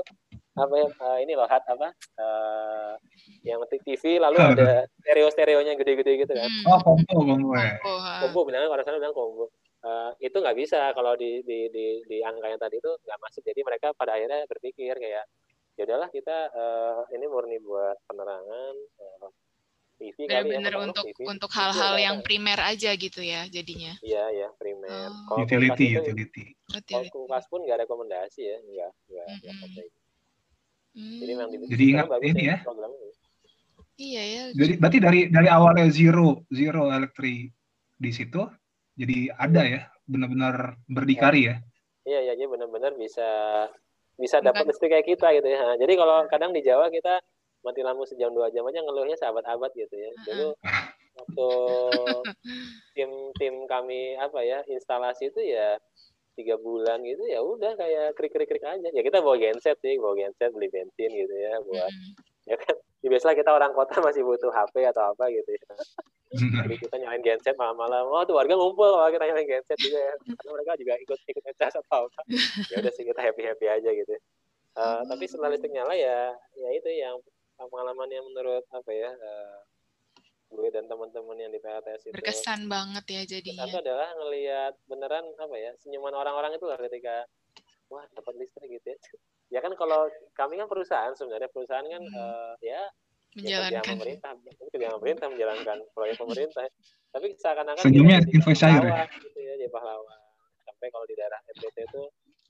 apa 0.56 0.74
ya 0.78 0.88
uh, 0.88 1.18
ini 1.20 1.34
loh 1.36 1.50
hat 1.50 1.66
apa 1.68 1.92
uh, 2.22 2.94
yang 3.44 3.60
TV 3.68 4.22
lalu 4.22 4.40
ada 4.40 4.88
stereo 5.02 5.28
stereonya 5.34 5.74
gede-gede 5.76 6.22
gitu 6.22 6.34
kan. 6.38 6.50
Oh 6.70 6.80
combo 6.86 7.22
combo 7.26 7.50
ya. 7.58 7.76
Combo 8.24 8.40
bilangnya 8.46 8.70
orang 8.70 8.86
sana 8.86 9.02
bilang 9.02 9.18
combo 9.18 9.50
uh, 9.86 10.12
itu 10.18 10.34
nggak 10.34 10.58
bisa 10.58 10.92
kalau 10.98 11.14
di, 11.14 11.46
di 11.46 11.70
di 11.70 11.86
di 12.10 12.18
angka 12.26 12.50
yang 12.50 12.62
tadi 12.62 12.82
itu 12.82 12.92
nggak 13.06 13.20
masuk 13.22 13.42
jadi 13.46 13.62
mereka 13.62 13.94
pada 13.94 14.18
akhirnya 14.18 14.50
berpikir 14.50 14.98
kayak 14.98 15.26
ya 15.76 15.82
udahlah 15.86 16.10
kita 16.10 16.50
uh, 16.56 17.04
ini 17.14 17.26
murni 17.30 17.62
buat 17.62 18.00
penerangan 18.10 18.74
uh, 19.00 19.30
TV 19.96 20.28
Benar-benar 20.28 20.74
ya, 20.76 20.80
untuk 20.92 21.06
TV. 21.08 21.20
untuk 21.24 21.52
hal-hal 21.56 21.96
yang 21.96 22.18
primer 22.20 22.60
aja 22.60 22.92
gitu 23.00 23.24
ya 23.24 23.48
jadinya. 23.48 23.96
Iya 24.04 24.28
ya 24.36 24.48
primer. 24.60 25.08
Oh. 25.32 25.40
utility, 25.40 25.96
itu, 25.96 26.04
utility. 26.04 26.44
Kalau 26.84 27.08
kulkas 27.08 27.48
pun 27.48 27.64
nggak 27.64 27.88
rekomendasi 27.88 28.42
ya, 28.44 28.58
nggak 28.60 28.92
nggak. 28.92 29.28
Mm 29.32 29.56
-hmm. 31.00 31.20
Jadi 31.24 31.32
memang 31.32 31.50
Jadi 31.72 31.84
ingat 31.96 32.08
ini 32.28 32.44
ya. 32.44 32.58
Iya 33.96 34.24
ya. 34.28 34.44
Jadi 34.52 34.74
berarti 34.84 35.00
dari 35.00 35.20
dari 35.32 35.48
awalnya 35.48 35.88
zero 35.88 36.44
zero 36.52 36.92
elektrik 36.92 37.56
di 37.96 38.12
situ, 38.12 38.44
jadi 38.96 39.36
ada 39.36 39.62
ya, 39.64 39.82
benar-benar 40.08 40.80
berdikari 40.88 41.52
ya. 41.52 41.56
Iya 42.08 42.20
ya, 42.32 42.34
jadi 42.40 42.48
benar-benar 42.48 42.96
bisa 42.96 43.30
bisa 44.16 44.40
dapat 44.40 44.64
listrik 44.72 44.96
kayak 44.96 45.08
kita 45.08 45.28
gitu 45.36 45.48
ya. 45.52 45.76
Jadi 45.76 45.94
kalau 46.00 46.24
kadang 46.32 46.56
di 46.56 46.64
Jawa 46.64 46.88
kita 46.88 47.20
mati 47.66 47.82
lampu 47.84 48.08
sejam 48.08 48.32
dua 48.32 48.48
jam 48.54 48.64
aja 48.64 48.80
ngeluhnya 48.80 49.18
sahabat 49.20 49.44
abad 49.44 49.72
gitu 49.76 49.92
ya. 49.92 50.12
Dulu 50.24 50.50
waktu 51.16 51.50
tim 52.96 53.12
tim 53.36 53.56
kami 53.68 54.16
apa 54.16 54.40
ya 54.46 54.64
instalasi 54.70 55.34
itu 55.34 55.42
ya 55.44 55.76
tiga 56.36 56.60
bulan 56.60 57.00
gitu 57.04 57.24
ya 57.32 57.40
udah 57.40 57.80
kayak 57.80 58.16
krik 58.16 58.32
krik 58.32 58.48
krik 58.48 58.64
aja. 58.64 58.88
Ya 58.94 59.02
kita 59.04 59.20
bawa 59.20 59.36
genset 59.36 59.76
sih 59.84 60.00
bawa 60.00 60.16
genset 60.16 60.56
beli 60.56 60.72
bensin 60.72 61.12
gitu 61.12 61.36
ya 61.36 61.60
buat 61.66 61.92
ya 62.48 62.56
kan. 62.56 62.76
Ya 63.04 63.08
biasalah 63.12 63.36
kita 63.38 63.52
orang 63.52 63.76
kota 63.76 64.00
masih 64.02 64.24
butuh 64.24 64.50
HP 64.50 64.88
atau 64.88 65.14
apa 65.14 65.30
gitu 65.30 65.52
ya 65.52 65.66
jadi 66.34 66.76
kita 66.82 66.96
nyalain 67.00 67.22
genset 67.22 67.56
malam-malam. 67.56 68.10
Oh 68.10 68.26
tuh 68.26 68.36
warga 68.36 68.58
ngumpul 68.58 68.98
kalau 68.98 69.12
kita 69.14 69.26
nyalain 69.30 69.48
genset 69.48 69.78
juga 69.78 70.00
ya. 70.02 70.14
Karena 70.18 70.52
mereka 70.58 70.72
juga 70.80 70.94
ikut 71.00 71.20
ikut 71.30 71.44
ngecas 71.46 71.74
atau 71.86 72.10
apa 72.10 72.22
ya 72.74 72.76
udah 72.82 72.92
sih 72.92 73.04
kita 73.06 73.22
happy 73.22 73.44
happy 73.46 73.66
aja 73.70 73.90
gitu 73.94 74.16
uh, 74.76 75.02
tapi 75.08 75.24
setelah 75.26 75.52
listrik 75.56 75.74
nyala 75.74 75.96
ya 75.96 76.36
ya 76.56 76.70
itu 76.76 76.90
yang 76.92 77.16
pengalaman 77.56 78.12
yang 78.12 78.26
menurut 78.28 78.64
apa 78.72 78.92
ya 78.92 79.12
uh, 79.16 79.60
gue 80.46 80.70
dan 80.72 80.86
teman-teman 80.88 81.36
yang 81.36 81.52
di 81.52 81.60
PLTS 81.60 82.08
itu. 82.08 82.16
Berkesan 82.16 82.70
banget 82.70 83.06
ya 83.12 83.22
jadinya. 83.28 83.66
Itu 83.66 83.82
adalah 83.82 84.14
ngelihat 84.14 84.74
beneran 84.88 85.26
apa 85.36 85.56
ya 85.58 85.72
senyuman 85.82 86.14
orang-orang 86.16 86.56
itu 86.56 86.64
lah 86.70 86.78
ketika 86.80 87.26
wah 87.90 88.06
dapat 88.14 88.40
listrik 88.40 88.70
gitu 88.80 88.94
ya. 88.94 88.98
Ya 89.52 89.60
kan 89.66 89.74
kalau 89.74 90.08
kami 90.38 90.62
kan 90.62 90.70
perusahaan 90.70 91.12
sebenarnya 91.18 91.50
perusahaan 91.50 91.84
kan 91.84 92.02
hmm. 92.02 92.16
uh, 92.16 92.56
ya 92.62 92.82
menjalankan 93.36 93.84
ya, 93.84 93.84
pemerintah, 93.84 94.32
kerja 94.72 94.88
pemerintah 94.96 95.28
menjalankan 95.28 95.78
proyek 95.92 96.16
pemerintah. 96.16 96.66
Tapi 97.12 97.28
seakan-akan 97.36 97.84
senyumnya 97.84 98.20
info 98.32 98.52
ya. 98.56 99.08
Gitu 99.12 99.40
ya, 99.40 99.54
jadi 99.60 99.72
pahlawan. 99.72 100.20
Sampai 100.64 100.88
kalau 100.92 101.06
di 101.08 101.16
daerah 101.20 101.40
NTT 101.52 101.78
itu 101.88 102.02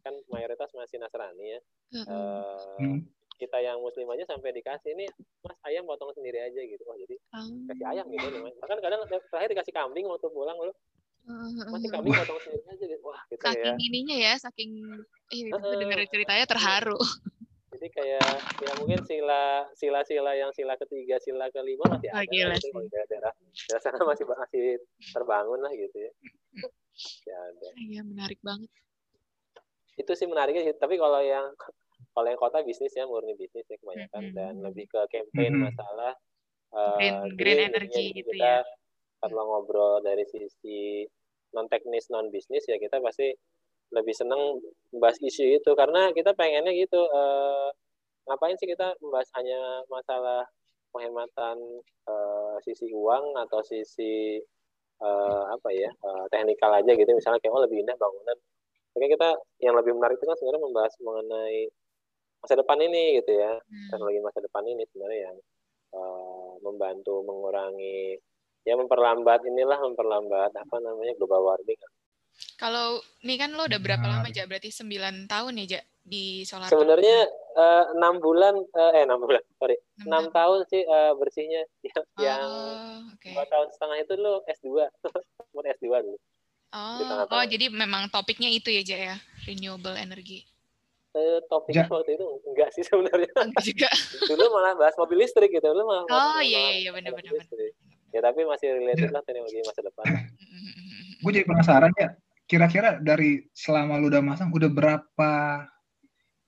kan 0.06 0.14
mayoritas 0.30 0.70
masih 0.78 1.02
Nasrani 1.02 1.58
ya. 1.58 1.60
Uh, 2.06 2.78
hmm 2.78 3.00
kita 3.36 3.58
yang 3.60 3.78
muslim 3.84 4.08
aja 4.16 4.24
sampai 4.32 4.56
dikasih 4.56 4.96
ini 4.96 5.06
mas 5.44 5.58
ayam 5.68 5.84
potong 5.84 6.12
sendiri 6.16 6.40
aja 6.40 6.60
gitu 6.64 6.84
wah 6.88 6.96
jadi 6.96 7.16
um. 7.36 7.68
kasih 7.68 7.86
ayam 7.92 8.06
gitu 8.08 8.28
nih 8.32 8.54
bahkan 8.64 8.80
kadang 8.80 9.02
terakhir 9.06 9.50
dikasih 9.52 9.74
kambing 9.76 10.08
waktu 10.08 10.28
pulang 10.32 10.56
lo 10.56 10.74
masih 11.74 11.90
kambing 11.92 12.16
potong 12.16 12.40
sendiri 12.48 12.64
aja 12.72 12.84
gitu 12.88 13.04
wah 13.04 13.20
gitu 13.28 13.42
saking 13.44 13.76
ya. 13.76 13.88
ininya 13.92 14.18
ya 14.18 14.34
saking 14.40 14.72
eh, 15.36 15.52
uh, 15.52 15.76
dengar 15.76 16.00
ceritanya 16.08 16.46
terharu 16.48 17.00
jadi 17.86 18.02
kayak 18.02 18.30
ya 18.66 18.72
mungkin 18.82 19.02
sila 19.06 19.70
sila 19.78 20.02
sila 20.02 20.34
yang 20.34 20.50
sila 20.58 20.74
ketiga 20.74 21.22
sila 21.22 21.54
kelima 21.54 21.86
masih 21.86 22.10
oh, 22.10 22.18
ada 22.18 22.34
gila 22.34 22.56
gitu, 22.58 22.82
sih. 22.82 22.90
daerah 22.90 23.34
daerah 23.70 23.82
sana 23.86 24.02
masih 24.02 24.26
masih 24.26 24.82
terbangun 25.14 25.62
lah 25.62 25.70
gitu 25.70 25.94
ya 25.94 26.12
ya 27.30 27.38
ada 27.38 27.70
iya 27.78 28.02
menarik 28.02 28.42
banget 28.42 28.74
itu 30.02 30.12
sih 30.18 30.26
menariknya 30.26 30.74
tapi 30.82 30.98
kalau 30.98 31.22
yang 31.22 31.54
kalau 32.18 32.26
yang 32.26 32.42
kota 32.42 32.66
bisnis 32.66 32.98
ya 32.98 33.06
murni 33.06 33.38
bisnis 33.38 33.70
ya 33.70 33.78
kebanyakan 33.78 34.18
mm 34.18 34.30
-hmm. 34.34 34.38
dan 34.42 34.54
lebih 34.66 34.90
ke 34.90 35.02
campaign 35.14 35.54
mm 35.54 35.58
-hmm. 35.62 35.68
masalah 35.70 36.14
uh, 36.74 36.98
green, 36.98 37.14
green, 37.38 37.38
green 37.38 37.60
energy 37.70 38.06
gitu 38.18 38.34
kita 38.34 38.66
ya. 38.66 38.66
kalau 39.22 39.46
ngobrol 39.46 40.02
dari 40.02 40.26
sisi 40.26 41.06
non 41.54 41.70
teknis 41.70 42.10
non 42.10 42.34
bisnis 42.34 42.66
ya 42.66 42.82
kita 42.82 42.98
pasti 42.98 43.30
lebih 43.94 44.16
seneng 44.16 44.62
membahas 44.94 45.18
isu 45.22 45.62
itu. 45.62 45.72
Karena 45.78 46.10
kita 46.16 46.34
pengennya 46.34 46.74
gitu 46.74 46.98
uh, 46.98 47.70
ngapain 48.26 48.58
sih 48.58 48.70
kita 48.70 48.98
membahas 49.02 49.30
hanya 49.38 49.86
masalah 49.92 50.44
penghematan 50.90 51.58
uh, 52.08 52.56
sisi 52.64 52.90
uang 52.90 53.36
atau 53.46 53.60
sisi 53.62 54.40
uh, 55.04 55.44
apa 55.52 55.70
ya 55.76 55.92
uh, 56.02 56.26
teknikal 56.32 56.72
aja 56.74 56.92
gitu. 56.96 57.10
Misalnya 57.14 57.40
kayak 57.44 57.54
oh 57.54 57.62
lebih 57.64 57.84
indah 57.86 57.98
bangunan. 58.00 58.38
Oke 58.96 59.12
kita 59.12 59.30
yang 59.60 59.76
lebih 59.76 59.92
menarik 59.92 60.16
itu 60.16 60.26
kan 60.26 60.38
sebenarnya 60.40 60.64
membahas 60.64 60.94
mengenai 61.04 61.68
masa 62.40 62.54
depan 62.56 62.80
ini 62.80 63.20
gitu 63.20 63.32
ya. 63.36 63.54
Hmm. 63.60 63.90
teknologi 63.92 64.20
masa 64.24 64.40
depan 64.40 64.64
ini 64.70 64.84
sebenarnya 64.88 65.20
yang 65.32 65.38
uh, 65.98 66.54
membantu 66.64 67.26
mengurangi 67.28 68.16
ya 68.66 68.74
memperlambat 68.74 69.46
inilah 69.46 69.78
memperlambat 69.78 70.52
apa 70.58 70.76
namanya 70.82 71.14
global 71.20 71.54
warming 71.54 71.78
kalau 72.56 73.00
ini 73.24 73.36
kan 73.36 73.52
lo 73.52 73.68
udah 73.68 73.80
berapa 73.80 74.06
lama 74.06 74.28
aja 74.28 74.48
berarti 74.48 74.72
9 74.72 75.28
tahun 75.28 75.54
ya 75.64 75.66
ja 75.78 75.82
di 76.06 76.46
solar 76.46 76.70
sebenarnya 76.70 77.26
eh, 77.58 77.84
enam 77.98 78.18
uh, 78.18 78.22
bulan 78.22 78.54
uh, 78.62 78.92
eh 78.94 79.04
enam 79.10 79.26
bulan 79.26 79.42
sorry 79.58 79.74
enam 80.06 80.30
tahun 80.30 80.62
sih 80.70 80.86
uh, 80.86 81.18
bersihnya 81.18 81.66
yang, 81.90 82.06
oh, 82.06 82.22
yang 82.22 82.42
okay. 83.18 83.34
dua 83.34 83.46
tahun 83.50 83.68
setengah 83.74 83.98
itu 84.06 84.14
lo 84.22 84.46
S2 84.46 84.70
mau 85.58 85.66
S2 85.66 85.86
dulu 86.06 86.18
oh, 86.78 87.26
oh 87.26 87.44
jadi 87.50 87.74
memang 87.74 88.14
topiknya 88.14 88.54
itu 88.54 88.70
ya 88.70 88.86
ja 88.86 88.98
ya 89.02 89.16
renewable 89.50 89.98
energy 89.98 90.46
eh, 91.16 91.40
topiknya 91.50 91.88
ja. 91.88 91.92
waktu 91.92 92.12
itu 92.20 92.26
enggak 92.44 92.70
sih 92.76 92.84
sebenarnya. 92.92 93.32
juga. 93.64 93.90
Dulu 94.28 94.44
malah 94.52 94.76
bahas 94.76 94.96
mobil 95.00 95.24
listrik 95.24 95.48
gitu. 95.48 95.64
Dulu 95.64 95.88
malah 95.88 96.04
Oh 96.12 96.40
iya 96.44 96.60
iya 96.60 96.76
iya 96.84 96.92
benar-benar. 96.92 97.40
Ya 98.12 98.20
tapi 98.20 98.44
masih 98.44 98.76
related 98.76 99.16
lah 99.16 99.24
teknologi 99.24 99.64
masa 99.64 99.80
depan. 99.80 100.06
Gue 101.24 101.32
jadi 101.32 101.48
penasaran 101.48 101.92
ya. 101.96 102.12
Kira-kira 102.46 103.02
dari 103.02 103.42
selama 103.58 103.98
lu 103.98 104.14
udah 104.14 104.22
masang 104.22 104.54
udah 104.54 104.70
berapa 104.70 105.32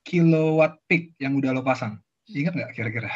kilowatt 0.06 0.78
peak 0.86 1.18
yang 1.18 1.34
udah 1.34 1.50
lo 1.50 1.66
pasang? 1.66 1.98
Ingat 2.30 2.54
nggak 2.54 2.72
kira-kira? 2.78 3.10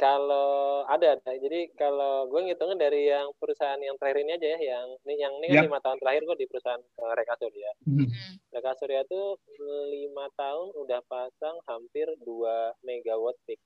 Kalau 0.00 0.84
ada, 0.88 1.16
ada. 1.16 1.32
Jadi 1.36 1.76
kalau 1.76 2.24
gue 2.32 2.40
ngitungnya 2.48 2.88
dari 2.88 3.12
yang 3.12 3.32
perusahaan 3.36 3.76
yang 3.80 4.00
terakhir 4.00 4.24
ini 4.24 4.32
aja 4.32 4.48
ya, 4.48 4.58
yang 4.58 4.88
ini 5.04 5.14
yang 5.20 5.32
ini 5.40 5.46
kan 5.52 5.64
lima 5.68 5.80
tahun 5.84 5.98
terakhir 6.00 6.22
gue 6.24 6.36
di 6.40 6.46
perusahaan 6.48 6.80
uh, 6.80 7.12
Reka 7.16 7.34
Surya. 7.36 7.70
Hmm. 7.84 8.08
Reka 8.48 8.72
Surya 8.80 9.00
tuh 9.04 9.36
lima 9.92 10.26
tahun 10.40 10.72
udah 10.72 11.00
pasang 11.04 11.56
hampir 11.68 12.08
dua 12.24 12.72
megawatt 12.80 13.36
peak. 13.44 13.60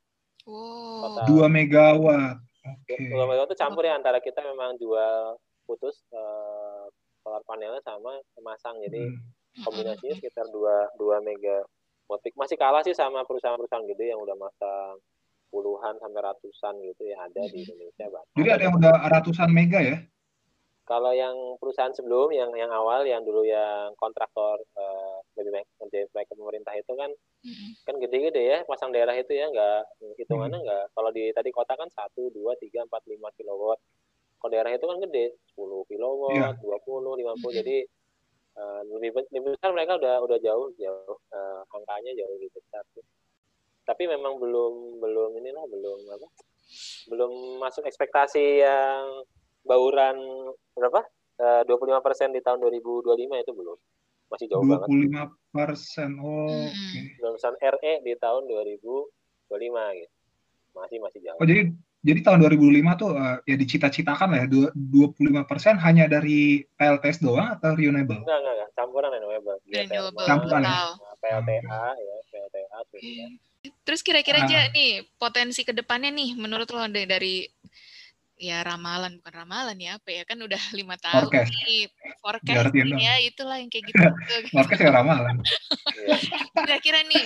Wow. 0.47 1.23
Dua 1.31 1.47
megawatt. 1.47 2.43
Okay. 2.87 3.15
Dua 3.15 3.25
megawatt 3.31 3.55
itu 3.55 3.59
campur 3.63 3.87
ya 3.87 3.95
antara 3.95 4.19
kita 4.19 4.43
memang 4.43 4.75
jual 4.83 5.39
putus 5.71 6.03
uh, 6.13 6.91
solar 7.25 7.41
panelnya 7.49 7.81
sama 7.81 8.21
memasang. 8.37 8.77
Jadi 8.85 9.01
hmm. 9.09 9.65
kombinasinya 9.65 10.15
sekitar 10.21 10.47
dua 10.53 10.93
dua 11.01 11.25
megawatt 11.25 12.21
peak. 12.21 12.37
Masih 12.37 12.61
kalah 12.61 12.85
sih 12.85 12.93
sama 12.93 13.25
perusahaan-perusahaan 13.25 13.89
gede 13.89 14.13
yang 14.13 14.21
udah 14.21 14.37
masang 14.37 15.01
puluhan 15.49 15.97
sampai 16.03 16.21
ratusan 16.21 16.75
gitu 16.85 17.03
yang 17.09 17.25
ada 17.25 17.41
di 17.49 17.65
hmm. 17.65 17.73
Indonesia 17.73 18.07
bahkan. 18.13 18.37
Jadi 18.37 18.49
ada 18.53 18.63
yang 18.69 18.77
udah 18.77 18.95
ratusan 19.09 19.49
mega 19.49 19.81
ya? 19.81 19.99
Kalau 20.85 21.17
yang 21.17 21.57
perusahaan 21.57 21.97
sebelum 21.97 22.29
yang 22.37 22.53
yang 22.53 22.69
awal 22.69 23.09
yang 23.09 23.25
dulu 23.25 23.41
yang 23.41 23.97
kontraktor 23.97 24.61
uh, 24.77 25.25
lebih 25.41 25.57
baik 25.57 25.67
baik 26.13 26.29
ke 26.29 26.35
pemerintah 26.37 26.77
itu 26.77 26.93
kan 26.93 27.11
mm-hmm. 27.41 27.71
kan 27.89 27.95
gede-gede 27.99 28.43
ya 28.45 28.59
pasang 28.69 28.93
daerah 28.93 29.17
itu 29.17 29.33
ya 29.35 29.49
nggak 29.51 29.81
hitungannya 30.21 30.61
mm-hmm. 30.61 30.69
nggak 30.69 30.85
kalau 30.95 31.11
di 31.11 31.33
tadi 31.35 31.51
kota 31.51 31.75
kan 31.75 31.89
satu 31.89 32.29
dua 32.31 32.55
tiga 32.61 32.85
empat 32.85 33.01
lima 33.09 33.33
kilowatt 33.35 33.81
kalau 34.45 34.53
daerah 34.53 34.77
itu 34.77 34.85
kan 34.85 35.01
gede 35.01 35.41
sepuluh 35.49 35.89
kilowatt 35.89 36.37
iya. 36.37 36.53
dua 36.61 36.77
puluh 36.85 37.17
lima 37.17 37.33
puluh 37.41 37.57
mm-hmm. 37.57 37.65
jadi 37.65 37.77
uh, 38.61 38.81
lebih 38.93 39.25
lebih 39.33 39.57
besar 39.57 39.73
mereka 39.73 39.97
udah 39.97 40.21
udah 40.21 40.39
jauh 40.45 40.69
jauh 40.77 41.17
uh, 41.33 41.65
angkanya 41.73 42.13
jauh 42.13 42.37
lebih 42.37 42.53
besar 42.53 42.85
tapi 43.89 44.05
memang 44.05 44.37
belum 44.37 45.01
belum 45.01 45.33
inilah 45.41 45.65
belum 45.65 45.99
apa 46.13 46.29
belum 47.09 47.33
masuk 47.57 47.89
ekspektasi 47.89 48.61
yang 48.61 49.25
bauran 49.65 50.17
berapa 50.77 51.05
eh, 51.41 51.63
dua 51.69 51.77
puluh 51.77 51.93
lima 51.93 52.01
persen 52.01 52.33
di 52.33 52.41
tahun 52.41 52.61
2025 52.65 53.05
itu 53.45 53.53
belum 53.53 53.79
masih 54.33 54.47
jauh 54.49 54.65
25%. 54.65 54.73
banget 54.73 54.89
25 55.29 55.53
persen 55.53 56.11
oh 56.21 56.49
okay. 56.49 57.17
belum 57.21 57.35
RE 57.61 57.93
di 58.09 58.13
tahun 58.17 58.43
2025 58.49 60.01
gitu 60.01 60.15
masih 60.73 60.99
masih 61.05 61.21
jauh 61.21 61.39
oh 61.41 61.45
jadi 61.45 61.69
jadi 62.05 62.21
tahun 62.21 62.45
2005 62.45 63.01
tuh 63.01 63.11
uh, 63.17 63.41
ya 63.49 63.57
dicita-citakan 63.57 64.29
lah 64.37 64.39
ya 64.45 64.47
25 64.77 65.49
persen 65.49 65.81
hanya 65.81 66.05
dari 66.05 66.61
PLTS 66.77 67.25
doang 67.25 67.57
atau 67.57 67.73
renewable? 67.73 68.21
Enggak, 68.21 68.39
enggak, 68.45 68.55
enggak. 68.61 68.69
campuran 68.77 69.11
renewable. 69.17 69.57
Renewable. 69.65 70.27
Campuran 70.29 70.61
ya? 70.61 70.69
Nah, 70.69 70.93
PLTA 71.25 71.85
ya, 71.97 72.17
PLTA. 72.29 72.77
Okay. 72.85 73.41
Terus 73.89 74.05
kira-kira 74.05 74.45
aja 74.45 74.69
nih 74.77 75.09
potensi 75.17 75.65
ke 75.65 75.73
depannya 75.73 76.13
nih 76.13 76.37
menurut 76.37 76.69
lo 76.69 76.85
dari 76.93 77.49
ya 78.35 78.67
ramalan 78.67 79.23
bukan 79.23 79.47
ramalan 79.47 79.79
ya 79.79 79.95
apa 79.95 80.11
ya 80.11 80.23
kan 80.27 80.39
udah 80.43 80.59
lima 80.79 80.99
tahun 80.99 81.31
forecast. 81.31 81.55
nih 81.55 81.87
forecast 82.19 82.75
ya 82.75 83.15
itulah 83.23 83.57
yang 83.63 83.71
kayak 83.71 83.85
gitu. 83.91 84.05
forecast 84.51 84.83
ya 84.83 84.91
ramalan. 84.91 85.37
Kira-kira 86.59 87.07
nih 87.07 87.25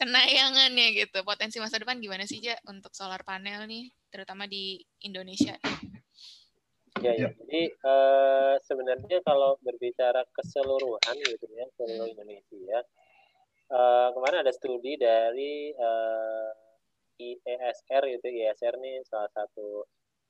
cenayangannya 0.00 0.86
gitu 0.96 1.18
potensi 1.24 1.60
masa 1.60 1.76
depan 1.80 2.00
gimana 2.00 2.24
sih 2.24 2.40
Ja 2.40 2.56
untuk 2.68 2.92
solar 2.96 3.20
panel 3.24 3.68
nih 3.68 3.92
terutama 4.08 4.48
di 4.48 4.80
Indonesia? 5.04 5.56
Ya, 7.04 7.12
ya. 7.12 7.28
jadi 7.28 7.62
uh, 7.84 8.56
sebenarnya 8.64 9.20
kalau 9.20 9.60
berbicara 9.60 10.24
keseluruhan 10.32 11.16
gitu 11.28 11.44
ya 11.52 11.68
seluruh 11.76 12.08
Indonesia, 12.08 12.78
uh, 13.68 14.08
kemarin 14.16 14.40
ada 14.40 14.52
studi 14.56 14.96
dari 14.96 15.76
uh, 15.76 16.50
IESR 17.20 18.02
itu 18.16 18.26
IESR 18.40 18.80
nih 18.80 19.04
salah 19.04 19.28
satu 19.36 19.84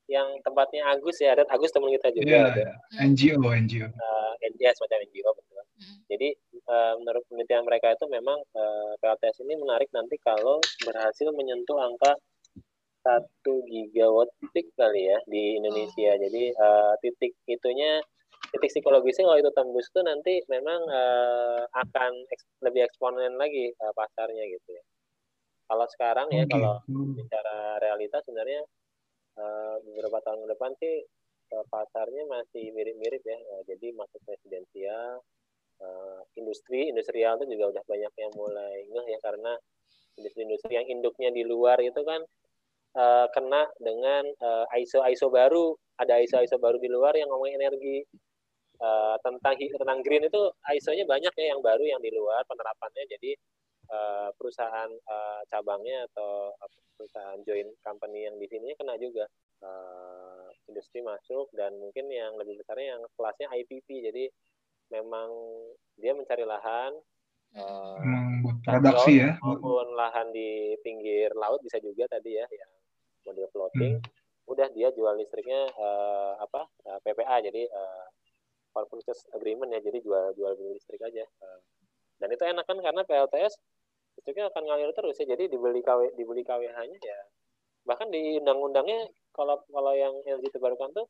yang 0.07 0.39
tempatnya 0.47 0.87
Agus 0.87 1.19
ya, 1.19 1.35
ada 1.35 1.43
Agus 1.51 1.75
teman 1.75 1.91
kita 1.91 2.15
juga 2.15 2.31
yeah, 2.31 2.47
ada. 2.55 2.73
NGO, 3.03 3.43
NGO. 3.43 3.91
Uh, 3.91 4.33
NGO 4.39 4.71
semacam 4.79 4.99
NGO 5.11 5.31
betul. 5.35 5.57
Mm. 5.77 5.99
Jadi 6.07 6.29
uh, 6.71 6.95
menurut 7.03 7.23
penelitian 7.27 7.65
mereka 7.67 7.87
itu 7.93 8.07
memang 8.07 8.39
uh, 8.55 8.93
PLTS 9.03 9.43
ini 9.43 9.55
menarik 9.59 9.91
nanti 9.91 10.15
kalau 10.23 10.63
berhasil 10.87 11.29
menyentuh 11.35 11.79
angka 11.83 12.15
satu 13.07 13.63
gigawatt 13.71 14.31
peak 14.51 14.75
kali 14.75 15.11
ya 15.11 15.19
di 15.31 15.59
Indonesia. 15.59 16.11
Oh. 16.15 16.21
Jadi 16.23 16.45
uh, 16.55 16.95
titik 17.03 17.35
itunya 17.47 18.03
titik 18.51 18.71
psikologisnya 18.79 19.27
kalau 19.27 19.39
itu 19.39 19.51
tembus 19.55 19.87
tuh 19.95 20.03
nanti 20.07 20.43
memang 20.51 20.81
uh, 20.87 21.63
akan 21.71 22.13
eks, 22.31 22.47
lebih 22.63 22.87
eksponen 22.87 23.39
lagi 23.39 23.71
uh, 23.79 23.95
pasarnya 23.95 24.45
gitu 24.51 24.71
ya. 24.75 24.83
Kalau 25.67 25.87
sekarang 25.91 26.31
ya 26.31 26.47
okay. 26.47 26.51
kalau 26.55 26.79
bicara 27.15 27.79
realitas 27.83 28.23
sebenarnya 28.23 28.63
uh, 29.37 29.77
beberapa 29.85 30.19
tahun 30.25 30.45
ke 30.45 30.49
depan 30.57 30.71
sih 30.81 30.97
uh, 31.53 31.65
pasarnya 31.69 32.25
masih 32.27 32.73
mirip-mirip 32.73 33.23
ya. 33.23 33.39
Uh, 33.57 33.63
jadi 33.69 33.93
masuk 33.95 34.21
residensial, 34.27 35.23
uh, 35.81 36.21
industri, 36.37 36.91
industrial 36.91 37.39
itu 37.41 37.57
juga 37.57 37.79
udah 37.79 37.85
banyak 37.87 38.13
yang 38.17 38.33
mulai 38.35 38.77
ngeh 38.89 39.07
ya 39.13 39.19
karena 39.23 39.53
industri-industri 40.17 40.73
yang 40.81 40.87
induknya 40.89 41.29
di 41.29 41.45
luar 41.45 41.77
itu 41.85 42.01
kan 42.01 42.25
uh, 42.97 43.27
kena 43.31 43.69
dengan 43.79 44.25
uh, 44.41 44.65
ISO 44.81 45.29
baru, 45.29 45.77
ada 46.01 46.17
ISO 46.21 46.41
ISO 46.41 46.57
baru 46.57 46.81
di 46.81 46.89
luar 46.89 47.13
yang 47.17 47.29
ngomongin 47.29 47.61
energi. 47.61 48.05
Uh, 48.77 49.17
tentang 49.25 49.57
tentang 49.57 50.05
green 50.05 50.29
itu 50.29 50.53
ISO-nya 50.77 51.09
banyak 51.09 51.33
ya 51.33 51.57
yang 51.57 51.65
baru 51.65 51.81
yang 51.81 51.97
di 51.97 52.13
luar 52.13 52.45
penerapannya 52.45 53.09
jadi 53.09 53.33
perusahaan 54.47 54.91
uh, 55.11 55.43
cabangnya 55.51 56.07
atau 56.15 56.55
perusahaan 56.95 57.43
joint 57.43 57.75
company 57.83 58.31
yang 58.31 58.39
di 58.39 58.47
sini 58.47 58.79
kena 58.79 58.95
juga. 58.95 59.27
Uh, 59.59 60.47
industri 60.69 61.01
masuk 61.01 61.49
dan 61.57 61.75
mungkin 61.81 62.07
yang 62.13 62.37
lebih 62.37 62.61
besarnya 62.61 62.99
yang 62.99 63.03
kelasnya 63.17 63.49
IPP 63.49 63.89
jadi 64.13 64.25
memang 64.93 65.31
dia 65.97 66.13
mencari 66.13 66.45
lahan 66.45 66.93
uh, 67.57 67.97
produksi 68.63 69.25
ya. 69.25 69.41
maupun 69.41 69.97
lahan 69.97 70.31
di 70.31 70.77
pinggir 70.85 71.33
laut 71.35 71.63
bisa 71.65 71.81
juga 71.81 72.07
tadi 72.11 72.37
ya 72.37 72.47
yang 72.47 72.73
model 73.27 73.49
floating. 73.51 73.99
Hmm. 73.99 74.15
udah 74.47 74.71
dia 74.71 74.95
jual 74.95 75.19
listriknya 75.19 75.67
uh, 75.75 76.39
apa 76.39 76.71
uh, 76.87 76.99
PPA 77.03 77.43
jadi 77.43 77.67
uh, 77.67 78.07
power 78.71 78.87
purchase 78.87 79.27
agreement 79.35 79.75
ya. 79.75 79.83
Jadi 79.83 80.07
jual 80.07 80.39
jual 80.39 80.55
beli 80.55 80.79
listrik 80.79 81.03
aja 81.03 81.27
uh, 81.27 81.59
dan 82.23 82.29
itu 82.31 82.45
enak 82.47 82.63
kan 82.63 82.79
karena 82.79 83.03
PLTS 83.03 83.59
listriknya 84.27 84.51
akan 84.51 84.63
ngalir 84.67 84.91
terus 84.91 85.15
ya. 85.23 85.27
Jadi 85.39 85.55
dibeli 85.55 85.79
KW 85.87 86.19
dibeli 86.19 86.43
KWH-nya 86.43 86.99
ya. 86.99 87.19
Bahkan 87.87 88.11
di 88.11 88.43
undang-undangnya 88.43 89.07
kalau 89.31 89.63
kalau 89.71 89.95
yang 89.95 90.19
LG 90.27 90.51
terbarukan 90.51 90.91
tuh 90.91 91.07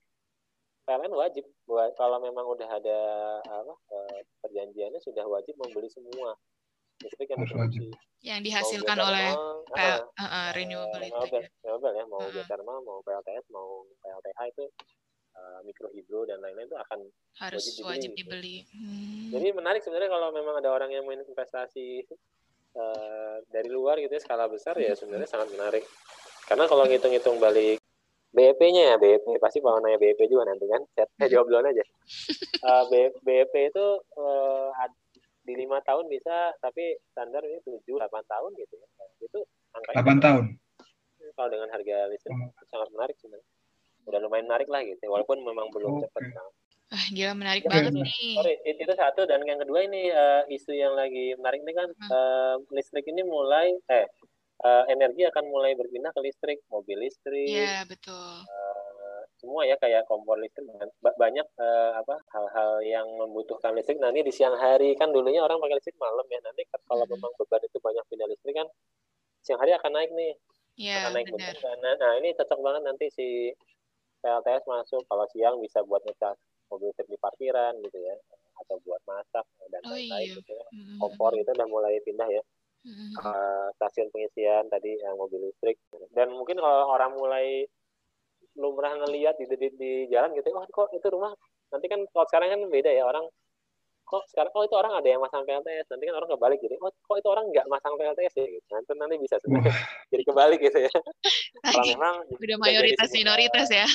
PLN 0.85 1.17
wajib 1.17 1.49
buat 1.65 1.97
kalau 1.97 2.21
memang 2.21 2.45
udah 2.45 2.69
ada 2.69 3.01
apa 3.41 3.73
eh, 3.73 4.21
perjanjiannya 4.45 5.01
sudah 5.01 5.25
wajib 5.25 5.57
membeli 5.57 5.89
semua. 5.89 6.37
Listrik 7.01 7.33
yang 7.33 7.45
diproduksi. 7.45 7.93
yang 8.25 8.41
dihasilkan 8.41 8.97
oleh 8.97 9.33
PL, 9.69 10.01
uh, 10.01 10.25
uh, 10.25 10.49
renewable 10.57 10.97
uh, 10.97 11.01
renewable, 11.01 11.45
renewable 11.45 11.93
ya. 11.93 12.05
mau 12.09 12.21
uh, 12.25 12.29
geothermal 12.33 12.79
mau 12.85 12.99
PLTS 13.05 13.45
mau 13.53 13.85
PLTH 14.01 14.41
itu 14.49 14.65
uh, 15.37 15.61
mikrohidro 15.65 16.25
dan 16.25 16.41
lain-lain 16.41 16.65
itu 16.65 16.79
akan 16.81 17.05
harus 17.45 17.65
wajib 17.85 17.85
dibeli. 17.85 17.93
Wajib 17.93 18.11
dibeli. 18.17 18.57
Hmm. 18.73 19.29
Jadi 19.37 19.47
menarik 19.53 19.85
sebenarnya 19.85 20.09
kalau 20.09 20.29
memang 20.33 20.57
ada 20.57 20.73
orang 20.73 20.89
yang 20.89 21.05
mau 21.05 21.13
investasi 21.13 22.09
uh, 22.77 23.37
dari 23.51 23.69
luar 23.73 23.99
gitu 23.99 24.13
ya 24.13 24.23
skala 24.23 24.47
besar 24.47 24.77
ya 24.77 24.93
sebenarnya 24.93 25.29
sangat 25.29 25.51
menarik 25.57 25.85
karena 26.47 26.65
kalau 26.71 26.87
ngitung-ngitung 26.87 27.43
balik 27.43 27.83
BEP-nya 28.37 28.93
ya 28.93 28.97
BEP 29.01 29.25
pasti 29.41 29.65
kalau 29.65 29.81
nanya 29.81 29.97
BEP 29.97 30.29
juga 30.29 30.53
nanti 30.53 30.69
kan 30.69 30.85
saya 31.17 31.29
jawab 31.33 31.49
duluan 31.49 31.73
aja 31.73 31.85
uh, 32.69 32.85
BEP 33.25 33.53
itu 33.73 33.87
uh, 34.21 34.69
di 35.47 35.55
lima 35.55 35.79
tahun 35.87 36.11
bisa 36.11 36.53
tapi 36.59 36.99
standar 37.15 37.41
ini 37.47 37.63
tujuh 37.63 37.97
delapan 37.97 38.23
tahun 38.27 38.51
gitu 38.59 38.75
ya 38.77 38.87
itu 39.23 39.41
angkanya 39.73 39.97
delapan 40.03 40.19
tahun 40.21 40.45
kalau 41.35 41.49
dengan 41.51 41.69
harga 41.71 41.97
listrik 42.11 42.35
oh. 42.35 42.51
sangat 42.69 42.89
menarik 42.93 43.17
sebenarnya 43.19 43.49
udah 44.07 44.19
lumayan 44.23 44.47
menarik 44.47 44.69
lah 44.71 44.83
gitu 44.87 45.03
walaupun 45.11 45.43
memang 45.43 45.67
belum 45.75 45.99
okay. 45.99 46.03
cepat 46.07 46.23
nah. 46.35 46.51
Ah, 46.97 47.07
gila 47.13 47.33
menarik 47.37 47.69
okay. 47.69 47.73
banget 47.77 47.93
nih. 47.93 48.41
Sorry, 48.41 48.55
itu 48.65 48.93
satu 48.97 49.29
dan 49.29 49.45
yang 49.45 49.61
kedua 49.61 49.85
ini 49.85 50.09
uh, 50.09 50.49
isu 50.49 50.73
yang 50.73 50.97
lagi 50.97 51.37
menarik 51.37 51.61
ini 51.61 51.73
kan 51.77 51.89
hmm. 51.93 52.09
uh, 52.09 52.57
listrik 52.73 53.05
ini 53.05 53.21
mulai 53.21 53.77
eh 53.93 54.09
uh, 54.65 54.85
energi 54.89 55.29
akan 55.29 55.45
mulai 55.53 55.77
berpindah 55.77 56.09
ke 56.17 56.21
listrik, 56.25 56.65
mobil 56.73 56.97
listrik. 56.97 57.53
Iya, 57.53 57.85
betul. 57.85 58.17
Uh, 58.49 59.21
semua 59.37 59.69
ya 59.69 59.77
kayak 59.77 60.09
kompor 60.09 60.41
listrik 60.41 60.65
banyak 61.05 61.45
uh, 61.61 62.01
apa 62.01 62.17
hal-hal 62.33 62.81
yang 62.81 63.05
membutuhkan 63.21 63.77
listrik. 63.77 64.01
Nah, 64.01 64.09
ini 64.09 64.25
di 64.25 64.33
siang 64.33 64.57
hari 64.57 64.97
kan 64.97 65.13
dulunya 65.13 65.45
orang 65.45 65.61
pakai 65.61 65.77
listrik 65.77 66.01
malam 66.01 66.25
ya. 66.33 66.41
Nanti 66.41 66.65
kalau 66.73 67.05
hmm. 67.05 67.13
memang 67.13 67.33
beban 67.37 67.61
itu 67.61 67.77
banyak 67.77 68.05
pindah 68.09 68.29
listrik 68.33 68.57
kan 68.57 68.69
siang 69.45 69.61
hari 69.61 69.77
akan 69.77 69.93
naik 69.93 70.09
nih. 70.17 70.33
Iya, 70.81 70.97
akan 71.05 71.13
naik 71.13 71.29
beban. 71.29 71.77
Nah, 71.85 71.95
nah, 72.01 72.13
ini 72.25 72.33
cocok 72.33 72.61
banget 72.65 72.83
nanti 72.89 73.07
si 73.13 73.53
PLTS 74.25 74.65
masuk 74.65 75.05
kalau 75.05 75.29
siang 75.29 75.61
bisa 75.61 75.85
buat 75.85 76.01
ngecas 76.01 76.41
mobil 76.71 76.91
listrik 76.91 77.09
di 77.11 77.19
parkiran 77.19 77.75
gitu 77.83 77.99
ya 78.01 78.15
atau 78.57 78.81
buat 78.83 79.03
masak 79.05 79.47
dan 79.69 79.83
oh, 79.85 79.93
lain-lain 79.93 80.29
iya. 80.33 80.39
gitu 80.41 80.51
ya. 80.53 80.67
Mm-hmm. 80.73 80.99
Kompor 80.99 81.33
itu 81.37 81.51
udah 81.53 81.69
mulai 81.69 82.01
pindah 82.03 82.29
ya. 82.31 82.43
Mm-hmm. 82.87 83.09
Uh, 83.19 83.69
stasiun 83.79 84.09
pengisian 84.15 84.71
tadi 84.71 84.95
yang 85.03 85.19
mobil 85.19 85.43
listrik 85.43 85.77
dan 86.15 86.31
mungkin 86.31 86.63
kalau 86.63 86.95
orang 86.95 87.19
mulai 87.19 87.67
lumrah 88.57 88.95
ngelihat 88.97 89.37
di, 89.37 89.45
di, 89.53 89.69
di 89.77 89.93
jalan 90.09 90.33
gitu, 90.33 90.49
oh 90.55 90.65
kok 90.71 90.89
itu 90.97 91.05
rumah 91.13 91.35
nanti 91.69 91.87
kan 91.91 92.01
kalau 92.15 92.27
sekarang 92.31 92.49
kan 92.57 92.63
beda 92.73 92.89
ya 92.89 93.05
orang 93.05 93.27
kok 94.07 94.23
sekarang 94.31 94.55
oh 94.55 94.63
itu 94.63 94.77
orang 94.79 94.95
ada 95.03 95.09
yang 95.11 95.19
masang 95.19 95.43
PLTS 95.43 95.91
nanti 95.91 96.05
kan 96.07 96.15
orang 96.15 96.31
kebalik 96.31 96.63
gitu. 96.63 96.79
Oh 96.79 96.95
kok 96.95 97.17
itu 97.19 97.27
orang 97.29 97.51
nggak 97.51 97.67
masang 97.67 97.99
PLTS 97.99 98.35
ya? 98.39 98.47
Gitu. 98.47 98.67
Nanti 98.71 98.91
nanti 98.95 99.15
bisa 99.19 99.37
sebenarnya 99.43 99.75
jadi 100.15 100.23
kebalik 100.31 100.61
gitu 100.63 100.79
ya. 100.79 100.93
Kalau 101.67 101.85
memang 101.91 102.15
udah 102.31 102.59
mayoritas 102.63 103.11
minoritas 103.11 103.69
ya. 103.69 103.87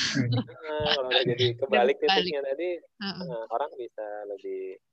Kalau 0.84 1.07
udah 1.07 1.24
jadi 1.24 1.45
kebalik 1.55 1.95
titiknya 2.03 2.43
tadi 2.43 2.70
uh-uh. 2.84 3.24
nah, 3.24 3.43
orang 3.55 3.72
bisa 3.80 4.05
lebih 4.28 4.84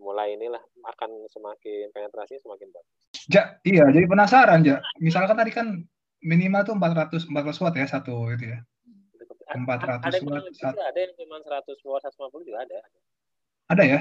mulai 0.00 0.34
inilah 0.34 0.64
akan 0.96 1.10
semakin 1.28 1.92
penetrasinya 1.92 2.40
semakin 2.40 2.68
bagus. 2.72 2.96
Ja 3.28 3.42
iya 3.68 3.84
jadi 3.92 4.08
penasaran 4.08 4.64
ja. 4.64 4.80
Misalkan 4.96 5.36
tadi 5.36 5.52
kan 5.52 5.76
minimal 6.24 6.64
tuh 6.64 6.74
400 6.80 7.28
400 7.28 7.60
watt 7.60 7.76
ya 7.76 7.84
satu 7.84 8.32
itu 8.32 8.48
ya. 8.48 8.64
400 9.52 10.08
ada 10.08 10.18
watt 10.24 10.48
satu. 10.56 10.80
ada 10.80 10.98
yang 11.04 11.12
cuma 11.20 11.36
100 11.44 11.68
watt 11.84 12.00
150 12.08 12.48
juga 12.48 12.64
ada. 12.64 12.80
Ada 13.68 13.84
ya 13.84 14.00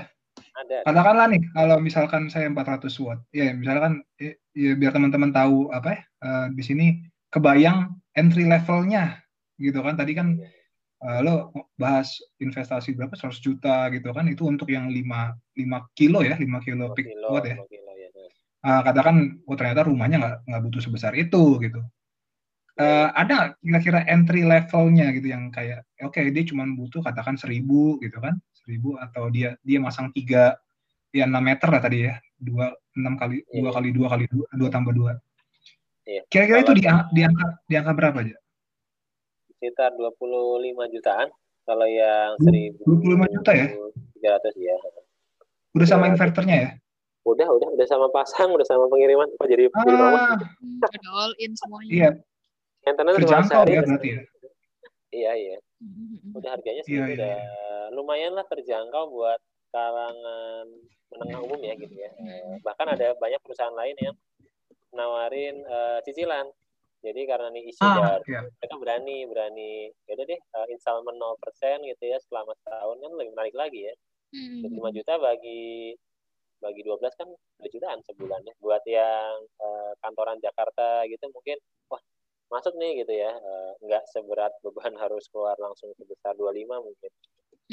ada. 0.54 0.78
Katakanlah 0.86 1.26
nih, 1.34 1.41
kalau 1.51 1.78
misalkan 1.82 2.30
saya 2.30 2.49
400 2.49 2.93
watt, 3.01 3.20
ya 3.34 3.49
misalkan 3.54 4.06
ya, 4.22 4.34
ya 4.54 4.72
biar 4.78 4.93
teman-teman 4.93 5.34
tahu 5.34 5.74
apa 5.74 5.97
ya, 5.97 6.01
uh, 6.22 6.47
di 6.54 6.64
sini 6.64 6.86
kebayang 7.34 7.89
entry 8.14 8.45
levelnya 8.45 9.18
gitu 9.58 9.82
kan. 9.82 9.97
Tadi 9.97 10.14
kan 10.14 10.38
uh, 11.01 11.20
lo 11.26 11.49
bahas 11.78 12.22
investasi 12.38 12.93
berapa 12.93 13.18
100 13.18 13.41
juta 13.41 13.89
gitu 13.89 14.14
kan, 14.14 14.30
itu 14.30 14.45
untuk 14.45 14.70
yang 14.70 14.93
5 14.93 15.58
5 15.58 15.97
kilo 15.97 16.22
ya, 16.22 16.38
5 16.38 16.66
kilo 16.66 16.93
peak 16.93 17.10
kilo, 17.10 17.28
watt 17.34 17.49
ya. 17.49 17.58
Kilo, 17.58 17.91
ya. 17.97 18.10
Uh, 18.64 18.82
katakan, 18.86 19.43
oh 19.49 19.58
ternyata 19.58 19.84
rumahnya 19.89 20.18
nggak 20.22 20.38
nggak 20.47 20.62
butuh 20.70 20.82
sebesar 20.86 21.18
itu 21.18 21.60
gitu. 21.60 21.82
Uh, 22.74 23.14
ada 23.14 23.54
kira-kira 23.62 24.01
entry 24.10 24.41
levelnya 24.41 25.14
gitu 25.14 25.30
yang 25.30 25.54
kayak 25.54 25.86
oke 26.01 26.18
okay, 26.18 26.34
dia 26.34 26.41
cuma 26.41 26.66
butuh 26.66 27.06
katakan 27.06 27.38
seribu 27.38 28.01
gitu 28.01 28.18
kan 28.18 28.41
seribu 28.64 28.95
atau 28.97 29.28
dia 29.30 29.59
dia 29.61 29.78
masang 29.84 30.09
tiga 30.16 30.57
ya 31.11 31.28
enam 31.28 31.43
meter 31.43 31.68
lah 31.70 31.82
tadi 31.84 32.07
ya. 32.07 32.18
Dua 32.39 32.72
enam 32.97 33.16
kali 33.20 33.43
dua 33.51 33.70
iya. 33.70 33.72
kali 33.76 33.89
dua 33.91 34.07
kali 34.09 34.26
dua 34.32 34.45
dua 34.55 34.70
tambah 34.72 34.95
dua. 34.95 35.14
Iya. 36.03 36.20
kira-kira 36.28 36.68
itu 36.68 36.74
di, 36.76 36.84
di 37.16 37.22
angka 37.24 37.45
di 37.64 37.76
angka 37.80 37.95
berapa 37.95 38.18
aja 38.28 38.36
sekitar 39.55 39.95
dua 39.95 40.11
puluh 40.20 40.59
lima 40.59 40.91
jutaan. 40.91 41.32
Kalau 41.64 41.88
yang 41.88 42.36
seribu 42.43 42.84
dua 42.84 42.97
puluh 42.99 43.14
lima 43.16 43.28
juta 43.32 43.51
ya? 43.55 43.68
tiga 44.20 44.36
ratus 44.36 44.55
ya 44.59 44.76
udah 45.74 45.88
sama 45.88 46.11
inverternya 46.11 46.57
ya? 46.59 46.70
Udah 47.24 47.47
udah 47.47 47.72
udah 47.72 47.88
sama 47.88 48.11
pasang 48.11 48.51
udah 48.51 48.68
sama 48.68 48.91
pengiriman. 48.91 49.32
Apa 49.39 49.47
jadi 49.47 49.72
ah. 49.72 50.36
udah 50.36 51.11
all 51.16 51.32
in 51.39 51.55
semuanya. 51.55 51.91
Iya. 51.95 52.09
Yang 52.84 52.95
terjangkau 53.24 53.64
ya 53.72 53.82
berarti 53.88 54.07
ya? 54.11 54.20
Iya 55.16 55.32
iya. 55.39 55.57
Udah 56.34 56.50
harganya 56.56 56.82
sih 56.84 56.98
iya, 56.98 57.06
udah 57.06 57.36
iya. 57.38 57.82
lumayan 57.94 58.34
lah 58.34 58.46
terjangkau 58.48 59.12
buat 59.12 59.40
kalangan 59.74 60.66
menengah 61.14 61.40
umum 61.46 61.60
ya 61.62 61.74
gitu 61.78 61.96
ya. 61.98 62.10
Uh, 62.18 62.58
bahkan 62.62 62.90
ada 62.90 63.14
banyak 63.18 63.42
perusahaan 63.42 63.74
lain 63.74 63.98
yang 64.02 64.16
nawarin 64.94 65.62
uh, 65.66 66.00
cicilan. 66.06 66.50
Jadi 67.04 67.28
karena 67.28 67.52
nih 67.52 67.68
isu 67.68 67.84
ah, 67.84 68.16
dari 68.16 68.32
iya. 68.32 68.42
mereka 68.48 68.76
berani 68.80 69.18
berani 69.28 69.72
ya 70.08 70.14
deh 70.16 70.40
uh, 70.56 70.68
installment 70.72 71.20
0% 71.20 71.84
gitu 71.84 72.04
ya 72.08 72.18
selama 72.24 72.56
setahun 72.64 72.98
kan 73.04 73.12
lebih 73.20 73.32
menarik 73.36 73.56
lagi 73.58 73.92
ya. 73.92 73.94
Hmm. 74.34 74.66
5 74.66 74.98
juta 74.98 75.14
bagi 75.20 75.94
bagi 76.64 76.82
12 76.88 77.20
kan 77.20 77.28
2 77.28 77.74
jutaan 77.76 78.00
sebulan 78.08 78.42
ya. 78.48 78.54
Buat 78.64 78.84
yang 78.88 79.36
uh, 79.60 79.92
kantoran 80.00 80.40
Jakarta 80.40 81.04
gitu 81.12 81.28
mungkin 81.36 81.60
wah 81.92 82.00
masuk 82.54 82.78
nih 82.78 83.01
gitu 83.01 83.14
ya. 83.18 83.34
Uh, 83.34 83.74
nggak 83.82 84.06
seberat 84.14 84.54
beban 84.62 84.93
harus 85.01 85.26
keluar 85.34 85.58
langsung 85.58 85.89
sebesar 85.97 86.38
25 86.38 86.86
mungkin. 86.86 87.12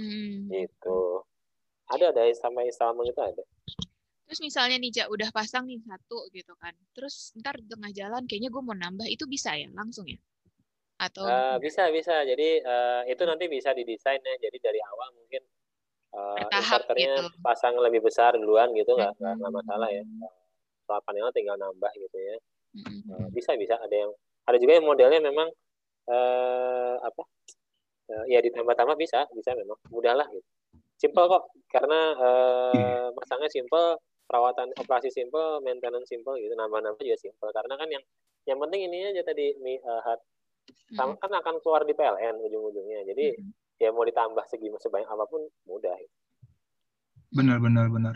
Hmm. 0.01 0.49
Gitu. 0.49 1.01
Ada 1.93 2.17
ada 2.17 2.25
sampai 2.33 2.73
installment 2.73 3.13
itu 3.13 3.21
ada. 3.21 3.45
Terus 4.31 4.41
misalnya 4.47 4.79
nih 4.79 4.95
Jak 4.95 5.09
udah 5.11 5.29
pasang 5.35 5.67
nih 5.67 5.83
satu 5.83 6.31
gitu 6.33 6.55
kan. 6.57 6.73
Terus 6.95 7.35
ntar 7.37 7.59
tengah 7.61 7.91
jalan 7.91 8.25
kayaknya 8.25 8.49
gue 8.49 8.63
mau 8.63 8.79
nambah 8.79 9.11
itu 9.11 9.27
bisa 9.27 9.53
ya 9.59 9.69
langsung 9.75 10.07
ya? 10.07 10.17
Atau 11.03 11.27
uh, 11.27 11.59
bisa 11.59 11.91
bisa. 11.91 12.23
Jadi 12.23 12.63
uh, 12.63 13.03
itu 13.11 13.23
nanti 13.27 13.51
bisa 13.51 13.75
didesain 13.75 14.23
ya. 14.23 14.35
Jadi 14.39 14.59
dari 14.63 14.81
awal 14.87 15.19
mungkin 15.19 15.43
uh, 16.15 16.47
inverternya 16.47 17.27
gitu. 17.27 17.43
pasang 17.43 17.75
lebih 17.83 18.07
besar 18.07 18.39
duluan 18.39 18.71
gitu 18.73 18.95
nggak 18.95 19.19
mm 19.19 19.35
-hmm. 19.35 19.51
masalah 19.51 19.91
ya. 19.91 20.07
Soal 20.87 21.03
panelnya 21.03 21.35
tinggal 21.35 21.59
nambah 21.59 21.91
gitu 21.99 22.19
ya. 22.23 22.37
Mm 22.79 22.83
-hmm. 22.87 23.11
uh, 23.11 23.29
bisa 23.35 23.59
bisa 23.59 23.83
ada 23.83 23.97
yang 24.07 24.15
ada 24.51 24.59
juga 24.59 24.77
yang 24.77 24.87
modelnya 24.87 25.21
memang 25.23 25.49
uh, 26.11 26.95
apa? 27.01 27.23
Uh, 28.11 28.27
ya 28.27 28.43
ditambah-tambah 28.43 28.99
bisa 28.99 29.31
bisa 29.33 29.55
memang 29.55 29.79
mudah 29.95 30.19
lah 30.19 30.27
gitu. 30.35 30.47
Simple 31.01 31.27
kok 31.31 31.43
karena 31.71 32.01
uh, 32.19 33.07
masangnya 33.15 33.49
simple 33.49 33.97
perawatan 34.31 34.71
operasi 34.79 35.11
simple, 35.11 35.59
maintenance 35.67 36.07
simple 36.07 36.39
gitu, 36.39 36.55
nambah-nambah 36.55 37.03
juga 37.03 37.19
simple. 37.19 37.51
Karena 37.51 37.75
kan 37.75 37.91
yang 37.91 38.05
yang 38.47 38.59
penting 38.63 38.87
ini 38.87 39.11
aja 39.11 39.27
tadi 39.27 39.51
uh, 39.59 40.01
hard, 40.07 40.21
hmm. 40.95 41.19
kan 41.19 41.33
akan 41.35 41.59
keluar 41.59 41.83
di 41.83 41.99
PLN 41.99 42.39
ujung-ujungnya. 42.39 43.03
Jadi 43.11 43.35
hmm. 43.35 43.83
ya 43.83 43.91
mau 43.91 44.07
ditambah 44.07 44.47
segi 44.47 44.71
sebanyak 44.71 45.11
apa 45.11 45.27
pun 45.27 45.43
mudah. 45.67 45.99
Gitu. 45.99 46.15
Benar, 47.35 47.59
benar, 47.59 47.87
benar. 47.91 48.15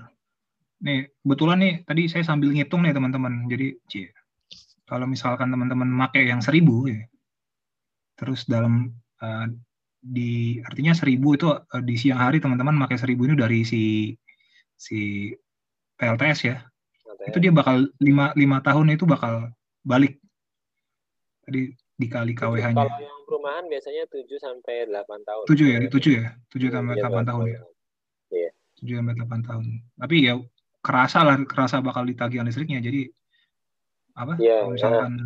Nih, 0.82 1.10
kebetulan 1.22 1.58
nih 1.58 1.74
tadi 1.82 2.02
saya 2.06 2.22
sambil 2.22 2.54
ngitung 2.54 2.82
nih 2.86 2.94
teman-teman. 2.94 3.46
Jadi, 3.50 3.78
cie, 3.90 4.10
kalau 4.84 5.08
misalkan 5.08 5.48
teman-teman 5.48 5.88
make 5.88 6.20
yang 6.20 6.44
seribu 6.44 6.88
ya, 6.88 7.00
terus 8.16 8.44
dalam 8.44 8.92
uh, 9.24 9.46
di 10.04 10.60
artinya 10.60 10.92
seribu 10.92 11.32
itu 11.32 11.48
uh, 11.48 11.82
di 11.82 11.96
siang 11.96 12.20
hari 12.20 12.38
teman-teman 12.40 12.76
pakai 12.84 13.00
seribu 13.00 13.24
ini 13.24 13.34
dari 13.40 13.64
si 13.64 14.12
si 14.76 15.32
PLTS 15.96 16.38
ya 16.44 16.60
PLTS. 16.60 17.28
itu 17.32 17.38
dia 17.40 17.52
bakal 17.54 17.88
lima 18.04 18.36
lima 18.36 18.60
tahun 18.60 18.92
itu 18.92 19.08
bakal 19.08 19.48
balik 19.80 20.20
tadi 21.44 21.72
dikali 21.94 22.32
KWH-nya. 22.34 22.74
Kalau 22.74 22.98
yang 22.98 23.22
perumahan 23.28 23.64
biasanya 23.70 24.04
7 24.10 24.26
sampai 24.40 24.90
8 24.90 25.28
tahun. 25.28 25.44
7 25.46 25.62
ya, 25.62 25.78
7 25.86 26.10
ya. 26.10 26.26
7 26.50 26.74
sampai 26.74 26.94
8 26.98 27.28
tahun 27.30 27.44
ya. 27.46 27.60
Iya. 28.34 28.50
7 28.82 28.98
sampai 28.98 29.14
8 29.14 29.46
tahun. 29.46 29.64
Tapi 29.94 30.16
ya 30.26 30.34
kerasa 30.82 31.18
lah, 31.22 31.36
kerasa 31.46 31.78
bakal 31.80 32.02
ditagihan 32.04 32.44
listriknya. 32.44 32.82
Jadi 32.82 33.08
apa? 34.14 34.32
Ya, 34.38 34.62
kalau 34.62 34.72
misalkan 34.74 35.12
ya. 35.14 35.22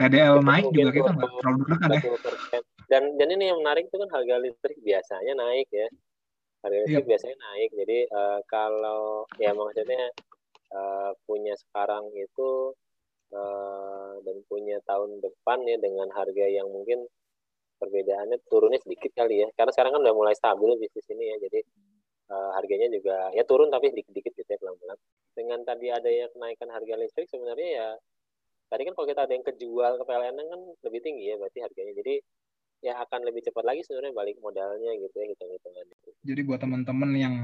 TDL 0.00 0.36
itu 0.40 0.46
naik 0.48 0.66
juga 0.72 0.90
kita 0.96 1.10
nggak 1.12 1.30
terlalu 1.36 1.58
deg-degan 1.60 1.90
ya. 1.92 2.60
Dan 2.90 3.02
dan 3.20 3.28
ini 3.30 3.44
yang 3.52 3.58
menarik 3.60 3.86
itu 3.86 3.96
kan 4.00 4.10
harga 4.10 4.36
listrik 4.40 4.78
biasanya 4.80 5.32
naik 5.36 5.68
ya 5.70 5.86
harga 6.64 6.78
listrik 6.84 7.04
yep. 7.04 7.10
biasanya 7.10 7.36
naik 7.40 7.70
jadi 7.72 7.98
uh, 8.12 8.40
kalau 8.48 9.24
ya 9.40 9.52
maksudnya 9.56 10.12
uh, 10.72 11.12
punya 11.24 11.54
sekarang 11.56 12.12
itu 12.16 12.72
uh, 13.32 14.12
dan 14.24 14.36
punya 14.46 14.76
tahun 14.84 15.20
depan 15.24 15.64
ya 15.64 15.76
dengan 15.80 16.08
harga 16.12 16.46
yang 16.48 16.68
mungkin 16.68 17.08
perbedaannya 17.80 18.36
turunnya 18.52 18.80
sedikit 18.84 19.08
kali 19.16 19.40
ya 19.44 19.48
karena 19.56 19.72
sekarang 19.72 19.96
kan 19.96 20.02
udah 20.04 20.16
mulai 20.16 20.36
stabil 20.36 20.76
bisnis 20.76 21.08
ini 21.08 21.32
ya 21.32 21.36
jadi 21.48 21.60
uh, 22.28 22.50
harganya 22.60 22.92
juga 22.92 23.32
ya 23.32 23.42
turun 23.48 23.72
tapi 23.72 23.88
sedikit-sedikit 23.88 24.32
gitu 24.36 24.50
ya 24.52 24.60
pelan-pelan 24.60 24.98
dengan 25.34 25.62
tadi 25.62 25.88
ada 25.88 26.10
yang 26.10 26.30
kenaikan 26.34 26.68
harga 26.70 26.94
listrik 26.98 27.30
sebenarnya 27.30 27.70
ya 27.70 27.88
tadi 28.70 28.82
kan 28.86 28.94
kalau 28.94 29.06
kita 29.10 29.26
ada 29.26 29.32
yang 29.34 29.46
kejual 29.46 29.92
ke 29.98 30.04
PLN 30.06 30.36
kan 30.38 30.60
lebih 30.86 31.00
tinggi 31.02 31.24
ya 31.30 31.36
berarti 31.38 31.58
harganya 31.62 31.94
jadi 31.98 32.14
ya 32.80 32.96
akan 32.96 33.20
lebih 33.28 33.44
cepat 33.44 33.64
lagi 33.64 33.84
sebenarnya 33.84 34.12
balik 34.16 34.36
modalnya 34.40 34.90
gitu 34.96 35.14
ya 35.20 35.26
hitung-hitungan 35.28 35.84
itu. 35.84 36.10
Jadi 36.24 36.40
buat 36.48 36.60
teman-teman 36.64 37.10
yang 37.12 37.34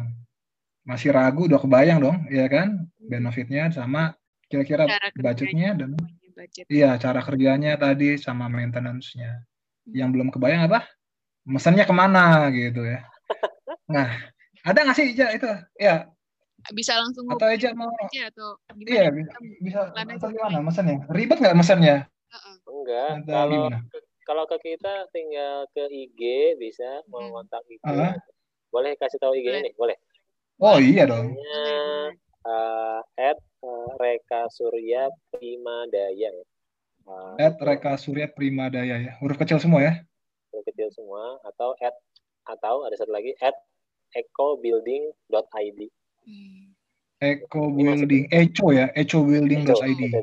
masih 0.87 1.13
ragu 1.13 1.45
udah 1.45 1.61
kebayang 1.61 1.99
dong, 2.01 2.19
ya 2.33 2.49
kan 2.49 2.89
hmm. 2.89 3.09
benefitnya 3.11 3.69
sama 3.69 4.17
kira-kira 4.49 4.87
budgetnya 5.19 5.75
dan 5.75 5.91
budget. 6.33 6.65
iya 6.71 6.95
cara 6.97 7.21
kerjanya 7.21 7.77
tadi 7.77 8.17
sama 8.17 8.49
maintenance-nya. 8.49 9.45
Hmm. 9.45 9.93
Yang 9.93 10.09
belum 10.17 10.29
kebayang 10.33 10.73
apa? 10.73 10.89
Mesennya 11.45 11.85
ke 11.85 11.95
mana 11.95 12.49
gitu 12.51 12.83
ya. 12.87 13.05
nah, 13.95 14.09
ada 14.65 14.79
nggak 14.83 14.97
sih 14.97 15.13
Ija 15.13 15.37
itu? 15.37 15.51
Ya. 15.77 16.09
Bisa 16.75 16.99
langsung 16.99 17.29
atau 17.31 17.47
aja 17.47 17.71
mau 17.77 17.91
aja 18.03 18.33
atau 18.33 18.59
gimana? 18.75 18.91
Iya, 18.91 19.07
bisa, 19.15 19.33
bisa 19.63 19.79
atau 19.95 20.29
gimana 20.33 20.59
mesennya? 20.65 20.97
Ribet 21.13 21.39
nggak 21.39 21.57
mesennya? 21.59 21.97
Uh-uh. 22.33 22.57
Enggak. 22.67 23.11
Kalau 23.27 23.63
kalau 24.27 24.45
ke 24.51 24.59
kita 24.75 25.07
tinggal 25.15 25.71
ke 25.71 25.87
IG 25.87 26.21
bisa 26.59 27.07
mau 27.07 27.23
hmm. 27.23 27.33
kontak 27.35 27.63
IG. 27.71 27.83
Uh. 27.87 28.15
Boleh 28.75 28.99
kasih 28.99 29.23
tahu 29.23 29.39
IG 29.39 29.47
ini, 29.47 29.71
boleh? 29.79 29.95
Oh 30.59 30.83
iya 30.83 31.07
dong. 31.07 31.37
Uh, 31.37 33.01
at 33.19 33.39
uh, 33.63 33.91
Reka 34.03 34.51
Surya 34.51 35.13
Prima 35.31 35.87
Daya 35.93 36.31
ya. 36.33 36.45
Uh, 37.07 37.35
at 37.39 37.55
Reka 37.63 37.95
Surya 38.01 38.27
Prima 38.27 38.67
Daya 38.67 38.99
ya. 38.99 39.13
Huruf 39.23 39.39
kecil 39.39 39.63
semua 39.63 39.85
ya? 39.85 40.03
Huruf 40.51 40.67
kecil 40.67 40.91
semua 40.91 41.39
atau 41.47 41.79
at 41.79 41.95
atau 42.47 42.87
ada 42.87 42.95
satu 42.99 43.15
lagi 43.15 43.35
at 43.39 43.55
ecobuilding.id. 44.15 45.81
Hmm. 46.27 46.75
Eco 47.17 47.73
Building, 47.73 48.29
Eco 48.29 48.75
ya, 48.77 48.93
ecobuilding.id. 48.93 50.03
Eco, 50.13 50.21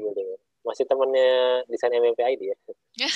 Masih 0.64 0.86
temannya 0.86 1.66
desain 1.68 1.92
MMPID 1.92 2.42
ya. 2.54 2.58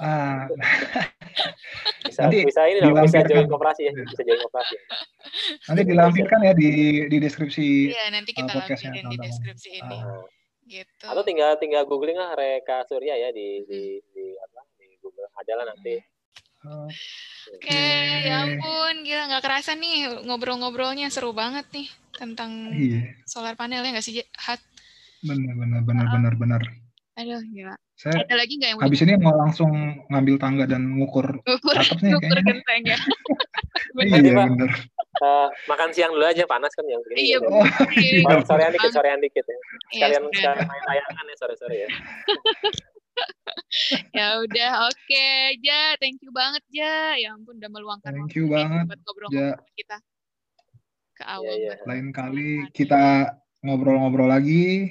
Ah. 0.00 0.48
bisa, 2.08 2.24
nanti 2.24 2.48
bisa 2.48 2.64
ini 2.64 2.80
dong, 2.80 2.96
bisa 2.96 3.20
join 3.28 3.44
koperasi 3.44 3.82
ya, 3.84 3.92
bisa 3.92 4.24
join 4.24 4.40
koperasi. 4.40 4.76
Nanti 5.68 5.82
dilampirkan 5.84 6.40
ya 6.48 6.52
di 6.56 7.04
di 7.12 7.16
deskripsi 7.20 7.92
Iya, 7.92 8.08
nanti 8.08 8.32
kita 8.32 8.56
uh, 8.56 8.64
lampirin 8.64 9.04
di 9.12 9.18
deskripsi 9.20 9.68
ini. 9.84 9.98
Ah. 10.00 10.24
Gitu. 10.64 11.04
Atau 11.04 11.20
tinggal 11.28 11.60
tinggal 11.60 11.84
googling 11.84 12.16
lah 12.16 12.32
Reka 12.32 12.88
Surya 12.88 13.20
ya 13.20 13.28
di 13.36 13.60
hmm. 13.60 13.68
di, 13.68 13.80
di 14.16 14.24
apa 14.40 14.60
di 14.80 14.96
Google 15.04 15.28
ada 15.36 15.52
lah 15.60 15.66
nanti. 15.76 16.00
Oke, 16.62 16.94
okay, 17.58 18.30
ya 18.30 18.46
ampun, 18.46 19.02
gila 19.02 19.26
nggak 19.26 19.42
kerasa 19.42 19.74
nih 19.74 20.22
ngobrol-ngobrolnya 20.22 21.10
seru 21.10 21.34
banget 21.34 21.66
nih 21.74 21.90
tentang 22.14 22.70
iya. 22.70 23.18
solar 23.26 23.58
panel 23.58 23.82
ya 23.82 23.90
nggak 23.90 24.06
sih, 24.06 24.22
Hat? 24.38 24.62
Benar, 25.26 25.58
benar, 25.58 25.80
benar, 25.82 26.06
benar, 26.14 26.34
benar. 26.38 26.62
Aduh, 27.18 27.42
gila. 27.50 27.74
Saya 27.98 28.22
ada 28.22 28.34
lagi 28.38 28.62
nggak 28.62 28.70
yang 28.72 28.78
habis 28.78 29.02
ini 29.02 29.14
mau 29.18 29.34
langsung 29.34 29.70
ngambil 30.06 30.36
tangga 30.38 30.64
dan 30.70 30.86
ngukur 30.98 31.42
ngukur, 31.42 31.74
atapnya 31.74 32.14
ngukur 32.14 32.38
genteng 32.46 32.82
ya. 32.86 32.98
iya 34.06 34.46
bener. 34.46 34.70
Uh, 35.22 35.46
makan 35.66 35.90
siang 35.90 36.14
dulu 36.14 36.24
aja 36.24 36.46
panas 36.46 36.72
kan 36.78 36.86
yang 36.86 37.02
begini. 37.04 37.36
Iya, 37.36 37.38
oh, 37.42 37.66
iya. 38.00 38.42
Sorean 38.42 38.70
dikit, 38.74 38.90
sorean 38.90 39.18
dikit 39.18 39.44
ya. 39.44 39.58
Sekalian 39.92 40.22
yes, 40.24 40.34
sekalian 40.40 40.66
main 40.66 40.82
tayangan 40.86 41.24
ya 41.26 41.36
sore-sore 41.36 41.76
ya. 41.84 41.88
ya 44.16 44.40
udah 44.40 44.88
oke 44.88 44.96
okay. 44.96 45.56
ja 45.60 45.96
thank 46.00 46.20
you 46.20 46.32
banget 46.32 46.64
ja 46.72 47.16
ya 47.16 47.36
ampun 47.36 47.56
udah 47.60 47.70
meluangkan 47.72 48.10
thank 48.12 48.32
you 48.36 48.48
banget 48.48 48.88
buat 48.88 49.00
ngobrol 49.04 49.30
ja. 49.32 49.56
kita 49.76 49.96
ke 51.12 51.22
awal 51.28 51.54
yeah, 51.56 51.76
yeah. 51.76 51.86
lain 51.88 52.08
kali 52.10 52.66
kita 52.72 53.36
ngobrol-ngobrol 53.62 54.28
lagi 54.28 54.90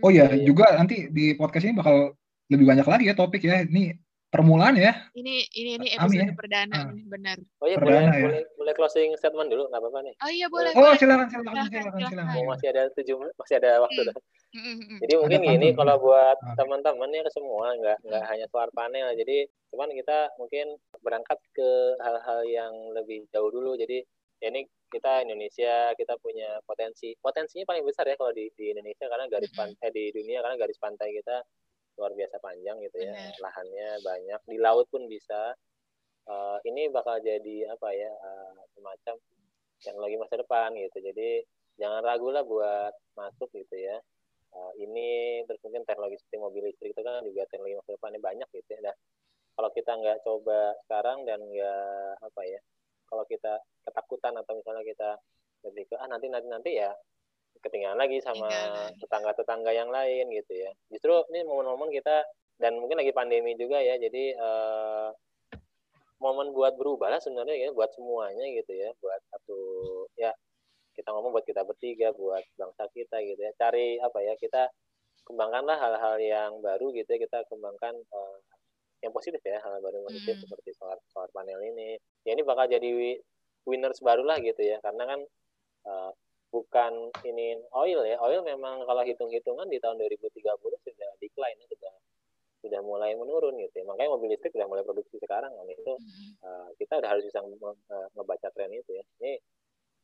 Oh 0.00 0.08
iya, 0.08 0.32
iya, 0.32 0.48
juga 0.48 0.72
nanti 0.72 1.12
di 1.12 1.36
podcast 1.36 1.68
ini 1.68 1.76
bakal 1.76 2.16
lebih 2.48 2.64
banyak 2.64 2.86
lagi 2.88 3.04
ya 3.12 3.14
topik 3.14 3.44
ya. 3.44 3.60
Ini 3.60 3.92
permulaan 4.30 4.78
ya. 4.78 4.94
Ini 5.12 5.50
ini 5.58 5.70
ini 5.76 5.88
episode 5.98 6.30
ya. 6.30 6.34
perdana 6.38 6.78
ah. 6.86 6.94
benar. 6.94 7.36
Oh 7.58 7.66
iya, 7.66 7.76
perdana, 7.76 8.14
boleh, 8.14 8.14
ya. 8.14 8.22
boleh 8.22 8.40
boleh 8.54 8.72
closing 8.78 9.10
statement 9.18 9.50
dulu 9.50 9.66
nggak 9.68 9.82
apa-apa 9.82 9.98
nih. 10.06 10.14
Oh 10.22 10.30
iya 10.30 10.46
boleh. 10.46 10.70
Oh 10.78 10.94
silakan 10.94 11.26
silakan 11.26 11.66
silakan 11.66 11.92
silakan. 11.98 12.24
Oh, 12.38 12.44
masih 12.46 12.66
ada 12.70 12.82
tujuh 12.94 13.16
masih 13.18 13.54
ada 13.58 13.70
waktu 13.82 14.00
hmm. 14.54 14.98
Jadi 15.02 15.14
ada 15.14 15.20
mungkin 15.26 15.42
ini 15.58 15.68
kalau 15.74 15.96
buat 15.98 16.38
ah. 16.38 16.54
teman-teman 16.54 17.10
ya 17.10 17.26
semua 17.34 17.74
nggak 17.74 17.98
nggak 18.06 18.24
hanya 18.30 18.46
solar 18.54 18.70
panel. 18.70 19.10
Jadi 19.18 19.50
cuman 19.74 19.90
kita 19.90 20.30
mungkin 20.38 20.78
berangkat 21.02 21.38
ke 21.50 21.70
hal-hal 21.98 22.40
yang 22.46 22.72
lebih 22.94 23.26
jauh 23.34 23.50
dulu. 23.50 23.74
Jadi 23.74 24.06
ya 24.40 24.48
ini 24.48 24.64
kita 24.90 25.26
Indonesia 25.26 25.92
kita 25.94 26.16
punya 26.18 26.58
potensi 26.64 27.12
potensinya 27.20 27.68
paling 27.68 27.84
besar 27.84 28.08
ya 28.08 28.16
kalau 28.16 28.32
di, 28.32 28.48
di 28.56 28.72
Indonesia 28.72 29.06
karena 29.06 29.28
garis 29.28 29.52
pantai 29.52 29.88
di 29.92 30.10
dunia 30.10 30.40
karena 30.40 30.56
garis 30.58 30.80
pantai 30.80 31.12
kita 31.12 31.44
luar 32.00 32.16
biasa 32.16 32.40
panjang 32.40 32.80
gitu 32.80 32.96
ya 33.04 33.12
Benar. 33.12 33.36
lahannya 33.44 33.88
banyak 34.00 34.40
di 34.48 34.56
laut 34.56 34.88
pun 34.88 35.04
bisa. 35.04 35.52
Uh, 36.30 36.62
ini 36.64 36.86
bakal 36.88 37.18
jadi 37.20 37.74
apa 37.74 37.90
ya 37.92 38.08
uh, 38.08 38.62
semacam 38.76 39.18
yang 39.18 39.40
teknologi 39.84 40.16
masa 40.16 40.34
depan 40.40 40.72
gitu. 40.80 40.98
Jadi 41.04 41.44
jangan 41.76 42.00
ragu 42.00 42.32
lah 42.32 42.44
buat 42.44 42.92
masuk 43.12 43.52
gitu 43.52 43.76
ya. 43.76 44.00
Uh, 44.50 44.72
ini 44.80 45.42
terus 45.46 45.60
mungkin 45.62 45.84
teknologi 45.84 46.18
seperti 46.18 46.38
mobil 46.40 46.62
listrik 46.66 46.96
itu 46.96 47.02
kan 47.04 47.22
juga 47.22 47.44
teknologi 47.52 47.76
masa 47.76 47.90
depannya 47.92 48.20
banyak 48.24 48.48
gitu 48.56 48.68
ya. 48.78 48.80
Nah, 48.90 48.96
kalau 49.60 49.70
kita 49.76 49.92
nggak 49.92 50.18
coba 50.24 50.72
sekarang 50.86 51.28
dan 51.28 51.44
nggak 51.44 52.16
apa 52.24 52.42
ya 52.48 52.60
kalau 53.10 53.26
kita 53.26 53.58
ketakutan 53.82 54.38
atau 54.38 54.54
misalnya 54.54 54.86
kita 54.86 55.10
lebih 55.66 55.84
ke 55.90 55.94
ah 55.98 56.08
nanti 56.08 56.30
nanti 56.30 56.48
nanti 56.48 56.70
ya 56.78 56.94
ketinggalan 57.60 58.00
lagi 58.00 58.18
sama 58.24 58.48
tetangga-tetangga 58.96 59.70
yang 59.72 59.92
lain 59.92 60.32
gitu 60.32 60.52
ya. 60.56 60.70
Justru 60.88 61.12
ini 61.32 61.44
momen-momen 61.44 61.92
kita 61.92 62.24
dan 62.60 62.76
mungkin 62.76 63.00
lagi 63.00 63.12
pandemi 63.16 63.56
juga 63.56 63.80
ya 63.80 63.96
jadi 63.96 64.36
uh, 64.36 65.08
momen 66.20 66.52
buat 66.52 66.76
berubah 66.76 67.08
lah 67.08 67.20
sebenarnya 67.20 67.56
ya 67.56 67.68
buat 67.72 67.88
semuanya 67.96 68.44
gitu 68.52 68.76
ya 68.76 68.92
buat 69.00 69.20
satu 69.32 69.60
ya 70.20 70.28
kita 70.92 71.16
ngomong 71.16 71.32
buat 71.32 71.48
kita 71.48 71.64
bertiga 71.64 72.12
buat 72.12 72.44
bangsa 72.60 72.84
kita 72.92 73.24
gitu 73.24 73.40
ya. 73.40 73.52
Cari 73.56 73.96
apa 73.96 74.18
ya 74.20 74.36
kita 74.36 74.68
kembangkanlah 75.24 75.80
hal-hal 75.80 76.16
yang 76.20 76.52
baru 76.60 76.92
gitu 76.92 77.08
ya 77.08 77.18
kita 77.24 77.48
kembangkan 77.48 77.96
uh, 78.12 78.38
yang 79.00 79.16
positif 79.16 79.40
ya 79.40 79.56
hal 79.64 79.80
baru 79.80 80.04
yang 80.04 80.06
positif 80.12 80.36
hmm. 80.36 80.42
seperti 80.44 80.70
solar 80.76 81.00
solar 81.08 81.32
panel 81.32 81.60
ini. 81.64 81.96
Ya 82.28 82.36
ini 82.36 82.44
bakal 82.44 82.68
jadi 82.68 83.16
winners 83.64 84.04
baru 84.04 84.28
lah 84.28 84.36
gitu 84.44 84.60
ya 84.60 84.76
karena 84.84 85.08
kan 85.08 85.20
uh, 85.88 86.12
bukan 86.50 87.14
ini 87.22 87.58
oil 87.74 88.02
ya 88.02 88.18
oil 88.18 88.42
memang 88.42 88.82
kalau 88.82 89.02
hitung-hitungan 89.06 89.70
di 89.70 89.78
tahun 89.78 90.02
2030 90.02 90.42
sudah 90.58 91.10
decline 91.22 91.58
sudah 91.70 91.94
sudah 92.60 92.80
mulai 92.84 93.16
menurun 93.16 93.56
gitu 93.56 93.80
ya. 93.80 93.84
makanya 93.88 94.18
mobil 94.18 94.34
listrik 94.34 94.52
sudah 94.52 94.68
mulai 94.68 94.84
produksi 94.84 95.16
sekarang 95.16 95.54
kan 95.54 95.66
itu 95.70 95.94
uh, 96.44 96.68
kita 96.76 97.00
udah 97.00 97.08
harus 97.08 97.24
bisa 97.24 97.40
ngebaca 98.12 98.48
tren 98.52 98.74
itu 98.74 98.98
ya 98.98 99.04
ini 99.22 99.40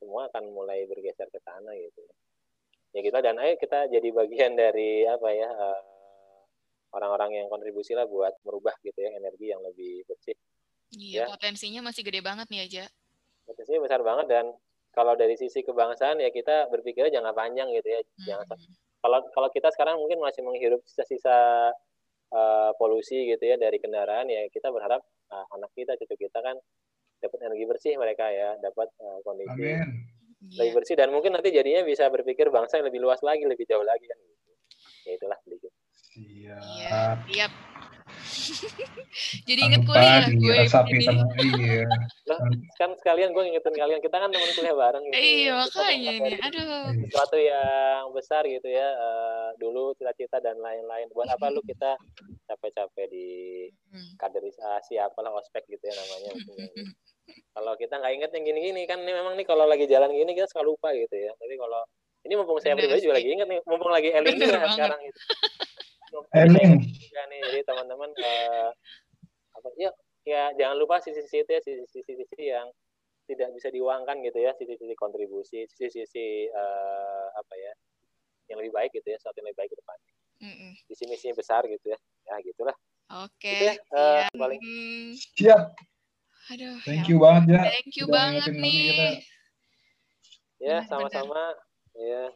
semua 0.01 0.31
akan 0.33 0.55
mulai 0.55 0.87
bergeser 0.89 1.29
ke 1.29 1.43
sana 1.43 1.75
gitu 1.77 2.01
ya 2.01 2.15
ya 2.97 3.01
kita 3.05 3.19
dan 3.21 3.37
ayo 3.37 3.61
kita 3.61 3.93
jadi 3.93 4.09
bagian 4.09 4.57
dari 4.63 5.05
apa 5.05 5.29
ya 5.35 5.51
uh, 5.53 5.81
orang-orang 6.97 7.45
yang 7.45 7.47
kontribusi 7.53 7.93
lah 7.93 8.09
buat 8.09 8.33
merubah 8.41 8.73
gitu 8.81 8.97
ya 9.05 9.13
energi 9.13 9.53
yang 9.53 9.61
lebih 9.61 10.09
bersih. 10.09 10.33
Iya, 10.97 11.27
ya. 11.27 11.29
potensinya 11.29 11.91
masih 11.91 12.07
gede 12.07 12.25
banget 12.25 12.47
nih 12.49 12.61
aja. 12.65 12.85
Potensinya 13.45 13.81
besar 13.85 14.01
banget 14.01 14.27
dan 14.33 14.45
kalau 14.97 15.13
dari 15.13 15.37
sisi 15.37 15.61
kebangsaan 15.61 16.25
ya 16.25 16.33
kita 16.33 16.73
berpikirnya 16.73 17.21
jangan 17.21 17.37
panjang 17.37 17.69
gitu 17.77 17.89
ya. 17.93 18.01
Hmm. 18.01 18.25
Jangan 18.25 18.47
kalau 19.05 19.19
kalau 19.37 19.49
kita 19.53 19.69
sekarang 19.77 20.01
mungkin 20.01 20.19
masih 20.25 20.41
menghirup 20.41 20.81
sisa-sisa 20.89 21.37
uh, 22.33 22.71
polusi 22.81 23.29
gitu 23.29 23.45
ya 23.45 23.61
dari 23.61 23.77
kendaraan 23.77 24.27
ya 24.33 24.49
kita 24.49 24.73
berharap 24.73 25.05
uh, 25.31 25.47
anak 25.55 25.71
kita 25.77 25.95
cucu 26.01 26.27
kita 26.27 26.41
kan 26.41 26.57
dapat 27.21 27.39
energi 27.49 27.65
bersih 27.65 27.93
mereka 27.97 28.29
ya, 28.29 28.57
dapat 28.61 28.89
uh, 29.01 29.19
kondisi 29.25 29.53
Amin. 29.57 29.89
lebih 30.53 30.73
iya. 30.73 30.77
bersih 30.77 30.95
dan 30.95 31.09
mungkin 31.11 31.33
nanti 31.33 31.49
jadinya 31.49 31.83
bisa 31.83 32.13
berpikir 32.13 32.53
bangsa 32.53 32.79
yang 32.79 32.87
lebih 32.93 33.01
luas 33.01 33.21
lagi, 33.25 33.43
lebih 33.49 33.65
jauh 33.65 33.83
lagi 33.83 34.05
kan 34.05 34.19
gitu. 34.21 34.53
Ya 35.09 35.13
itulah 35.17 35.39
sedikit. 35.43 35.73
Siap. 36.13 36.63
Iya, 36.77 37.01
siap. 37.29 37.53
Jadi 39.49 39.61
inget 39.61 39.83
kuliah 39.83 40.27
gue. 40.31 40.57
Sapi 40.71 40.99
iya. 41.03 41.85
kan 42.81 42.91
sekalian 43.01 43.35
gue 43.35 43.45
ingetin 43.49 43.75
kalian 43.75 44.01
kita 44.03 44.17
kan 44.17 44.31
teman 44.31 44.51
kuliah 44.55 44.77
bareng 44.77 45.03
gitu. 45.11 45.15
Iya 45.17 45.53
makanya 45.59 46.11
ini. 46.15 46.31
Aduh. 46.39 46.87
Sesuatu 47.07 47.37
yang 47.41 48.13
besar 48.15 48.43
gitu 48.47 48.69
ya. 48.71 48.87
Uh, 48.95 49.49
dulu 49.59 49.95
cita-cita 49.99 50.39
dan 50.39 50.59
lain-lain. 50.63 51.11
Buat 51.11 51.35
apa 51.35 51.51
lu 51.51 51.63
kita 51.67 51.99
capek-capek 52.47 53.07
di 53.11 53.29
hmm. 53.91 54.21
kaderisasi 54.21 55.03
apalah 55.03 55.35
ospek 55.35 55.67
gitu 55.67 55.83
ya 55.83 55.95
namanya. 55.95 56.33
kalau 57.59 57.73
kita 57.75 57.99
nggak 57.99 58.15
inget 58.23 58.31
yang 58.39 58.45
gini-gini 58.47 58.83
kan 58.87 59.03
ini 59.03 59.11
memang 59.11 59.35
nih 59.35 59.47
kalau 59.49 59.67
lagi 59.67 59.91
jalan 59.91 60.15
gini 60.15 60.31
kita 60.37 60.47
suka 60.47 60.63
lupa 60.63 60.95
gitu 60.95 61.15
ya. 61.15 61.35
Tapi 61.35 61.55
kalau 61.59 61.83
ini 62.27 62.35
mumpung 62.35 62.59
saya 62.59 62.75
pribadi 62.75 63.07
juga 63.07 63.23
lagi 63.23 63.31
inget 63.31 63.47
nih, 63.47 63.61
mumpung 63.63 63.91
lagi 63.91 64.11
Eling 64.11 64.35
juga 64.35 64.67
sekarang 64.75 64.99
gitu. 64.99 65.21
Eling. 66.35 66.83
Ya 67.11 67.23
nih, 67.29 67.41
jadi 67.51 67.61
teman-teman 67.67 68.11
uh, 68.15 68.71
apa 69.57 69.69
ya 69.81 69.91
ya 70.27 70.51
jangan 70.59 70.77
lupa 70.77 70.99
sisi-sisi 70.99 71.47
itu 71.47 71.51
ya 71.51 71.61
sisi-sisi 71.63 72.43
yang 72.51 72.69
tidak 73.27 73.51
bisa 73.55 73.71
diuangkan 73.75 74.23
gitu 74.23 74.39
ya 74.39 74.55
sisi-sisi 74.55 74.95
kontribusi 74.95 75.67
sisi-sisi 75.67 76.51
uh, 76.51 77.27
apa 77.35 77.55
ya 77.59 77.73
yang 78.47 78.63
lebih 78.63 78.75
baik 78.75 78.95
gitu 78.95 79.11
ya 79.11 79.19
saat 79.19 79.35
yang 79.39 79.51
lebih 79.51 79.59
baik 79.59 79.71
ke 79.75 79.79
depan. 79.79 79.99
Mm 80.37 80.73
visi 80.87 81.05
misi 81.11 81.29
besar 81.35 81.67
gitu 81.67 81.87
ya. 81.91 81.99
Ya 82.27 82.35
gitulah. 82.43 82.77
Oke 83.27 83.39
okay. 83.39 83.51
gitu 83.55 83.65
ya, 83.71 83.75
uh, 83.95 84.27
paling 84.35 84.63
siap. 85.15 85.63
Aduh 86.55 86.79
thank 86.87 87.07
ya. 87.07 87.11
you 87.11 87.19
banget 87.19 87.45
ya. 87.51 87.63
Thank 87.71 87.95
you 87.99 88.07
banget 88.07 88.53
nih. 88.55 89.23
ya 90.63 90.83
sama-sama. 90.87 91.55
Ya 91.97 92.31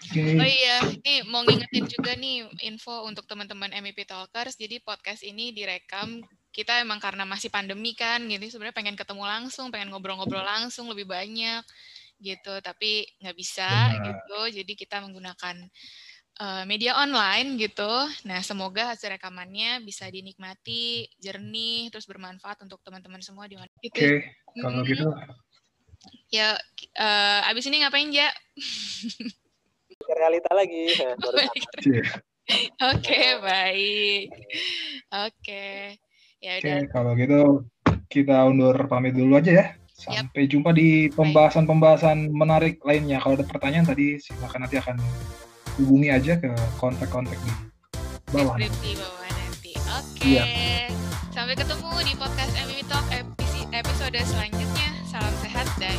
Okay. 0.00 0.32
Oh 0.40 0.48
iya, 0.48 0.76
ini 0.96 1.14
mau 1.28 1.44
ngingetin 1.44 1.84
juga 1.84 2.16
nih 2.16 2.48
info 2.64 3.04
untuk 3.04 3.28
teman-teman 3.28 3.68
MEP 3.84 4.08
Talkers. 4.08 4.56
Jadi 4.56 4.80
podcast 4.80 5.20
ini 5.20 5.52
direkam 5.52 6.24
kita 6.50 6.82
emang 6.82 6.98
karena 6.98 7.22
masih 7.22 7.46
pandemi 7.46 7.94
kan, 7.94 8.26
jadi 8.26 8.42
sebenarnya 8.50 8.74
pengen 8.74 8.96
ketemu 8.98 9.22
langsung, 9.22 9.70
pengen 9.70 9.94
ngobrol-ngobrol 9.94 10.42
langsung 10.42 10.90
lebih 10.90 11.06
banyak 11.06 11.62
gitu, 12.18 12.58
tapi 12.58 13.06
nggak 13.22 13.36
bisa 13.38 13.70
Benar. 13.70 14.04
gitu. 14.10 14.40
Jadi 14.58 14.72
kita 14.74 14.98
menggunakan 14.98 15.56
uh, 16.42 16.64
media 16.66 16.98
online 16.98 17.54
gitu. 17.54 17.92
Nah, 18.26 18.42
semoga 18.42 18.90
hasil 18.90 19.14
rekamannya 19.14 19.86
bisa 19.86 20.10
dinikmati, 20.10 21.06
jernih, 21.22 21.86
terus 21.94 22.10
bermanfaat 22.10 22.58
untuk 22.66 22.82
teman-teman 22.82 23.22
semua 23.22 23.46
di 23.46 23.54
mana. 23.54 23.70
Gitu. 23.78 23.94
Oke, 23.94 24.02
okay. 24.02 24.16
kalau 24.58 24.82
gitu. 24.82 25.06
Ya, 26.32 26.56
uh, 26.98 27.50
abis 27.52 27.68
ini 27.70 27.84
ngapain, 27.84 28.10
Ja? 28.10 28.32
realita 30.20 30.50
lagi. 30.52 30.84
Oke, 31.00 32.12
okay, 32.80 33.26
baik. 33.40 34.26
Oke. 35.08 35.32
Okay. 35.40 35.78
Ya 36.44 36.60
udah. 36.60 36.76
Oke, 36.76 36.88
kalau 36.92 37.12
gitu 37.16 37.40
kita 38.12 38.36
undur 38.44 38.76
pamit 38.84 39.16
dulu 39.16 39.40
aja 39.40 39.52
ya. 39.52 39.66
Sampai 40.00 40.48
yep. 40.48 40.50
jumpa 40.56 40.72
di 40.72 41.12
pembahasan-pembahasan 41.12 42.32
menarik 42.32 42.80
lainnya. 42.84 43.20
Kalau 43.20 43.36
ada 43.36 43.44
pertanyaan 43.44 43.84
tadi 43.84 44.16
silakan 44.16 44.64
nanti 44.64 44.80
akan 44.80 44.96
hubungi 45.80 46.08
aja 46.08 46.40
ke 46.40 46.48
kontak-kontak 46.80 47.36
di 47.36 47.52
bawah. 48.32 48.56
Di 48.56 48.96
bawah 48.96 49.28
nanti. 49.28 49.72
Oke. 49.76 50.16
Okay. 50.16 50.40
Iya. 50.40 50.44
Sampai 51.30 51.54
ketemu 51.56 51.92
di 52.04 52.12
podcast 52.16 52.52
MMI 52.56 52.84
Talk 52.88 53.06
episode 53.70 54.18
selanjutnya. 54.26 54.88
Salam 55.06 55.34
sehat 55.44 55.68
dan 55.78 55.96